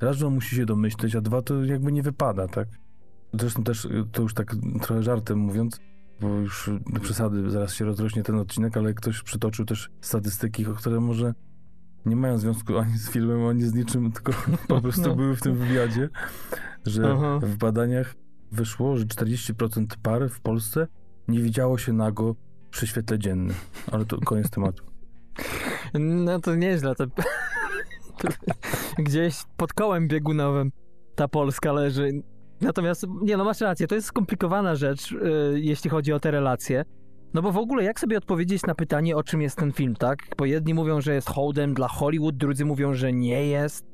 Raz, 0.00 0.16
że 0.16 0.26
on 0.26 0.34
musi 0.34 0.56
się 0.56 0.66
domyśleć, 0.66 1.16
a 1.16 1.20
dwa, 1.20 1.42
to 1.42 1.64
jakby 1.64 1.92
nie 1.92 2.02
wypada, 2.02 2.48
tak? 2.48 2.68
Zresztą 3.34 3.64
też, 3.64 3.88
to 4.12 4.22
już 4.22 4.34
tak 4.34 4.56
trochę 4.82 5.02
żartem 5.02 5.38
mówiąc, 5.38 5.80
bo 6.20 6.28
już 6.28 6.70
do 6.92 7.00
przesady 7.00 7.50
zaraz 7.50 7.74
się 7.74 7.84
rozrośnie 7.84 8.22
ten 8.22 8.34
odcinek, 8.34 8.76
ale 8.76 8.94
ktoś 8.94 9.22
przytoczył 9.22 9.64
też 9.64 9.90
statystyki, 10.00 10.64
które 10.64 11.00
może 11.00 11.34
nie 12.06 12.16
mają 12.16 12.38
związku 12.38 12.78
ani 12.78 12.98
z 12.98 13.10
filmem, 13.10 13.46
ani 13.46 13.62
z 13.62 13.74
niczym, 13.74 14.10
tylko 14.12 14.32
po 14.68 14.80
prostu 14.80 15.08
No. 15.08 15.14
były 15.16 15.36
w 15.36 15.40
tym 15.40 15.54
wywiadzie, 15.54 16.08
że 16.86 17.12
Aha. 17.12 17.38
w 17.42 17.56
badaniach 17.56 18.14
wyszło, 18.52 18.96
że 18.96 19.04
40% 19.04 19.86
par 20.02 20.28
w 20.30 20.40
Polsce 20.40 20.86
nie 21.28 21.40
widziało 21.40 21.78
się 21.78 21.92
nago 21.92 22.34
przy 22.70 22.86
świetle 22.86 23.18
dziennym. 23.18 23.56
Ale 23.92 24.04
to 24.04 24.20
koniec 24.20 24.50
tematu. 24.50 24.84
No 25.94 26.40
to 26.40 26.54
nieźle. 26.54 26.94
To... 26.94 27.04
gdzieś 28.98 29.44
pod 29.56 29.72
kołem 29.72 30.08
biegunowym 30.08 30.72
ta 31.14 31.28
Polska 31.28 31.72
leży. 31.72 32.10
Natomiast, 32.60 33.06
nie 33.22 33.36
no, 33.36 33.44
masz 33.44 33.60
rację, 33.60 33.86
to 33.86 33.94
jest 33.94 34.06
skomplikowana 34.06 34.74
rzecz, 34.74 35.12
yy, 35.12 35.60
jeśli 35.60 35.90
chodzi 35.90 36.12
o 36.12 36.20
te 36.20 36.30
relacje. 36.30 36.84
No 37.34 37.42
bo 37.42 37.52
w 37.52 37.56
ogóle, 37.58 37.84
jak 37.84 38.00
sobie 38.00 38.18
odpowiedzieć 38.18 38.66
na 38.66 38.74
pytanie, 38.74 39.16
o 39.16 39.22
czym 39.22 39.42
jest 39.42 39.56
ten 39.56 39.72
film, 39.72 39.96
tak? 39.96 40.18
Bo 40.38 40.44
jedni 40.44 40.74
mówią, 40.74 41.00
że 41.00 41.14
jest 41.14 41.30
hołdem 41.30 41.74
dla 41.74 41.88
Hollywood, 41.88 42.36
drudzy 42.36 42.64
mówią, 42.64 42.94
że 42.94 43.12
nie 43.12 43.46
jest. 43.46 43.86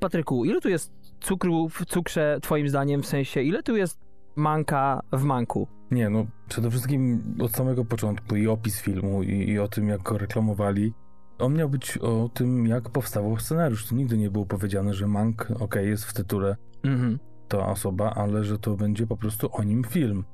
Patryku, 0.00 0.44
ile 0.44 0.60
tu 0.60 0.68
jest 0.68 0.92
cukru 1.20 1.68
w 1.68 1.84
cukrze, 1.86 2.38
twoim 2.42 2.68
zdaniem, 2.68 3.02
w 3.02 3.06
sensie, 3.06 3.42
ile 3.42 3.62
tu 3.62 3.76
jest 3.76 4.00
manka 4.36 5.00
w 5.12 5.22
manku? 5.22 5.68
Nie, 5.90 6.10
no 6.10 6.26
przede 6.48 6.70
wszystkim 6.70 7.22
od 7.40 7.52
samego 7.52 7.84
początku 7.84 8.36
i 8.36 8.48
opis 8.48 8.80
filmu 8.80 9.22
i, 9.22 9.48
i 9.48 9.58
o 9.58 9.68
tym, 9.68 9.88
jak 9.88 10.02
go 10.02 10.18
reklamowali. 10.18 10.92
On 11.38 11.54
miał 11.54 11.68
być 11.68 11.98
o 11.98 12.30
tym, 12.34 12.66
jak 12.66 12.90
powstawał 12.90 13.38
scenariusz. 13.38 13.86
To 13.86 13.94
nigdy 13.94 14.18
nie 14.18 14.30
było 14.30 14.46
powiedziane, 14.46 14.94
że 14.94 15.06
Mank, 15.06 15.48
okej, 15.60 15.88
jest 15.88 16.04
w 16.04 16.12
tytule 16.12 16.56
Mhm. 16.84 17.18
ta 17.48 17.66
osoba, 17.66 18.14
ale 18.14 18.44
że 18.44 18.58
to 18.58 18.76
będzie 18.76 19.06
po 19.06 19.16
prostu 19.16 19.48
o 19.52 19.62
nim 19.62 19.84
film. 19.84 20.24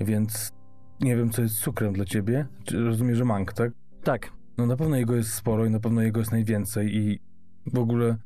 Więc 0.00 0.52
nie 1.00 1.16
wiem, 1.16 1.30
co 1.30 1.42
jest 1.42 1.58
cukrem 1.58 1.92
dla 1.92 2.04
ciebie. 2.04 2.46
Rozumiem, 2.72 3.14
że 3.14 3.24
Mank, 3.24 3.52
tak? 3.52 3.72
Tak. 4.02 4.32
No 4.58 4.66
na 4.66 4.76
pewno 4.76 4.96
jego 4.96 5.16
jest 5.16 5.34
sporo 5.34 5.66
i 5.66 5.70
na 5.70 5.80
pewno 5.80 6.02
jego 6.02 6.20
jest 6.20 6.32
najwięcej 6.32 6.96
i 6.96 7.20
w 7.66 7.78
ogóle, 7.78 8.16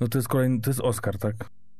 no 0.00 0.08
to 0.08 0.18
jest 0.18 0.28
kolejny, 0.28 0.60
to 0.60 0.70
jest 0.70 0.80
Oscar, 0.80 1.18
tak? 1.18 1.34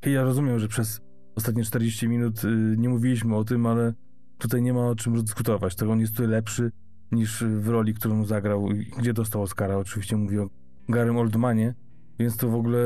I 0.06 0.12
ja 0.12 0.22
rozumiem, 0.22 0.58
że 0.58 0.68
przez 0.68 1.00
ostatnie 1.34 1.64
40 1.64 2.08
minut 2.08 2.44
y, 2.44 2.74
nie 2.78 2.88
mówiliśmy 2.88 3.36
o 3.36 3.44
tym, 3.44 3.66
ale 3.66 3.92
tutaj 4.38 4.62
nie 4.62 4.72
ma 4.72 4.86
o 4.86 4.94
czym 4.94 5.22
dyskutować. 5.22 5.74
To 5.74 5.90
on 5.90 6.00
jest 6.00 6.16
tu 6.16 6.26
lepszy 6.26 6.72
niż 7.12 7.44
w 7.44 7.68
roli, 7.68 7.94
którą 7.94 8.24
zagrał, 8.24 8.72
i 8.72 8.84
gdzie 8.98 9.12
dostał 9.12 9.42
Oscara. 9.42 9.76
Oczywiście 9.76 10.16
mówię 10.16 10.42
o 10.42 10.48
Garym 10.88 11.16
Oldmanie, 11.16 11.74
więc 12.18 12.36
to 12.36 12.48
w 12.48 12.54
ogóle 12.54 12.78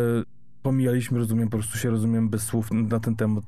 pomijaliśmy, 0.62 1.18
rozumiem, 1.18 1.48
po 1.48 1.56
prostu 1.56 1.78
się 1.78 1.90
rozumiem 1.90 2.28
bez 2.28 2.42
słów 2.42 2.70
na 2.72 3.00
ten 3.00 3.16
temat. 3.16 3.44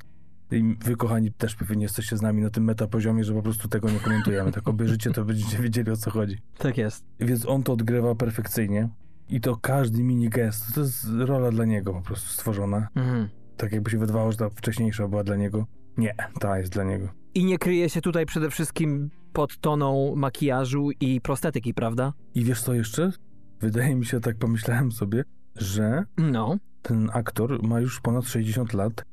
I 0.55 0.77
wy, 0.85 0.97
kochani, 0.97 1.33
też 1.33 1.55
pewnie 1.55 1.83
jesteście 1.83 2.17
z 2.17 2.23
nami 2.23 2.43
na 2.43 2.51
tym 2.51 2.65
metapoziomie, 2.65 3.25
że 3.25 3.35
po 3.35 3.43
prostu 3.43 3.69
tego 3.69 3.91
nie 3.91 4.01
komentujemy. 4.01 4.53
Tak 4.53 4.69
obejrzycie, 4.69 5.11
to 5.11 5.25
będziecie 5.25 5.59
wiedzieli, 5.59 5.91
o 5.91 5.97
co 5.97 6.11
chodzi. 6.11 6.39
Tak 6.59 6.79
jest. 6.79 7.05
Więc 7.21 7.47
on 7.47 7.63
to 7.63 7.73
odgrywa 7.73 8.15
perfekcyjnie. 8.15 8.89
I 9.29 9.41
to 9.41 9.57
każdy 9.57 10.03
mini 10.03 10.29
gest, 10.29 10.75
to 10.75 10.81
jest 10.81 11.07
rola 11.19 11.51
dla 11.51 11.65
niego 11.65 11.93
po 11.93 12.01
prostu 12.03 12.29
stworzona. 12.33 12.89
Mhm. 12.95 13.29
Tak 13.57 13.73
jakby 13.73 13.91
się 13.91 13.99
wydawało, 13.99 14.33
że 14.33 14.39
ta 14.39 14.51
wcześniejsza 14.51 15.09
była 15.09 15.25
dla 15.25 15.37
niego. 15.37 15.67
Nie, 15.97 16.15
ta 16.41 16.59
jest 16.59 16.73
dla 16.73 16.85
niego. 16.85 17.09
I 17.35 17.45
nie 17.45 17.59
kryje 17.59 17.89
się 17.89 18.01
tutaj 18.01 18.27
przede 18.27 18.51
wszystkim 18.51 19.11
pod 19.33 19.59
toną 19.61 20.17
makijażu 20.17 20.91
i 21.01 21.21
prostetyki, 21.21 21.75
prawda? 21.75 22.13
I 22.35 22.45
wiesz 22.45 22.63
co 22.63 22.75
jeszcze? 22.75 23.13
Wydaje 23.61 23.95
mi 23.95 24.07
się, 24.07 24.21
tak 24.21 24.37
pomyślałem 24.37 24.93
sobie, 24.93 25.25
że 25.57 26.05
No. 26.19 26.57
ten 26.83 27.11
aktor 27.13 27.63
ma 27.63 27.81
już 27.81 28.01
ponad 28.01 28.25
60 28.25 28.73
lat, 28.75 29.05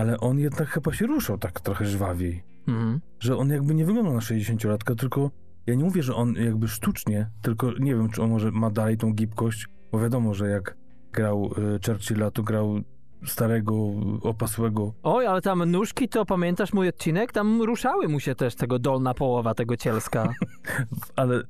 ale 0.00 0.20
on 0.20 0.38
jednak 0.38 0.68
chyba 0.68 0.92
się 0.92 1.06
ruszał 1.06 1.38
tak 1.38 1.60
trochę 1.60 1.84
żwawiej. 1.86 2.44
Mhm. 2.68 3.00
Że 3.20 3.36
on 3.36 3.50
jakby 3.50 3.74
nie 3.74 3.84
wygląda 3.84 4.12
na 4.12 4.18
60-latka, 4.18 4.94
tylko 4.94 5.30
ja 5.66 5.74
nie 5.74 5.84
mówię, 5.84 6.02
że 6.02 6.14
on 6.14 6.34
jakby 6.34 6.68
sztucznie, 6.68 7.30
tylko 7.42 7.72
nie 7.80 7.94
wiem, 7.94 8.08
czy 8.10 8.22
on 8.22 8.30
może 8.30 8.50
ma 8.50 8.70
dalej 8.70 8.96
tą 8.96 9.12
gibkość, 9.12 9.66
bo 9.92 10.00
wiadomo, 10.00 10.34
że 10.34 10.48
jak 10.48 10.76
grał 11.12 11.50
y, 11.76 11.86
Churchilla, 11.86 12.30
to 12.30 12.42
grał 12.42 12.80
starego, 13.26 13.74
opasłego. 14.22 14.92
Oj, 15.02 15.26
ale 15.26 15.42
tam 15.42 15.70
nóżki, 15.70 16.08
to 16.08 16.26
pamiętasz 16.26 16.72
mój 16.72 16.88
odcinek? 16.88 17.32
Tam 17.32 17.62
ruszały 17.62 18.08
mu 18.08 18.20
się 18.20 18.34
też 18.34 18.54
tego 18.54 18.78
dolna 18.78 19.14
połowa 19.14 19.54
tego 19.54 19.76
cielska. 19.76 20.28
Ale 21.16 21.42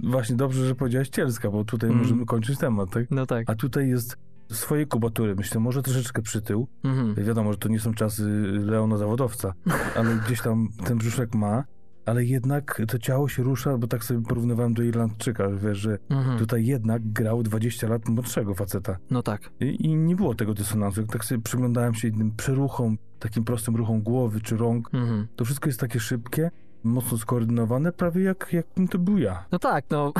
właśnie 0.00 0.36
dobrze, 0.36 0.66
że 0.66 0.74
powiedziałeś 0.74 1.08
cielska, 1.08 1.50
bo 1.50 1.64
tutaj 1.64 1.90
Mm. 1.90 2.02
możemy 2.02 2.26
kończyć 2.26 2.58
temat, 2.58 2.90
tak? 2.90 3.10
No 3.10 3.26
tak. 3.26 3.50
A 3.50 3.54
tutaj 3.54 3.88
jest 3.88 4.16
swojej 4.50 4.86
kubatury, 4.86 5.34
myślę, 5.36 5.60
może 5.60 5.82
troszeczkę 5.82 6.22
przytył. 6.22 6.68
Mhm. 6.84 7.14
Wiadomo, 7.14 7.52
że 7.52 7.58
to 7.58 7.68
nie 7.68 7.80
są 7.80 7.94
czasy 7.94 8.24
Leona 8.52 8.96
zawodowca, 8.96 9.54
ale 9.98 10.14
gdzieś 10.26 10.40
tam 10.42 10.68
ten 10.84 10.98
brzuszek 10.98 11.34
ma, 11.34 11.64
ale 12.06 12.24
jednak 12.24 12.82
to 12.88 12.98
ciało 12.98 13.28
się 13.28 13.42
rusza, 13.42 13.78
bo 13.78 13.86
tak 13.86 14.04
sobie 14.04 14.22
porównywałem 14.22 14.74
do 14.74 14.82
Irlandczyka, 14.82 15.48
wiesz, 15.50 15.78
że 15.78 15.98
Mhm. 16.10 16.38
tutaj 16.38 16.66
jednak 16.66 17.12
grał 17.12 17.42
20 17.42 17.88
lat 17.88 18.08
młodszego 18.08 18.54
faceta. 18.54 18.96
No 19.10 19.22
tak. 19.22 19.50
I, 19.60 19.86
I 19.86 19.94
nie 19.96 20.16
było 20.16 20.34
tego 20.34 20.54
dysonansu. 20.54 21.00
Jak 21.00 21.10
tak 21.12 21.24
sobie 21.24 21.42
przyglądałem 21.42 21.94
się 21.94 22.08
innym 22.08 22.32
przeruchom, 22.36 22.98
takim 23.18 23.44
prostym 23.44 23.76
ruchom 23.76 24.02
głowy 24.02 24.40
czy 24.40 24.56
rąk, 24.56 24.94
Mhm. 24.94 25.26
to 25.36 25.44
wszystko 25.44 25.68
jest 25.68 25.80
takie 25.80 26.00
szybkie, 26.00 26.50
mocno 26.84 27.18
skoordynowane, 27.18 27.92
prawie 27.92 28.22
jak, 28.22 28.48
jakbym 28.52 28.88
to 28.88 28.98
był 28.98 29.18
ja. 29.18 29.44
No 29.52 29.58
tak, 29.58 29.84
no. 29.90 30.12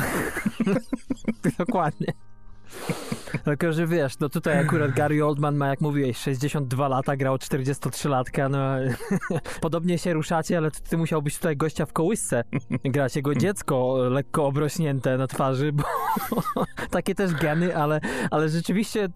Dokładnie. 1.59 2.07
Tylko, 3.45 3.73
że 3.73 3.87
wiesz, 3.87 4.19
no 4.19 4.29
tutaj 4.29 4.59
akurat 4.59 4.91
Gary 4.91 5.25
Oldman 5.25 5.55
ma, 5.55 5.67
jak 5.67 5.81
mówiłeś, 5.81 6.17
62 6.17 6.87
lata, 6.87 7.17
grał 7.17 7.35
43-latka, 7.35 8.49
no 8.49 8.75
podobnie 9.61 9.97
się 9.97 10.13
ruszacie, 10.13 10.57
ale 10.57 10.71
ty, 10.71 10.97
musiałbyś 10.97 11.35
tutaj 11.35 11.57
gościa 11.57 11.85
w 11.85 11.93
kołysce 11.93 12.43
grać, 12.85 13.15
jego 13.15 13.35
dziecko 13.35 13.97
lekko 14.09 14.45
obrośnięte 14.45 15.17
na 15.17 15.27
twarzy, 15.27 15.71
bo 15.71 15.83
takie 16.91 17.15
też 17.15 17.33
geny, 17.33 17.77
ale, 17.77 17.99
ale 18.31 18.49
rzeczywiście 18.49 19.09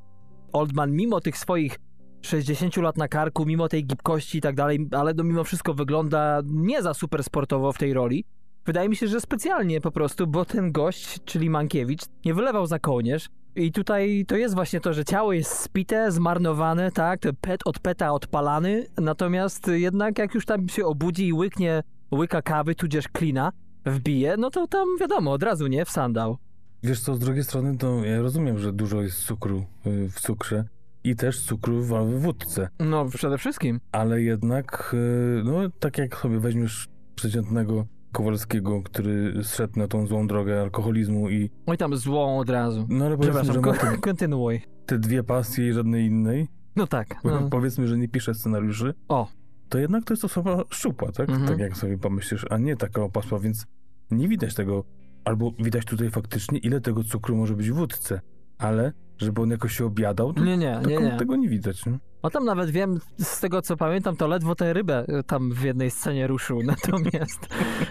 Oldman 0.54 0.92
mimo 0.92 1.22
tych 1.22 1.38
swoich 1.38 1.80
60 2.22 2.78
lat 2.78 2.98
na 2.98 3.08
karku, 3.08 3.46
mimo 3.46 3.68
tej 3.68 3.86
gibkości 3.86 4.38
i 4.38 4.42
tak 4.42 4.56
dalej, 4.56 4.88
ale 4.92 5.14
no 5.14 5.24
mimo 5.24 5.44
wszystko 5.44 5.74
wygląda 5.74 6.42
nie 6.46 6.82
za 6.82 6.94
super 6.94 7.24
sportowo 7.24 7.72
w 7.72 7.78
tej 7.78 7.94
roli. 7.94 8.26
Wydaje 8.66 8.90
mi 8.90 8.96
się, 8.96 9.08
że 9.08 9.22
specjalnie 9.22 9.82
po 9.82 9.92
prostu, 9.92 10.28
bo 10.28 10.46
ten 10.46 10.72
gość, 10.72 11.20
czyli 11.26 11.50
Mankiewicz, 11.50 12.02
nie 12.26 12.34
wylewał 12.34 12.66
za 12.66 12.80
kołnierz. 12.80 13.30
I 13.56 13.72
tutaj 13.72 14.26
to 14.28 14.36
jest 14.36 14.56
właśnie 14.56 14.80
to, 14.82 14.94
że 14.94 15.06
ciało 15.06 15.34
jest 15.34 15.52
spite, 15.52 16.12
zmarnowane, 16.12 16.92
tak, 16.92 17.20
pet 17.42 17.62
od 17.66 17.80
peta 17.80 18.14
odpalany, 18.14 18.86
natomiast 18.98 19.68
jednak 19.68 20.18
jak 20.20 20.36
już 20.36 20.46
tam 20.46 20.70
się 20.70 20.86
obudzi 20.86 21.28
i 21.28 21.34
łyknie 21.34 21.84
łyka 22.12 22.42
kawy, 22.42 22.76
tudzież 22.76 23.08
klina, 23.08 23.52
wbije, 23.86 24.38
no 24.38 24.50
to 24.50 24.68
tam 24.68 24.88
wiadomo, 25.00 25.32
od 25.32 25.44
razu, 25.44 25.68
nie, 25.68 25.86
w 25.86 25.90
sandał. 25.90 26.38
Wiesz 26.84 27.00
co, 27.02 27.16
z 27.16 27.20
drugiej 27.20 27.44
strony 27.44 27.78
to 27.78 28.06
ja 28.06 28.22
rozumiem, 28.22 28.60
że 28.60 28.74
dużo 28.74 29.02
jest 29.02 29.24
cukru 29.26 29.66
y, 29.88 30.10
w 30.10 30.20
cukrze 30.22 30.64
i 31.04 31.16
też 31.16 31.42
cukru 31.42 31.82
w 31.84 31.88
w 31.88 32.22
wódce, 32.22 32.70
No, 32.80 33.06
przede 33.06 33.38
wszystkim. 33.38 33.80
ale 33.92 34.22
jednak, 34.22 34.92
y, 34.94 35.42
no 35.44 35.54
tak 35.80 35.98
jak 35.98 36.16
sobie 36.18 36.40
weźmiesz 36.40 36.88
przeciętnego 37.16 37.86
Kowalskiego, 38.12 38.82
który 38.84 39.44
zszedł 39.44 39.80
na 39.80 39.88
tą 39.88 40.08
złą 40.08 40.28
drogę 40.28 40.62
alkoholizmu 40.62 41.30
i 41.30 41.50
Oj, 41.66 41.78
tam 41.78 41.98
złą 41.98 42.40
od 42.40 42.50
razu. 42.50 42.86
no 42.90 43.06
ale 43.06 43.18
powiedzmy, 43.18 43.54
że 43.54 43.62
ma 43.62 43.74
te, 43.74 43.98
kontynuuj. 43.98 44.62
te 44.86 45.00
dwie 45.00 45.24
pasje 45.24 45.70
i 45.70 45.74
żadnej 45.74 46.06
innej, 46.06 46.48
No 46.76 46.88
tak. 46.88 47.16
No. 47.24 47.48
powiedzmy, 47.52 47.88
że 47.88 47.98
nie 47.98 48.08
pisze 48.08 48.34
scenariuszy, 48.34 48.94
O. 49.08 49.28
to 49.70 49.78
jednak 49.78 50.04
to 50.04 50.14
jest 50.14 50.26
osoba 50.26 50.64
szczupła, 50.70 51.12
tak? 51.12 51.30
Mhm. 51.30 51.48
Tak 51.48 51.60
jak 51.60 51.78
sobie 51.78 51.98
pomyślisz, 51.98 52.46
a 52.50 52.58
nie 52.58 52.76
taka 52.76 53.02
opasła, 53.02 53.40
więc 53.40 53.66
nie 54.12 54.28
widać 54.28 54.54
tego, 54.56 54.84
albo 55.26 55.52
widać 55.60 55.86
tutaj 55.86 56.10
faktycznie, 56.10 56.58
ile 56.60 56.82
tego 56.82 57.04
cukru 57.04 57.36
może 57.36 57.56
być 57.56 57.72
w 57.72 57.76
wódce, 57.76 58.22
ale 58.62 58.94
żeby 59.18 59.42
on 59.42 59.50
jakoś 59.50 59.78
się 59.78 59.86
obiadał, 59.86 60.34
to 60.34 60.44
Nie, 60.44 60.58
nie, 60.58 60.80
nie, 60.88 60.96
tego, 60.96 61.02
nie. 61.02 61.18
tego 61.18 61.36
nie 61.36 61.50
widać. 61.50 61.86
Nie? 61.86 62.00
No 62.24 62.30
tam 62.30 62.46
nawet 62.46 62.70
wiem, 62.70 63.00
z 63.20 63.40
tego 63.40 63.62
co 63.62 63.78
pamiętam, 63.78 64.16
to 64.16 64.28
ledwo 64.28 64.56
tę 64.56 64.74
rybę 64.74 65.06
y, 65.20 65.24
tam 65.24 65.52
w 65.54 65.64
jednej 65.64 65.92
scenie 65.92 66.28
ruszył, 66.28 66.64
natomiast, 66.74 67.48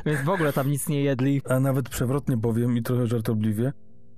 więc 0.06 0.20
w 0.24 0.28
ogóle 0.28 0.52
tam 0.52 0.70
nic 0.70 0.88
nie 0.88 1.02
jedli. 1.02 1.42
A 1.48 1.60
nawet 1.60 1.88
przewrotnie 1.88 2.38
powiem 2.38 2.76
i 2.76 2.82
trochę 2.82 3.06
żartobliwie, 3.06 3.72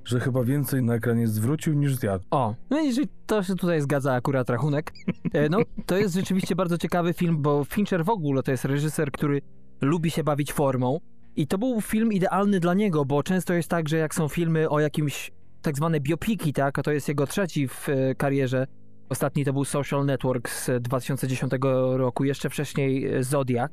że 0.04 0.20
chyba 0.20 0.44
więcej 0.44 0.82
na 0.82 0.94
ekranie 0.94 1.28
zwrócił 1.28 1.74
niż 1.74 1.94
zjadł. 1.96 2.24
O, 2.30 2.54
no 2.70 2.80
i 2.80 2.92
to 3.26 3.42
się 3.42 3.54
tutaj 3.54 3.80
zgadza 3.80 4.12
akurat 4.14 4.50
rachunek. 4.50 4.92
E, 5.32 5.48
No, 5.48 5.58
to 5.86 5.96
jest 5.96 6.14
rzeczywiście 6.14 6.56
bardzo 6.56 6.78
ciekawy 6.78 7.12
film, 7.12 7.42
bo 7.42 7.64
Fincher 7.64 8.04
w 8.04 8.08
ogóle 8.10 8.42
to 8.42 8.50
jest 8.50 8.64
reżyser, 8.64 9.12
który 9.12 9.40
lubi 9.80 10.10
się 10.10 10.24
bawić 10.24 10.52
formą 10.52 10.98
i 11.36 11.46
to 11.46 11.58
był 11.58 11.80
film 11.80 12.12
idealny 12.12 12.60
dla 12.60 12.74
niego, 12.74 13.04
bo 13.04 13.22
często 13.22 13.54
jest 13.54 13.68
tak, 13.68 13.88
że 13.88 13.96
jak 13.96 14.14
są 14.14 14.28
filmy 14.28 14.68
o 14.70 14.80
jakimś 14.80 15.30
tak 15.62 15.76
zwane 15.76 16.00
biopiki, 16.00 16.52
tak, 16.52 16.78
a 16.78 16.82
to 16.82 16.92
jest 16.92 17.08
jego 17.08 17.26
trzeci 17.26 17.68
w 17.68 17.88
e, 17.88 18.14
karierze. 18.14 18.66
Ostatni 19.08 19.44
to 19.44 19.52
był 19.52 19.64
Social 19.64 20.04
Network 20.04 20.50
z 20.50 20.82
2010 20.82 21.52
roku, 21.92 22.24
jeszcze 22.24 22.50
wcześniej 22.50 23.06
e, 23.14 23.24
Zodiac. 23.24 23.72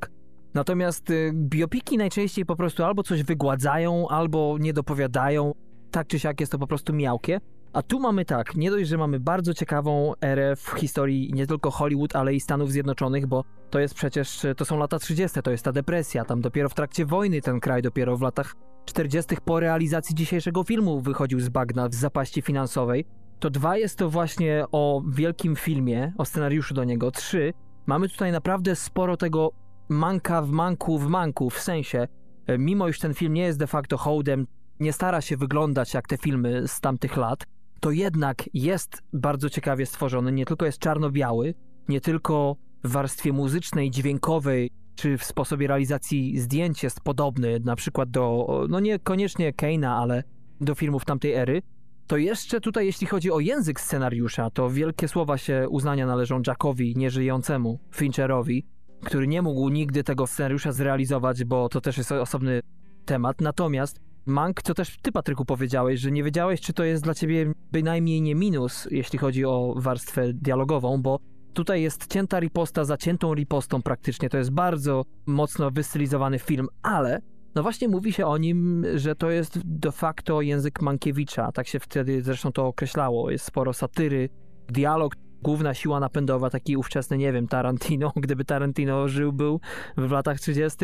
Natomiast 0.54 1.10
y, 1.10 1.32
biopiki 1.34 1.98
najczęściej 1.98 2.46
po 2.46 2.56
prostu 2.56 2.84
albo 2.84 3.02
coś 3.02 3.22
wygładzają, 3.22 4.08
albo 4.08 4.56
nie 4.60 4.72
dopowiadają. 4.72 5.54
Tak 5.90 6.06
czy 6.06 6.18
siak 6.18 6.40
jest 6.40 6.52
to 6.52 6.58
po 6.58 6.66
prostu 6.66 6.92
miałkie. 6.92 7.40
A 7.72 7.82
tu 7.82 8.00
mamy 8.00 8.24
tak, 8.24 8.56
nie 8.56 8.70
dość, 8.70 8.88
że 8.88 8.98
mamy 8.98 9.20
bardzo 9.20 9.54
ciekawą 9.54 10.12
erę 10.20 10.56
w 10.56 10.70
historii 10.70 11.30
nie 11.34 11.46
tylko 11.46 11.70
Hollywood, 11.70 12.16
ale 12.16 12.34
i 12.34 12.40
Stanów 12.40 12.72
Zjednoczonych, 12.72 13.26
bo 13.26 13.44
to 13.70 13.78
jest 13.78 13.94
przecież, 13.94 14.46
to 14.56 14.64
są 14.64 14.78
lata 14.78 14.98
30., 14.98 15.42
to 15.42 15.50
jest 15.50 15.64
ta 15.64 15.72
depresja, 15.72 16.24
tam 16.24 16.40
dopiero 16.40 16.68
w 16.68 16.74
trakcie 16.74 17.06
wojny 17.06 17.40
ten 17.40 17.60
kraj 17.60 17.82
dopiero 17.82 18.16
w 18.16 18.22
latach 18.22 18.54
40. 18.84 19.36
po 19.44 19.60
realizacji 19.60 20.14
dzisiejszego 20.14 20.64
filmu 20.64 21.00
wychodził 21.00 21.40
z 21.40 21.48
bagna 21.48 21.88
w 21.88 21.94
zapaści 21.94 22.42
finansowej. 22.42 23.04
To 23.38 23.50
dwa 23.50 23.76
jest 23.76 23.98
to 23.98 24.10
właśnie 24.10 24.64
o 24.72 25.02
wielkim 25.08 25.56
filmie, 25.56 26.12
o 26.18 26.24
scenariuszu 26.24 26.74
do 26.74 26.84
niego. 26.84 27.10
Trzy, 27.10 27.52
mamy 27.86 28.08
tutaj 28.08 28.32
naprawdę 28.32 28.76
sporo 28.76 29.16
tego 29.16 29.50
manka 29.88 30.42
w 30.42 30.50
manku 30.50 30.98
w 30.98 31.08
manku, 31.08 31.50
w 31.50 31.58
sensie, 31.58 32.08
e, 32.46 32.58
mimo 32.58 32.88
iż 32.88 32.98
ten 32.98 33.14
film 33.14 33.34
nie 33.34 33.42
jest 33.42 33.58
de 33.58 33.66
facto 33.66 33.96
hołdem, 33.96 34.46
nie 34.80 34.92
stara 34.92 35.20
się 35.20 35.36
wyglądać 35.36 35.94
jak 35.94 36.08
te 36.08 36.16
filmy 36.16 36.68
z 36.68 36.80
tamtych 36.80 37.16
lat, 37.16 37.44
to 37.80 37.90
jednak 37.90 38.44
jest 38.54 39.02
bardzo 39.12 39.50
ciekawie 39.50 39.86
stworzony. 39.86 40.32
Nie 40.32 40.46
tylko 40.46 40.66
jest 40.66 40.78
czarno-biały, 40.78 41.54
nie 41.88 42.00
tylko 42.00 42.56
w 42.84 42.90
warstwie 42.90 43.32
muzycznej, 43.32 43.90
dźwiękowej, 43.90 44.70
czy 44.94 45.18
w 45.18 45.24
sposobie 45.24 45.66
realizacji 45.66 46.38
zdjęć 46.38 46.82
jest 46.82 47.00
podobny, 47.00 47.60
na 47.64 47.76
przykład 47.76 48.10
do, 48.10 48.46
no 48.68 48.80
niekoniecznie 48.80 49.52
Keina, 49.52 49.96
ale 49.96 50.22
do 50.60 50.74
filmów 50.74 51.04
tamtej 51.04 51.32
ery, 51.32 51.62
to 52.06 52.16
jeszcze 52.16 52.60
tutaj, 52.60 52.86
jeśli 52.86 53.06
chodzi 53.06 53.30
o 53.30 53.40
język 53.40 53.80
scenariusza, 53.80 54.50
to 54.50 54.70
wielkie 54.70 55.08
słowa 55.08 55.38
się 55.38 55.66
uznania 55.68 56.06
należą 56.06 56.42
Jackowi, 56.46 56.96
nieżyjącemu, 56.96 57.80
Fincherowi, 57.94 58.66
który 59.04 59.26
nie 59.26 59.42
mógł 59.42 59.68
nigdy 59.68 60.04
tego 60.04 60.26
scenariusza 60.26 60.72
zrealizować, 60.72 61.44
bo 61.44 61.68
to 61.68 61.80
też 61.80 61.98
jest 61.98 62.12
osobny 62.12 62.60
temat. 63.04 63.40
Natomiast 63.40 64.00
Mank, 64.26 64.62
co 64.62 64.74
też 64.74 64.98
ty, 65.02 65.12
Patryku, 65.12 65.44
powiedziałeś, 65.44 66.00
że 66.00 66.10
nie 66.10 66.24
wiedziałeś, 66.24 66.60
czy 66.60 66.72
to 66.72 66.84
jest 66.84 67.04
dla 67.04 67.14
ciebie 67.14 67.52
bynajmniej 67.72 68.22
nie 68.22 68.34
minus, 68.34 68.88
jeśli 68.90 69.18
chodzi 69.18 69.44
o 69.44 69.74
warstwę 69.76 70.32
dialogową, 70.32 71.02
bo 71.02 71.18
tutaj 71.54 71.82
jest 71.82 72.06
cięta 72.06 72.40
riposta 72.40 72.84
za 72.84 72.96
ciętą 72.96 73.34
ripostą 73.34 73.82
praktycznie. 73.82 74.28
To 74.28 74.38
jest 74.38 74.50
bardzo 74.50 75.04
mocno 75.26 75.70
wystylizowany 75.70 76.38
film, 76.38 76.68
ale 76.82 77.20
no 77.54 77.62
właśnie 77.62 77.88
mówi 77.88 78.12
się 78.12 78.26
o 78.26 78.38
nim, 78.38 78.86
że 78.94 79.14
to 79.14 79.30
jest 79.30 79.58
de 79.64 79.92
facto 79.92 80.40
język 80.40 80.82
Mankiewicza. 80.82 81.52
Tak 81.52 81.66
się 81.66 81.80
wtedy 81.80 82.22
zresztą 82.22 82.52
to 82.52 82.66
określało. 82.66 83.30
Jest 83.30 83.44
sporo 83.44 83.72
satyry, 83.72 84.28
dialog, 84.68 85.16
główna 85.42 85.74
siła 85.74 86.00
napędowa, 86.00 86.50
taki 86.50 86.76
ówczesny, 86.76 87.18
nie 87.18 87.32
wiem, 87.32 87.48
Tarantino, 87.48 88.12
gdyby 88.24 88.44
Tarantino 88.44 89.08
żył 89.08 89.32
był 89.32 89.60
w 89.96 90.10
latach 90.10 90.40
30. 90.40 90.78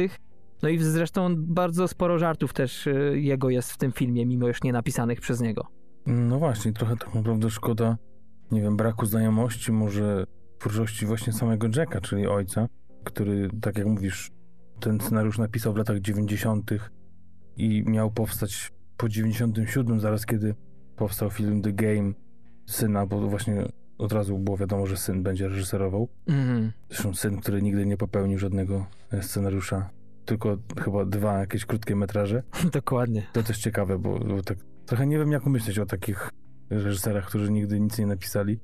No 0.67 0.71
i 0.71 0.79
zresztą 0.79 1.35
bardzo 1.37 1.89
sporo 1.89 2.19
żartów 2.19 2.53
też 2.53 2.87
y, 2.87 3.21
jego 3.21 3.51
jest 3.51 3.73
w 3.73 3.77
tym 3.77 3.93
filmie, 3.93 4.27
mimo 4.27 4.49
już 4.49 4.63
nie 4.63 4.73
napisanych 4.73 5.21
przez 5.21 5.41
niego. 5.41 5.67
No 6.07 6.39
właśnie, 6.39 6.73
trochę 6.73 6.97
tak 6.97 7.15
naprawdę 7.15 7.51
szkoda, 7.51 7.97
nie 8.51 8.63
wiem, 8.63 8.77
braku 8.77 9.07
znajomości, 9.07 9.73
może 9.73 10.27
twórczości 10.59 11.07
właśnie 11.07 11.33
samego 11.33 11.69
Jacka, 11.77 12.01
czyli 12.01 12.27
ojca, 12.27 12.69
który, 13.05 13.51
tak 13.61 13.79
jak 13.79 13.87
mówisz, 13.87 14.31
ten 14.81 15.01
scenariusz 15.01 15.39
napisał 15.39 15.73
w 15.73 15.77
latach 15.77 16.01
90. 16.01 16.71
i 17.57 17.85
miał 17.87 18.11
powstać 18.11 18.73
po 18.97 19.09
97, 19.09 20.01
zaraz 20.01 20.27
kiedy 20.27 20.55
powstał 20.97 21.31
film 21.31 21.63
The 21.63 21.73
Game 21.73 22.13
syna, 22.67 23.07
bo 23.07 23.21
właśnie 23.21 23.65
od 23.99 24.13
razu 24.13 24.39
było 24.39 24.57
wiadomo, 24.57 24.87
że 24.87 24.97
syn 24.97 25.23
będzie 25.23 25.49
reżyserował. 25.49 26.09
Mhm. 26.27 26.73
Zresztą 26.89 27.15
syn, 27.15 27.41
który 27.41 27.63
nigdy 27.63 27.87
nie 27.87 27.97
popełnił 27.97 28.39
żadnego 28.39 28.87
scenariusza, 29.21 29.91
tylko 30.27 30.57
chyba 30.85 31.05
dwa 31.05 31.39
jakieś 31.39 31.65
krótkie 31.67 31.97
metraże. 31.97 32.43
Dokładnie. 32.73 33.27
To 33.33 33.43
też 33.43 33.59
ciekawe, 33.59 33.99
bo, 33.99 34.19
bo 34.19 34.43
tak 34.43 34.59
trochę 34.87 35.07
nie 35.07 35.19
wiem, 35.19 35.33
jak 35.33 35.47
myśleć 35.47 35.79
o 35.79 35.87
takich 35.87 36.31
reżyserach, 36.71 37.27
którzy 37.27 37.53
nigdy 37.53 37.81
nic 37.81 37.99
nie 37.99 38.07
napisali. 38.07 38.61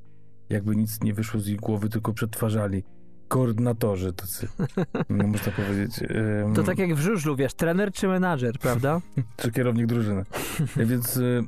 Jakby 0.51 0.77
nic 0.77 1.01
nie 1.03 1.15
wyszło 1.15 1.41
z 1.41 1.49
ich 1.49 1.61
głowy, 1.61 1.89
tylko 1.89 2.13
przetwarzali. 2.13 2.85
Koordynatorzy 3.29 4.13
tacy, 4.13 4.49
no, 5.11 5.27
można 5.27 5.53
powiedzieć. 5.53 6.01
Ym, 6.47 6.55
To 6.55 6.63
tak 6.63 6.79
jak 6.79 6.95
w 6.95 6.99
żużlu, 7.01 7.37
wiesz, 7.37 7.55
trener 7.55 7.93
czy 7.93 8.09
menadżer, 8.09 8.59
prawda? 8.59 9.01
Czy 9.37 9.51
kierownik 9.53 9.87
drużyny. 9.87 10.25
Więc 10.77 11.17
y, 11.17 11.43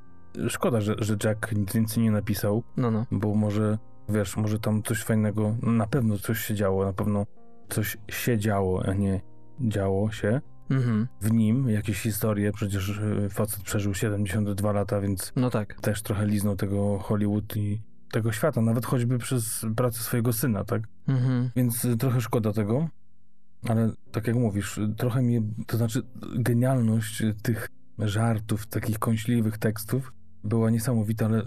szkoda, 0.49 0.81
że, 0.81 0.95
że 0.99 1.17
Jack 1.25 1.53
nic 1.53 1.73
więcej 1.73 2.03
nie 2.03 2.11
napisał, 2.11 2.63
No, 2.77 2.91
no. 2.91 3.07
bo 3.11 3.35
może, 3.35 3.79
wiesz, 4.09 4.37
może 4.37 4.59
tam 4.59 4.83
coś 4.83 5.03
fajnego, 5.03 5.57
na 5.63 5.87
pewno 5.87 6.19
coś 6.19 6.39
się 6.39 6.55
działo, 6.55 6.85
na 6.85 6.93
pewno 6.93 7.27
coś 7.69 7.97
się 8.09 8.39
działo, 8.39 8.83
a 8.87 8.95
nie 8.95 9.21
działo 9.61 10.11
się 10.13 10.41
Mhm. 10.71 11.09
w 11.21 11.33
nim, 11.33 11.69
jakieś 11.69 12.01
historie, 12.01 12.53
przecież 12.53 12.89
y, 12.89 13.29
facet 13.31 13.63
przeżył 13.63 13.95
72 13.95 14.73
lata, 14.73 15.01
więc 15.01 15.33
No 15.37 15.51
tak. 15.51 15.81
też 15.81 16.03
trochę 16.03 16.27
liznął 16.27 16.57
tego 16.57 16.99
Hollywood 16.99 17.57
i 17.57 17.81
tego 18.13 18.33
świata, 18.33 18.61
nawet 18.61 18.87
choćby 18.87 19.19
przez 19.19 19.67
pracę 19.77 19.99
swojego 19.99 20.33
syna, 20.33 20.65
tak? 20.65 20.83
Mhm. 21.09 21.51
Więc 21.57 21.85
y, 21.85 21.97
trochę 21.97 22.21
szkoda 22.21 22.53
tego, 22.53 22.89
ale 23.69 23.91
tak 24.13 24.27
jak 24.27 24.37
mówisz, 24.37 24.81
trochę 24.97 25.23
mi, 25.23 25.55
to 25.67 25.77
znaczy 25.77 26.03
genialność 26.39 27.23
y, 27.23 27.35
tych 27.43 27.69
żartów, 27.99 28.67
takich 28.67 28.99
kąśliwych 28.99 29.59
tekstów 29.59 30.13
była 30.45 30.71
niesamowita, 30.71 31.27
ale 31.27 31.43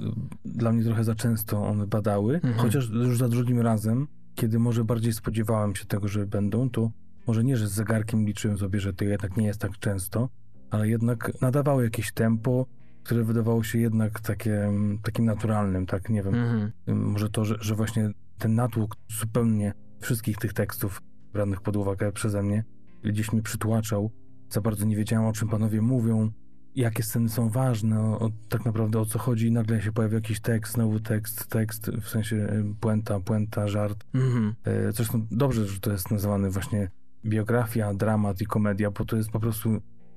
dla 0.45 0.71
mnie 0.71 0.83
trochę 0.83 1.03
za 1.03 1.15
często 1.15 1.67
one 1.67 1.87
badały, 1.87 2.35
Mhm. 2.35 2.53
chociaż 2.57 2.89
już 2.89 3.17
za 3.17 3.29
drugim 3.29 3.61
razem, 3.61 4.07
kiedy 4.35 4.59
może 4.59 4.83
bardziej 4.83 5.13
spodziewałem 5.13 5.75
się 5.75 5.85
tego, 5.85 6.07
że 6.07 6.25
będą, 6.27 6.69
to 6.69 6.91
może 7.27 7.43
nie, 7.43 7.57
że 7.57 7.67
z 7.67 7.71
zegarkiem 7.71 8.25
liczyłem 8.25 8.57
sobie, 8.57 8.79
że 8.79 8.93
to 8.93 9.05
jednak 9.05 9.37
nie 9.37 9.45
jest 9.45 9.61
tak 9.61 9.79
często, 9.79 10.29
ale 10.69 10.87
jednak 10.89 11.41
nadawały 11.41 11.83
jakieś 11.83 12.13
tempo, 12.13 12.65
które 13.03 13.23
wydawało 13.23 13.63
się 13.63 13.79
jednak 13.79 14.19
takie, 14.19 14.65
mm, 14.65 14.99
takim 14.99 15.25
naturalnym, 15.25 15.85
tak, 15.85 16.09
nie 16.09 16.23
wiem, 16.23 16.35
Mhm. 16.35 16.71
może 16.87 17.29
to, 17.29 17.45
że, 17.45 17.55
że 17.59 17.75
właśnie 17.75 18.09
ten 18.37 18.55
natłok 18.55 18.95
zupełnie 19.19 19.73
wszystkich 19.99 20.37
tych 20.37 20.53
tekstów 20.53 21.01
branych 21.33 21.61
pod 21.61 21.75
uwagę 21.75 22.11
przeze 22.11 22.43
mnie 22.43 22.63
gdzieś 23.03 23.31
mnie 23.33 23.41
przytłaczał. 23.41 24.11
Za 24.49 24.61
bardzo 24.61 24.85
nie 24.85 24.95
wiedziałem, 24.95 25.25
o 25.25 25.33
czym 25.33 25.49
panowie 25.49 25.81
mówią, 25.81 26.31
jakie 26.75 27.03
sceny 27.03 27.29
są 27.29 27.49
ważne, 27.49 28.01
o, 28.01 28.29
tak 28.49 28.65
naprawdę 28.65 28.99
o 28.99 29.05
co 29.05 29.19
chodzi 29.19 29.47
i 29.47 29.51
nagle 29.51 29.81
się 29.81 29.91
pojawia 29.91 30.15
jakiś 30.15 30.39
tekst, 30.39 30.73
znowu 30.73 30.99
tekst, 30.99 31.47
tekst, 31.47 31.91
w 32.01 32.09
sensie 32.09 32.35
y, 32.35 32.63
puenta, 32.79 33.19
puenta, 33.19 33.67
żart. 33.67 34.03
Mhm. 34.13 34.55
E, 34.63 34.91
Zresztą 34.91 35.27
dobrze, 35.31 35.65
że 35.65 35.79
to 35.79 35.91
jest 35.91 36.11
nazywany 36.11 36.51
właśnie 36.51 36.89
biografia, 37.27 37.93
dramat 37.93 38.41
i 38.41 38.45
komedia, 38.45 38.91
bo 38.91 39.05
to 39.05 39.15
jest 39.15 39.31
po 39.31 39.39
prostu 39.39 39.69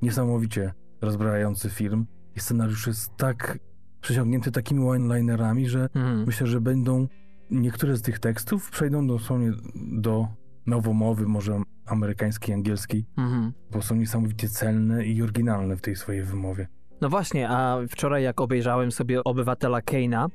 niesamowicie 0.02 0.72
rozbrajający 1.00 1.70
film. 1.70 2.06
I 2.36 2.40
scenariusz 2.40 2.86
jest 2.86 3.16
tak 3.16 3.58
przeciągnięty 4.00 4.52
takimi 4.52 4.88
one-linerami, 4.88 5.68
że 5.68 5.88
Mhm. 5.94 6.24
myślę, 6.26 6.46
że 6.46 6.60
będą 6.60 7.08
niektóre 7.50 7.96
z 7.96 8.02
tych 8.02 8.18
tekstów 8.18 8.70
przejdą 8.70 9.06
dosłownie 9.06 9.52
do 9.92 10.28
nowomowy, 10.66 11.26
może 11.26 11.62
amerykańskiej, 11.86 12.54
angielskiej, 12.54 13.06
Mhm. 13.18 13.52
bo 13.70 13.82
są 13.82 13.94
niesamowicie 13.94 14.48
celne 14.48 15.04
i 15.04 15.22
oryginalne 15.22 15.76
w 15.76 15.80
tej 15.80 15.96
swojej 15.96 16.22
wymowie. 16.22 16.68
No 17.00 17.08
właśnie, 17.08 17.48
a 17.50 17.78
wczoraj 17.90 18.22
jak 18.22 18.40
obejrzałem 18.40 18.92
sobie 18.92 19.24
Obywatela 19.24 19.82
Keina, 19.82 20.26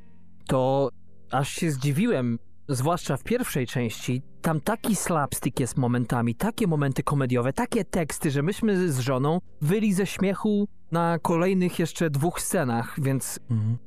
to 0.48 0.90
aż 1.32 1.50
się 1.50 1.72
zdziwiłem, 1.72 2.40
zwłaszcza 2.68 3.18
w 3.18 3.24
pierwszej 3.24 3.68
części, 3.68 4.22
tam 4.42 4.62
taki 4.62 4.96
slapstick 4.96 5.60
jest 5.60 5.78
momentami, 5.78 6.36
takie 6.36 6.68
momenty 6.68 7.04
komediowe, 7.04 7.54
takie 7.54 7.86
teksty, 7.86 8.32
że 8.32 8.42
myśmy 8.42 8.92
z 8.92 9.00
żoną 9.00 9.42
wyli 9.62 9.94
ze 9.94 10.06
śmiechu 10.06 10.68
na 10.92 11.20
kolejnych 11.20 11.80
jeszcze 11.80 12.10
dwóch 12.10 12.42
scenach, 12.42 12.96
więc 13.02 13.40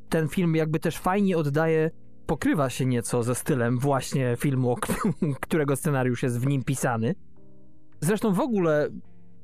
ten 0.08 0.28
film 0.28 0.56
jakby 0.56 0.80
też 0.80 0.98
fajnie 0.98 1.38
oddaje, 1.38 1.90
pokrywa 2.26 2.70
się 2.70 2.86
nieco 2.86 3.22
ze 3.22 3.34
stylem 3.34 3.78
właśnie 3.78 4.36
filmu, 4.38 4.76
którego 5.40 5.76
scenariusz 5.76 6.22
jest 6.22 6.40
w 6.40 6.46
nim 6.46 6.64
pisany. 6.64 7.14
Zresztą 8.00 8.32
w 8.32 8.40
ogóle 8.40 8.88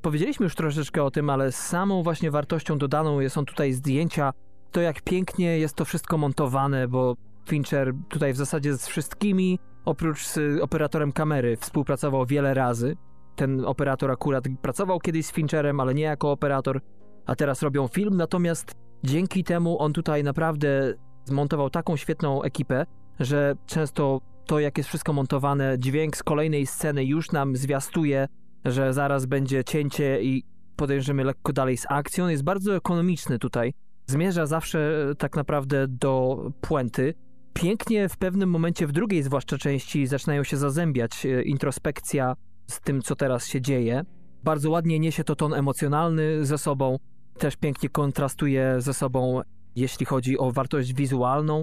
powiedzieliśmy 0.01 0.43
już 0.43 0.55
troszeczkę 0.55 1.03
o 1.03 1.11
tym, 1.11 1.29
ale 1.29 1.51
samą 1.51 2.03
właśnie 2.03 2.31
wartością 2.31 2.77
dodaną 2.77 3.29
są 3.29 3.45
tutaj 3.45 3.73
zdjęcia 3.73 4.33
to, 4.71 4.81
jak 4.81 5.01
pięknie 5.01 5.59
jest 5.59 5.75
to 5.75 5.85
wszystko 5.85 6.17
montowane, 6.17 6.87
bo 6.87 7.15
Fincher 7.45 7.93
tutaj 8.09 8.33
w 8.33 8.37
zasadzie 8.37 8.73
z 8.73 8.87
wszystkimi, 8.87 9.59
oprócz 9.85 10.27
z 10.27 10.61
operatorem 10.61 11.11
kamery, 11.11 11.57
współpracował 11.57 12.25
wiele 12.25 12.53
razy. 12.53 12.97
Ten 13.35 13.65
operator 13.65 14.11
akurat 14.11 14.43
pracował 14.61 14.99
kiedyś 14.99 15.25
z 15.25 15.31
Fincherem, 15.31 15.79
ale 15.79 15.93
nie 15.93 16.03
jako 16.03 16.31
operator, 16.31 16.81
a 17.25 17.35
teraz 17.35 17.61
robią 17.61 17.87
film, 17.87 18.17
natomiast 18.17 18.71
dzięki 19.03 19.43
temu 19.43 19.79
on 19.79 19.93
tutaj 19.93 20.23
naprawdę 20.23 20.93
zmontował 21.25 21.69
taką 21.69 21.97
świetną 21.97 22.43
ekipę, 22.43 22.85
że 23.19 23.55
często 23.65 24.21
to, 24.45 24.59
jak 24.59 24.77
jest 24.77 24.87
wszystko 24.89 25.13
montowane, 25.13 25.79
dźwięk 25.79 26.17
z 26.17 26.23
kolejnej 26.23 26.65
sceny 26.65 27.05
już 27.05 27.31
nam 27.31 27.55
zwiastuje, 27.55 28.27
że 28.65 28.93
zaraz 28.93 29.25
będzie 29.25 29.63
cięcie 29.63 30.23
i 30.23 30.43
podejrzymy 30.75 31.23
lekko 31.23 31.53
dalej 31.53 31.77
z 31.77 31.85
akcją. 31.89 32.27
Jest 32.27 32.43
bardzo 32.43 32.75
ekonomiczny 32.75 33.39
tutaj. 33.39 33.73
Zmierza 34.07 34.45
zawsze 34.45 35.05
tak 35.17 35.35
naprawdę 35.35 35.87
do 35.87 36.37
puenty. 36.61 37.13
Pięknie 37.61 38.09
w 38.09 38.17
pewnym 38.17 38.49
momencie, 38.49 38.87
w 38.87 38.91
drugiej 38.91 39.23
zwłaszcza 39.23 39.57
części, 39.57 40.07
zaczynają 40.07 40.43
się 40.43 40.57
zazębiać 40.57 41.25
e, 41.25 41.41
introspekcja 41.41 42.35
z 42.67 42.81
tym, 42.81 43.01
co 43.01 43.15
teraz 43.15 43.47
się 43.47 43.61
dzieje. 43.61 44.03
Bardzo 44.43 44.69
ładnie 44.69 44.99
niesie 44.99 45.23
to 45.23 45.35
ton 45.35 45.53
emocjonalny 45.53 46.45
ze 46.45 46.57
sobą, 46.57 46.97
też 47.37 47.55
pięknie 47.55 47.89
kontrastuje 47.89 48.75
ze 48.77 48.93
sobą, 48.93 49.41
jeśli 49.75 50.05
chodzi 50.05 50.37
o 50.37 50.51
wartość 50.51 50.93
wizualną. 50.93 51.61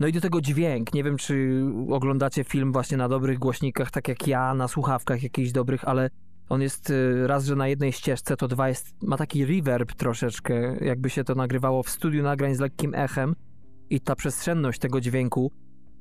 No 0.00 0.06
i 0.06 0.12
do 0.12 0.20
tego 0.20 0.40
dźwięk. 0.40 0.94
Nie 0.94 1.04
wiem, 1.04 1.16
czy 1.16 1.62
oglądacie 1.90 2.44
film 2.44 2.72
właśnie 2.72 2.96
na 2.96 3.08
dobrych 3.08 3.38
głośnikach, 3.38 3.90
tak 3.90 4.08
jak 4.08 4.26
ja, 4.26 4.54
na 4.54 4.68
słuchawkach 4.68 5.22
jakichś 5.22 5.52
dobrych, 5.52 5.88
ale 5.88 6.10
on 6.48 6.62
jest 6.62 6.90
y, 6.90 7.26
raz, 7.26 7.44
że 7.44 7.56
na 7.56 7.68
jednej 7.68 7.92
ścieżce, 7.92 8.36
to 8.36 8.48
dwa 8.48 8.68
jest, 8.68 9.02
ma 9.02 9.16
taki 9.16 9.46
reverb 9.46 9.92
troszeczkę, 9.92 10.76
jakby 10.84 11.10
się 11.10 11.24
to 11.24 11.34
nagrywało 11.34 11.82
w 11.82 11.88
studiu 11.90 12.22
nagrań 12.22 12.54
z 12.54 12.60
lekkim 12.60 12.94
echem 12.94 13.34
i 13.90 14.00
ta 14.00 14.16
przestrzenność 14.16 14.78
tego 14.80 15.00
dźwięku, 15.00 15.50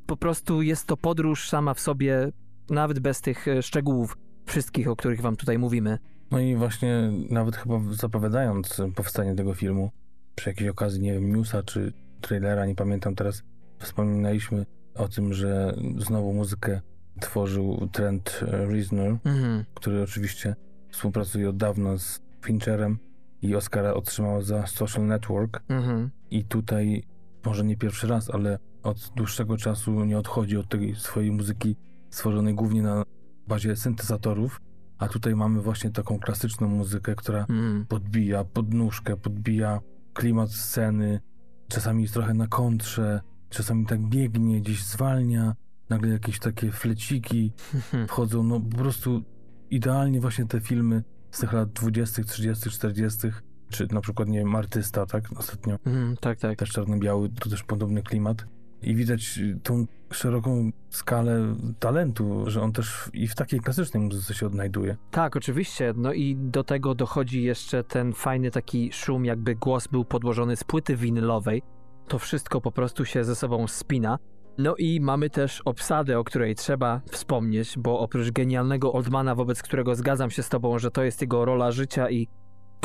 po 0.06 0.18
prostu 0.18 0.62
jest 0.62 0.88
to 0.88 0.98
podróż 0.98 1.50
sama 1.50 1.74
w 1.74 1.80
sobie, 1.80 2.32
nawet 2.70 3.00
bez 3.00 3.22
tych 3.22 3.48
y, 3.48 3.62
szczegółów 3.64 4.18
wszystkich, 4.46 4.88
o 4.88 4.96
których 4.96 5.22
wam 5.22 5.36
tutaj 5.36 5.58
mówimy. 5.60 5.98
No 6.32 6.40
i 6.40 6.56
właśnie 6.56 7.12
nawet 7.30 7.56
chyba 7.56 7.80
zapowiadając 7.92 8.82
powstanie 8.96 9.36
tego 9.36 9.54
filmu, 9.54 9.92
przy 10.36 10.50
jakiejś 10.50 10.70
okazji, 10.70 11.02
nie 11.02 11.14
wiem, 11.14 11.36
newsa 11.36 11.64
czy 11.64 11.94
trailera, 12.22 12.66
nie 12.66 12.76
pamiętam 12.76 13.16
teraz, 13.16 13.44
wspominaliśmy 13.80 14.66
o 14.96 15.08
tym, 15.08 15.34
że 15.34 15.76
znowu 15.98 16.34
muzykę 16.34 16.82
tworzył 17.22 17.90
Trent 17.92 18.40
Reznor, 18.42 19.18
Mhm. 19.26 19.64
który 19.74 20.02
oczywiście 20.04 20.56
współpracuje 20.90 21.50
od 21.50 21.58
dawna 21.58 21.98
z 21.98 22.22
Fincherem 22.46 22.98
i 23.42 23.56
Oscara 23.56 23.94
otrzymał 23.94 24.42
za 24.42 24.68
Social 24.68 25.06
Network. 25.06 25.62
Mhm. 25.70 26.10
I 26.32 26.44
tutaj 26.44 27.04
może 27.46 27.64
nie 27.66 27.78
pierwszy 27.78 28.08
raz, 28.08 28.30
ale 28.30 28.60
od 28.84 29.12
dłuższego 29.16 29.58
czasu 29.58 30.06
nie 30.06 30.18
odchodzi 30.20 30.58
od 30.58 30.70
tej 30.70 30.96
swojej 30.96 31.32
muzyki 31.32 31.76
stworzonej 32.10 32.56
głównie 32.56 32.82
na 32.82 33.04
bazie 33.48 33.76
syntezatorów, 33.76 34.62
a 34.98 35.08
tutaj 35.08 35.36
mamy 35.36 35.62
właśnie 35.62 35.92
taką 35.92 36.20
klasyczną 36.20 36.68
muzykę, 36.68 37.16
która 37.16 37.40
Mhm. 37.40 37.86
podbija 37.86 38.44
podnóżkę, 38.44 39.18
podbija 39.18 39.80
klimat 40.14 40.52
sceny, 40.52 41.20
czasami 41.68 42.02
jest 42.02 42.14
trochę 42.14 42.34
na 42.34 42.48
kontrze, 42.48 43.22
czasami 43.50 43.86
tak 43.86 44.02
biegnie, 44.02 44.62
gdzieś 44.62 44.84
zwalnia, 44.84 45.56
nagle 45.90 46.10
jakieś 46.12 46.40
takie 46.40 46.72
fleciki 46.72 47.54
wchodzą, 48.08 48.44
no 48.44 48.60
po 48.60 48.78
prostu 48.78 49.24
idealnie 49.70 50.22
właśnie 50.22 50.46
te 50.46 50.62
filmy 50.62 51.04
z 51.32 51.40
tych 51.40 51.54
lat 51.54 51.72
20., 51.74 52.24
30., 52.24 52.70
40., 52.70 53.28
czy 53.70 53.88
na 53.92 54.02
przykład, 54.02 54.30
nie 54.30 54.40
wiem, 54.40 54.56
Artysta, 54.56 55.06
tak, 55.06 55.24
ostatnio, 55.38 55.76
Mhm. 55.86 56.18
Tak, 56.22 56.40
tak. 56.40 56.60
też 56.60 56.70
czarno-biały, 56.72 57.30
to 57.30 57.50
też 57.50 57.64
podobny 57.64 58.04
klimat 58.04 58.46
i 58.82 58.96
widać 58.96 59.40
tą 59.64 59.86
szeroką 60.12 60.72
skalę 60.90 61.56
talentu, 61.80 62.44
że 62.48 62.62
on 62.62 62.72
też 62.72 63.10
i 63.14 63.28
w 63.28 63.36
takiej 63.36 63.60
klasycznej 63.60 64.04
muzyce 64.04 64.34
się 64.34 64.46
odnajduje. 64.46 64.98
Tak, 65.12 65.36
oczywiście. 65.36 65.94
No 65.98 66.14
i 66.14 66.36
do 66.36 66.64
tego 66.64 66.96
dochodzi 66.96 67.44
jeszcze 67.44 67.84
ten 67.84 68.14
fajny 68.14 68.52
taki 68.52 68.92
szum, 68.94 69.26
jakby 69.26 69.56
głos 69.56 69.88
był 69.88 70.06
podłożony 70.06 70.56
z 70.56 70.64
płyty 70.64 70.96
winylowej. 70.96 71.62
To 72.08 72.20
wszystko 72.20 72.62
po 72.62 72.72
prostu 72.72 73.06
się 73.06 73.24
ze 73.24 73.36
sobą 73.36 73.68
spina. 73.68 74.18
No 74.58 74.76
i 74.76 75.00
mamy 75.02 75.30
też 75.30 75.62
obsadę, 75.66 76.20
o 76.20 76.24
której 76.24 76.56
trzeba 76.56 77.02
wspomnieć, 77.12 77.78
bo 77.78 78.00
oprócz 78.00 78.32
genialnego 78.32 78.94
Oldmana, 78.94 79.36
wobec 79.36 79.62
którego 79.64 79.96
zgadzam 79.96 80.32
się 80.32 80.44
z 80.44 80.50
tobą, 80.50 80.80
że 80.80 80.92
to 80.92 81.04
jest 81.04 81.22
jego 81.22 81.46
rola 81.46 81.72
życia 81.72 82.10
i 82.10 82.28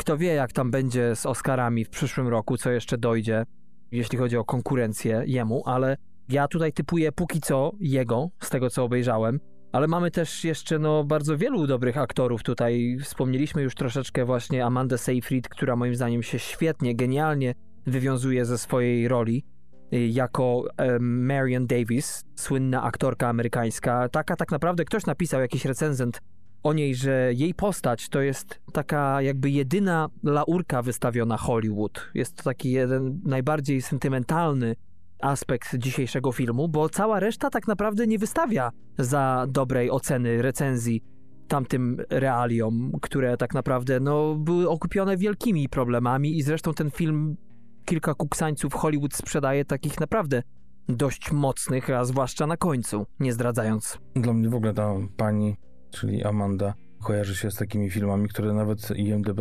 kto 0.01 0.17
wie, 0.17 0.33
jak 0.33 0.51
tam 0.51 0.71
będzie 0.71 1.15
z 1.15 1.25
Oscarami 1.25 1.85
w 1.85 1.89
przyszłym 1.89 2.27
roku, 2.27 2.57
co 2.57 2.71
jeszcze 2.71 2.97
dojdzie, 2.97 3.45
jeśli 3.91 4.17
chodzi 4.17 4.37
o 4.37 4.43
konkurencję 4.43 5.23
jemu, 5.25 5.63
ale 5.65 5.97
ja 6.29 6.47
tutaj 6.47 6.73
typuję 6.73 7.11
póki 7.11 7.41
co 7.41 7.71
jego, 7.79 8.29
z 8.39 8.49
tego 8.49 8.69
co 8.69 8.83
obejrzałem. 8.83 9.39
Ale 9.71 9.87
mamy 9.87 10.11
też 10.11 10.43
jeszcze 10.43 10.79
no, 10.79 11.03
bardzo 11.03 11.37
wielu 11.37 11.67
dobrych 11.67 11.97
aktorów 11.97 12.43
tutaj. 12.43 12.97
Wspomnieliśmy 13.01 13.61
już 13.61 13.75
troszeczkę 13.75 14.25
właśnie 14.25 14.65
Amandę 14.65 14.97
Seyfried, 14.97 15.49
która 15.49 15.75
moim 15.75 15.95
zdaniem 15.95 16.23
się 16.23 16.39
świetnie, 16.39 16.95
genialnie 16.95 17.53
wywiązuje 17.85 18.45
ze 18.45 18.57
swojej 18.57 19.07
roli 19.07 19.45
y, 19.93 20.07
jako 20.07 20.63
Marion 20.99 21.67
Davis, 21.67 22.23
słynna 22.35 22.83
aktorka 22.83 23.27
amerykańska. 23.27 24.09
Taka 24.09 24.35
tak 24.35 24.51
naprawdę 24.51 24.85
ktoś 24.85 25.05
napisał, 25.05 25.41
jakiś 25.41 25.65
recenzent 25.65 26.21
o 26.63 26.73
niej, 26.73 26.95
że 26.95 27.33
jej 27.33 27.53
postać 27.53 28.09
to 28.09 28.21
jest 28.21 28.59
taka 28.73 29.21
jakby 29.21 29.49
jedyna 29.49 30.09
laurka 30.23 30.81
wystawiona 30.81 31.37
Hollywood. 31.37 32.09
Jest 32.13 32.35
to 32.35 32.43
taki 32.43 32.71
jeden 32.71 33.21
najbardziej 33.25 33.81
sentymentalny 33.81 34.75
aspekt 35.21 35.75
dzisiejszego 35.75 36.31
filmu, 36.31 36.67
bo 36.67 36.89
cała 36.89 37.19
reszta 37.19 37.49
tak 37.49 37.67
naprawdę 37.67 38.07
nie 38.07 38.19
wystawia 38.19 38.71
za 38.97 39.45
dobrej 39.49 39.91
oceny 39.91 40.41
recenzji 40.41 41.03
tamtym 41.47 41.97
realiom, 42.09 42.91
które 43.01 43.37
tak 43.37 43.53
naprawdę 43.53 43.99
no, 43.99 44.35
były 44.35 44.69
okupione 44.69 45.17
wielkimi 45.17 45.69
problemami 45.69 46.37
i 46.37 46.41
zresztą 46.41 46.73
ten 46.73 46.91
film 46.91 47.37
kilka 47.85 48.13
kuksańców 48.13 48.73
Hollywood 48.73 49.13
sprzedaje 49.13 49.65
takich 49.65 49.99
naprawdę 49.99 50.43
dość 50.89 51.31
mocnych, 51.31 51.89
a 51.89 52.05
zwłaszcza 52.05 52.47
na 52.47 52.57
końcu, 52.57 53.05
nie 53.19 53.33
zdradzając. 53.33 53.99
Dla 54.15 54.33
mnie 54.33 54.49
w 54.49 54.55
ogóle 54.55 54.73
ta 54.73 54.93
pani, 55.17 55.55
czyli 55.91 56.23
Amanda, 56.23 56.73
kojarzy 57.03 57.35
się 57.35 57.51
z 57.51 57.55
takimi 57.55 57.89
filmami, 57.89 58.27
które 58.29 58.53
nawet 58.53 58.89
IMDB 58.97 59.39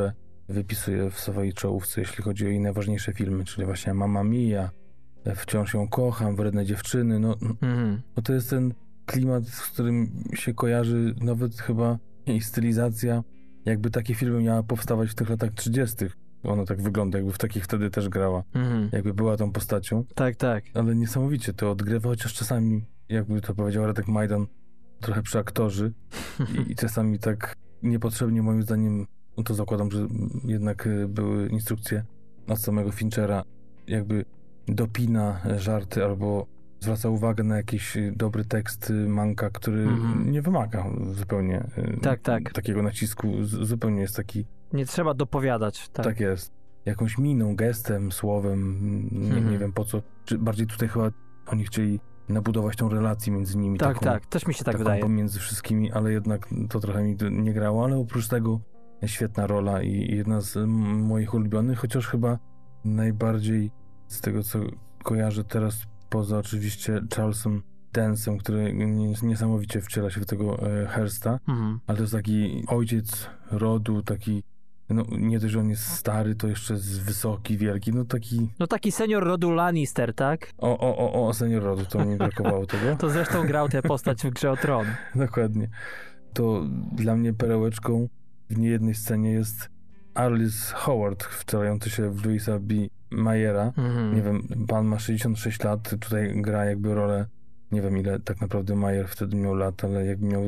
wypisuje 0.49 1.11
w 1.11 1.21
swojej 1.21 1.53
czołówce, 1.53 2.01
jeśli 2.01 2.25
chodzi 2.25 2.47
o 2.47 2.49
jej 2.49 2.61
najważniejsze 2.61 3.13
filmy, 3.13 3.45
czyli 3.45 3.65
właśnie 3.67 3.95
Mamma 3.95 4.25
Mia, 4.25 4.71
Wciąż 5.37 5.75
ją 5.75 5.89
kocham, 5.89 6.37
Wredne 6.37 6.65
dziewczyny, 6.65 7.19
no, 7.19 7.37
Mhm. 7.43 8.01
no 8.17 8.23
to 8.23 8.33
jest 8.33 8.51
ten 8.51 8.75
klimat, 9.07 9.45
z 9.49 9.61
którym 9.63 10.25
się 10.35 10.55
kojarzy 10.55 11.15
nawet 11.21 11.55
chyba 11.61 11.99
jej 12.27 12.41
stylizacja, 12.41 13.23
jakby 13.65 13.91
takie 13.91 14.15
filmy 14.15 14.43
miała 14.43 14.63
powstawać 14.63 15.11
w 15.11 15.15
tych 15.15 15.31
latach 15.31 15.51
30. 15.51 15.97
Ona 16.43 16.65
tak 16.65 16.83
wygląda, 16.83 17.19
jakby 17.19 17.33
w 17.33 17.39
takich 17.39 17.65
wtedy 17.65 17.91
też 17.91 18.09
grała, 18.09 18.43
Mhm. 18.55 18.89
jakby 18.93 19.15
była 19.15 19.37
tą 19.37 19.53
postacią, 19.53 20.05
Tak, 20.15 20.37
tak. 20.37 20.65
ale 20.75 20.95
niesamowicie 20.97 21.53
to 21.53 21.71
odgrywa, 21.71 22.09
chociaż 22.09 22.35
czasami, 22.35 22.85
jakby 23.09 23.41
to 23.41 23.55
powiedział 23.55 23.87
Radek 23.87 24.09
Majdan, 24.09 24.47
trochę 25.01 25.23
przeaktorzy 25.23 25.93
i, 26.69 26.73
i 26.73 26.77
czasami 26.77 27.19
tak 27.19 27.55
niepotrzebnie 27.83 28.43
moim 28.43 28.63
zdaniem, 28.63 29.07
no 29.37 29.43
to 29.45 29.55
zakładam, 29.55 29.91
że 29.91 30.07
jednak 30.45 30.87
y, 30.87 31.09
były 31.09 31.49
instrukcje 31.49 32.05
od 32.49 32.59
samego 32.59 32.93
Finchera, 32.93 33.45
jakby 33.87 34.25
dopina 34.69 35.41
e, 35.47 35.59
żarty 35.59 36.05
albo 36.05 36.47
zwraca 36.81 37.09
uwagę 37.09 37.45
na 37.45 37.57
jakiś 37.57 37.97
y, 37.97 38.13
dobry 38.17 38.45
tekst 38.45 38.93
manka, 39.09 39.51
który 39.51 39.83
Mhm. 39.83 40.31
nie 40.33 40.43
wymaga 40.43 40.85
zupełnie 41.13 41.65
Tak, 42.03 42.21
tak. 42.21 42.53
takiego 42.53 42.83
nacisku, 42.83 43.45
zupełnie 43.45 44.01
jest 44.01 44.17
taki, 44.17 44.47
Nie 44.73 44.87
trzeba 44.87 45.15
dopowiadać. 45.15 45.89
Tak. 45.89 46.05
tak. 46.07 46.21
jest. 46.21 46.53
Jakąś 46.87 47.19
miną, 47.19 47.57
gestem, 47.57 48.13
słowem, 48.13 48.79
nie, 49.13 49.29
nie 49.29 49.37
Mhm. 49.37 49.59
wiem 49.59 49.73
po 49.73 49.85
co, 49.85 50.03
czy 50.25 50.39
bardziej 50.39 50.67
tutaj 50.67 50.89
chyba 50.89 51.11
oni 51.47 51.65
chcieli 51.65 52.01
nabudować 52.33 52.77
tą 52.77 52.89
relację 52.89 53.33
między 53.33 53.59
nimi. 53.59 53.79
Tak, 53.79 53.89
taką, 53.95 54.05
tak. 54.05 54.27
Też 54.27 54.47
mi 54.47 54.55
się 54.55 54.65
tak 54.65 54.79
wydaje. 54.79 55.03
pomiędzy 55.03 55.39
wszystkimi, 55.39 55.93
ale 55.93 56.13
jednak 56.13 56.49
to 56.71 56.81
trochę 56.81 57.03
mi 57.05 57.17
nie 57.31 57.53
grało, 57.53 57.85
ale 57.85 57.97
oprócz 57.97 58.29
tego 58.29 58.61
świetna 59.07 59.47
rola 59.47 59.83
i 59.83 60.17
jedna 60.17 60.41
z 60.41 60.57
moich 61.09 61.35
ulubionych, 61.35 61.79
chociaż 61.79 62.07
chyba 62.07 62.39
najbardziej 62.85 63.71
z 64.09 64.21
tego, 64.21 64.43
co 64.43 64.59
kojarzę 65.05 65.45
teraz, 65.45 65.83
poza 66.09 66.39
oczywiście 66.39 67.01
Charlesem 67.17 67.63
Densem, 67.93 68.39
który 68.39 68.75
nie- 68.75 69.15
niesamowicie 69.23 69.81
wciela 69.81 70.11
się 70.11 70.21
w 70.21 70.27
tego 70.27 70.59
e, 70.83 70.87
Hersta, 70.87 71.39
Mhm. 71.49 71.81
ale 71.87 71.97
to 71.97 72.03
jest 72.03 72.13
taki 72.15 72.65
ojciec 72.69 73.27
rodu, 73.51 74.03
taki 74.03 74.43
no 74.95 75.05
nie 75.19 75.39
dość, 75.39 75.53
że 75.53 75.61
on 75.61 75.71
jest 75.71 75.87
stary, 75.87 76.35
to 76.35 76.49
jeszcze 76.49 76.75
jest 76.75 77.03
wysoki, 77.03 77.57
wielki, 77.57 77.93
no 77.93 78.05
taki 78.05 78.49
No 78.59 78.67
taki 78.67 78.93
senior 78.93 79.25
rodu 79.25 79.51
Lannister, 79.51 80.15
tak? 80.15 80.53
o, 80.59 80.79
o, 80.79 80.99
o, 81.13 81.27
o 81.29 81.35
senior 81.35 81.63
rodu, 81.63 81.85
to 81.85 82.05
mi 82.05 82.17
brakowało 82.17 82.67
tego. 82.67 82.97
To 83.01 83.11
zresztą 83.11 83.47
grał 83.47 83.69
tę 83.69 83.83
postać 83.83 84.23
w 84.23 84.31
Grze 84.31 84.51
o 84.51 84.57
Tron. 84.57 84.87
Dokładnie. 85.15 85.69
To 86.33 86.63
dla 86.93 87.17
mnie 87.17 87.33
perełeczką 87.33 88.09
w 88.51 88.59
niejednej 88.59 88.95
scenie 88.95 89.31
jest 89.33 89.71
Arliss 90.15 90.71
Howard, 90.71 91.25
wcielający 91.25 91.91
się 91.91 92.11
w 92.11 92.25
Louisa 92.25 92.59
B. 92.59 92.75
Mayera. 93.11 93.73
Mhm. 93.77 94.15
Nie 94.15 94.23
wiem, 94.23 94.43
pan 94.69 94.87
ma 94.87 94.99
66 94.99 95.65
lat, 95.65 95.91
tutaj 96.01 96.33
gra 96.43 96.65
jakby 96.65 96.95
rolę, 96.95 97.27
nie 97.73 97.83
wiem 97.83 97.99
ile 97.99 98.21
tak 98.21 98.41
naprawdę 98.41 98.77
Mayer 98.77 99.09
wtedy 99.09 99.37
miał 99.37 99.55
lat, 99.55 99.85
ale 99.85 100.07
jakby 100.07 100.27
miał 100.27 100.43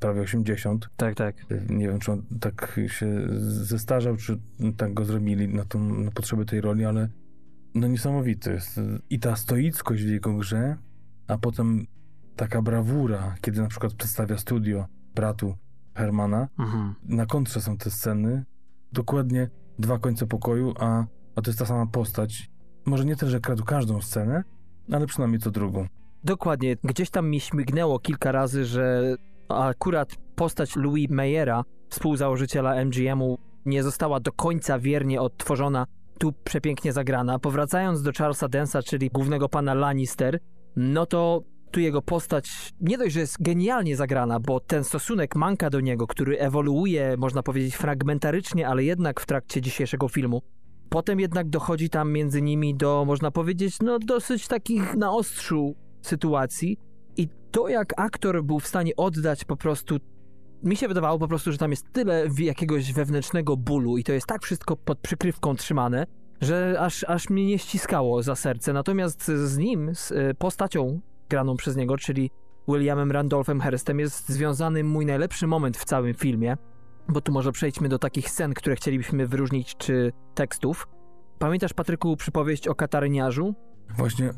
prawie 0.00 0.20
80. 0.20 0.88
Tak, 0.96 1.14
tak. 1.14 1.36
Nie 1.68 1.88
wiem, 1.88 1.98
czy 1.98 2.12
on 2.12 2.22
tak 2.40 2.80
się 2.86 3.26
zestarzał, 3.40 4.16
czy 4.16 4.38
tak 4.76 4.94
go 4.94 5.04
zrobili 5.04 5.48
na, 5.48 5.64
tą, 5.64 5.94
na 5.94 6.10
potrzeby 6.10 6.44
tej 6.44 6.60
roli, 6.60 6.84
ale 6.84 7.08
no 7.74 7.88
niesamowity 7.88 8.52
jest. 8.52 8.80
I 9.10 9.18
ta 9.18 9.36
stoickość 9.36 10.02
w 10.02 10.08
jego 10.08 10.34
grze, 10.34 10.76
a 11.28 11.38
potem 11.38 11.86
taka 12.36 12.62
brawura, 12.62 13.34
kiedy 13.40 13.60
na 13.60 13.68
przykład 13.68 13.92
przedstawia 13.92 14.38
studio 14.38 14.86
bratu 15.14 15.56
Hermana. 15.94 16.48
Mhm. 16.58 16.94
Na 17.04 17.26
kontrze 17.26 17.60
są 17.60 17.76
te 17.76 17.90
sceny, 17.90 18.44
dokładnie 18.92 19.50
dwa 19.78 19.98
końce 19.98 20.26
pokoju, 20.26 20.74
a, 20.80 21.06
a 21.36 21.42
to 21.42 21.50
jest 21.50 21.58
ta 21.58 21.66
sama 21.66 21.86
postać. 21.86 22.50
Może 22.84 23.04
nie 23.04 23.16
tyle, 23.16 23.30
że 23.30 23.40
kradł 23.40 23.64
każdą 23.64 24.02
scenę, 24.02 24.44
ale 24.92 25.06
przynajmniej 25.06 25.40
co 25.40 25.50
drugą. 25.50 25.86
Dokładnie. 26.24 26.76
Gdzieś 26.84 27.10
tam 27.10 27.30
mi 27.30 27.40
śmignęło 27.40 27.98
kilka 27.98 28.32
razy, 28.32 28.64
że 28.64 29.16
akurat 29.48 30.16
postać 30.36 30.76
Louis 30.76 31.10
Mayera, 31.10 31.64
współzałożyciela 31.88 32.84
MGM-u, 32.84 33.38
nie 33.66 33.82
została 33.82 34.20
do 34.20 34.32
końca 34.32 34.78
wiernie 34.78 35.20
odtworzona, 35.20 35.86
tu 36.18 36.32
przepięknie 36.44 36.92
zagrana. 36.92 37.38
Powracając 37.38 38.02
do 38.02 38.12
Charlesa 38.18 38.48
Densa, 38.48 38.82
czyli 38.82 39.10
głównego 39.10 39.48
pana 39.48 39.74
Lannister, 39.74 40.38
no 40.76 41.06
to 41.06 41.42
tu 41.70 41.80
jego 41.80 42.02
postać 42.02 42.72
nie 42.80 42.98
dość, 42.98 43.14
że 43.14 43.20
jest 43.20 43.42
genialnie 43.42 43.96
zagrana, 43.96 44.40
bo 44.40 44.60
ten 44.60 44.84
stosunek 44.84 45.36
Manka 45.36 45.70
do 45.70 45.80
niego, 45.80 46.06
który 46.06 46.38
ewoluuje, 46.38 47.16
można 47.18 47.42
powiedzieć, 47.42 47.76
fragmentarycznie, 47.76 48.68
ale 48.68 48.84
jednak 48.84 49.20
w 49.20 49.26
trakcie 49.26 49.60
dzisiejszego 49.60 50.08
filmu, 50.08 50.42
Potem 50.88 51.20
jednak 51.20 51.48
dochodzi 51.48 51.90
tam 51.90 52.12
między 52.12 52.42
nimi 52.42 52.74
do, 52.74 53.04
można 53.06 53.30
powiedzieć, 53.30 53.76
no 53.82 53.98
dosyć 53.98 54.48
takich 54.48 54.94
na 54.94 55.12
ostrzu 55.12 55.74
sytuacji. 56.06 56.78
I 57.16 57.28
to, 57.50 57.68
jak 57.68 57.92
aktor 57.96 58.44
był 58.44 58.60
w 58.60 58.66
stanie 58.66 58.96
oddać 58.96 59.44
po 59.44 59.56
prostu. 59.56 59.96
Mi 60.62 60.76
się 60.76 60.88
wydawało 60.88 61.18
po 61.18 61.28
prostu, 61.28 61.52
że 61.52 61.58
tam 61.58 61.70
jest 61.70 61.92
tyle 61.92 62.26
jakiegoś 62.38 62.92
wewnętrznego 62.92 63.56
bólu 63.56 63.98
i 63.98 64.04
to 64.04 64.12
jest 64.12 64.26
tak 64.26 64.42
wszystko 64.42 64.76
pod 64.76 64.98
przykrywką 64.98 65.56
trzymane, 65.56 66.06
że 66.40 66.76
aż, 66.80 67.04
aż 67.04 67.30
mnie 67.30 67.46
nie 67.46 67.58
ściskało 67.58 68.22
za 68.22 68.36
serce. 68.36 68.72
Natomiast 68.72 69.24
z 69.24 69.58
nim, 69.58 69.94
z 69.94 70.12
e, 70.12 70.34
postacią 70.34 71.00
graną 71.28 71.56
przez 71.56 71.76
niego, 71.76 71.96
czyli 71.96 72.30
Williamem 72.68 73.12
Randolphem 73.12 73.60
Herstem, 73.60 74.00
jest 74.00 74.28
związany 74.28 74.84
mój 74.84 75.06
najlepszy 75.06 75.46
moment 75.46 75.76
w 75.76 75.84
całym 75.84 76.14
filmie. 76.14 76.56
Bo 77.08 77.20
tu 77.20 77.32
może 77.32 77.52
przejdźmy 77.52 77.88
do 77.88 77.98
takich 77.98 78.30
scen, 78.30 78.54
które 78.54 78.76
chcielibyśmy 78.76 79.26
wyróżnić, 79.26 79.76
czy 79.76 80.12
tekstów. 80.34 80.88
Pamiętasz, 81.38 81.72
Patryku, 81.72 82.16
przypowieść 82.16 82.68
o 82.68 82.74
kataryniarzu? 82.74 83.54
Właśnie 83.96 84.30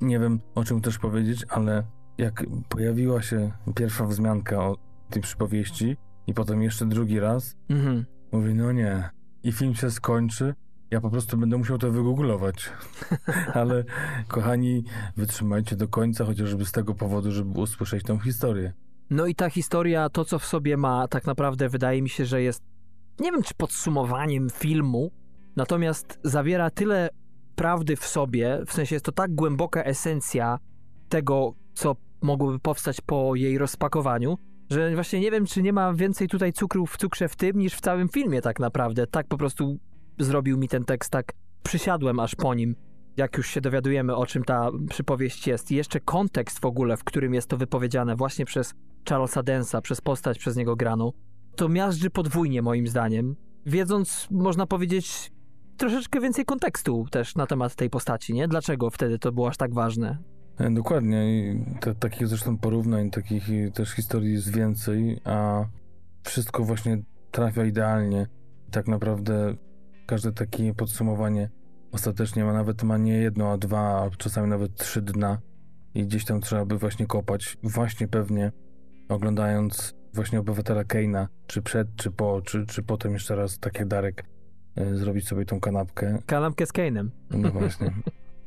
nie 0.00 0.18
wiem 0.18 0.40
o 0.54 0.64
czym 0.64 0.80
też 0.80 0.98
powiedzieć, 0.98 1.44
ale 1.48 1.82
jak 2.18 2.44
pojawiła 2.68 3.22
się 3.22 3.52
pierwsza 3.74 4.04
wzmianka 4.06 4.64
o 4.64 4.76
tej 5.10 5.22
przypowieści 5.22 5.96
i 6.26 6.34
potem 6.34 6.62
jeszcze 6.62 6.86
drugi 6.86 7.20
raz, 7.20 7.56
Mhm. 7.68 8.04
mówię, 8.32 8.54
no 8.54 8.72
nie. 8.72 9.10
I 9.42 9.52
film 9.52 9.74
się 9.74 9.90
skończy, 9.90 10.54
ja 10.90 11.00
po 11.00 11.10
prostu 11.10 11.36
będę 11.36 11.56
musiał 11.56 11.78
to 11.78 11.90
wygooglować. 11.90 12.70
ale 13.54 13.84
kochani, 14.28 14.84
wytrzymajcie 15.16 15.76
do 15.76 15.88
końca, 15.88 16.24
chociażby 16.24 16.64
z 16.64 16.72
tego 16.72 16.94
powodu, 16.94 17.32
żeby 17.32 17.60
usłyszeć 17.60 18.02
tą 18.02 18.18
historię. 18.18 18.72
No 19.10 19.26
i 19.26 19.34
ta 19.34 19.50
historia, 19.50 20.08
to 20.08 20.24
co 20.24 20.38
w 20.38 20.44
sobie 20.46 20.76
ma, 20.76 21.08
tak 21.08 21.26
naprawdę 21.26 21.68
wydaje 21.68 22.02
mi 22.02 22.08
się, 22.08 22.26
że 22.26 22.42
jest, 22.42 22.62
nie 23.20 23.32
wiem 23.32 23.42
czy 23.42 23.54
podsumowaniem 23.54 24.50
filmu, 24.50 25.10
natomiast 25.56 26.18
zawiera 26.24 26.70
tyle 26.70 27.08
prawdy 27.56 27.96
w 27.96 28.06
sobie, 28.06 28.60
w 28.66 28.72
sensie 28.72 28.94
jest 28.94 29.04
to 29.04 29.12
tak 29.12 29.34
głęboka 29.34 29.82
esencja 29.82 30.58
tego, 31.08 31.54
co 31.74 31.96
mogłoby 32.22 32.58
powstać 32.58 33.00
po 33.00 33.34
jej 33.34 33.58
rozpakowaniu, 33.58 34.38
że 34.70 34.94
właśnie 34.94 35.20
nie 35.20 35.30
wiem, 35.30 35.46
czy 35.46 35.62
nie 35.62 35.72
ma 35.72 35.94
więcej 35.94 36.28
tutaj 36.28 36.52
cukru 36.52 36.86
w 36.86 36.96
cukrze 36.96 37.28
w 37.28 37.36
tym, 37.36 37.58
niż 37.58 37.74
w 37.74 37.80
całym 37.80 38.08
filmie 38.08 38.42
tak 38.42 38.60
naprawdę. 38.60 39.06
Tak 39.06 39.26
po 39.26 39.38
prostu 39.38 39.78
zrobił 40.18 40.58
mi 40.58 40.68
ten 40.68 40.84
tekst, 40.84 41.10
tak 41.10 41.32
przysiadłem 41.62 42.20
aż 42.20 42.34
po 42.34 42.54
nim, 42.54 42.76
jak 43.16 43.36
już 43.36 43.46
się 43.46 43.60
dowiadujemy, 43.60 44.16
o 44.16 44.26
czym 44.26 44.44
ta 44.44 44.70
przypowieść 44.90 45.46
jest. 45.46 45.70
I 45.70 45.76
jeszcze 45.76 46.00
kontekst 46.00 46.60
w 46.60 46.64
ogóle, 46.64 46.96
w 46.96 47.04
którym 47.04 47.34
jest 47.34 47.48
to 47.48 47.56
wypowiedziane 47.56 48.16
właśnie 48.16 48.44
przez 48.44 48.74
Charlesa 49.08 49.42
Densa, 49.42 49.80
przez 49.80 50.00
postać 50.00 50.38
przez 50.38 50.56
niego 50.56 50.76
graną, 50.76 51.12
to 51.56 51.68
miażdży 51.68 52.10
podwójnie 52.10 52.62
moim 52.62 52.86
zdaniem, 52.86 53.36
wiedząc, 53.66 54.28
można 54.30 54.66
powiedzieć, 54.66 55.32
troszeczkę 55.76 56.20
więcej 56.20 56.44
kontekstu 56.44 57.06
też 57.10 57.34
na 57.34 57.46
temat 57.46 57.74
tej 57.74 57.90
postaci, 57.90 58.34
nie? 58.34 58.48
Dlaczego 58.48 58.90
wtedy 58.90 59.18
to 59.18 59.32
było 59.32 59.48
aż 59.48 59.56
tak 59.56 59.74
ważne? 59.74 60.18
E, 60.58 60.70
Dokładnie. 60.70 61.50
I 61.50 61.64
te, 61.80 61.94
takich 61.94 62.28
zresztą 62.28 62.58
porównań, 62.58 63.10
takich 63.10 63.48
też 63.74 63.90
historii 63.90 64.32
jest 64.32 64.56
więcej, 64.56 65.20
a 65.24 65.64
wszystko 66.22 66.64
właśnie 66.64 67.02
trafia 67.30 67.64
idealnie. 67.64 68.26
Tak 68.70 68.88
naprawdę 68.88 69.54
każde 70.06 70.32
takie 70.32 70.74
podsumowanie 70.74 71.50
ostatecznie 71.94 72.44
ma 72.44 72.52
nawet 72.52 72.82
ma 72.82 72.98
nie 72.98 73.12
jedno, 73.12 73.52
a 73.52 73.58
dwa, 73.58 74.02
a 74.02 74.10
czasami 74.10 74.48
nawet 74.48 74.74
trzy 74.74 75.02
dna. 75.02 75.38
I 75.94 76.06
gdzieś 76.06 76.24
tam 76.24 76.40
trzeba 76.40 76.64
by 76.64 76.78
właśnie 76.78 77.06
kopać. 77.06 77.58
Właśnie 77.62 78.08
pewnie 78.08 78.52
oglądając 79.08 79.94
właśnie 80.14 80.40
obywatela 80.40 80.84
Keina, 80.84 81.28
czy 81.46 81.62
przed, 81.62 81.96
czy 81.96 82.10
po, 82.10 82.42
czy, 82.42 82.66
czy 82.66 82.82
potem 82.82 83.12
jeszcze 83.12 83.36
raz, 83.36 83.58
tak 83.58 83.78
jak 83.78 83.88
Darek, 83.88 84.24
zrobić 84.92 85.28
sobie 85.28 85.44
tą 85.44 85.60
kanapkę. 85.60 86.18
Kanapkę 86.26 86.66
z 86.66 86.72
Kane'em. 86.72 87.08
No 87.30 87.50
właśnie. 87.60 87.94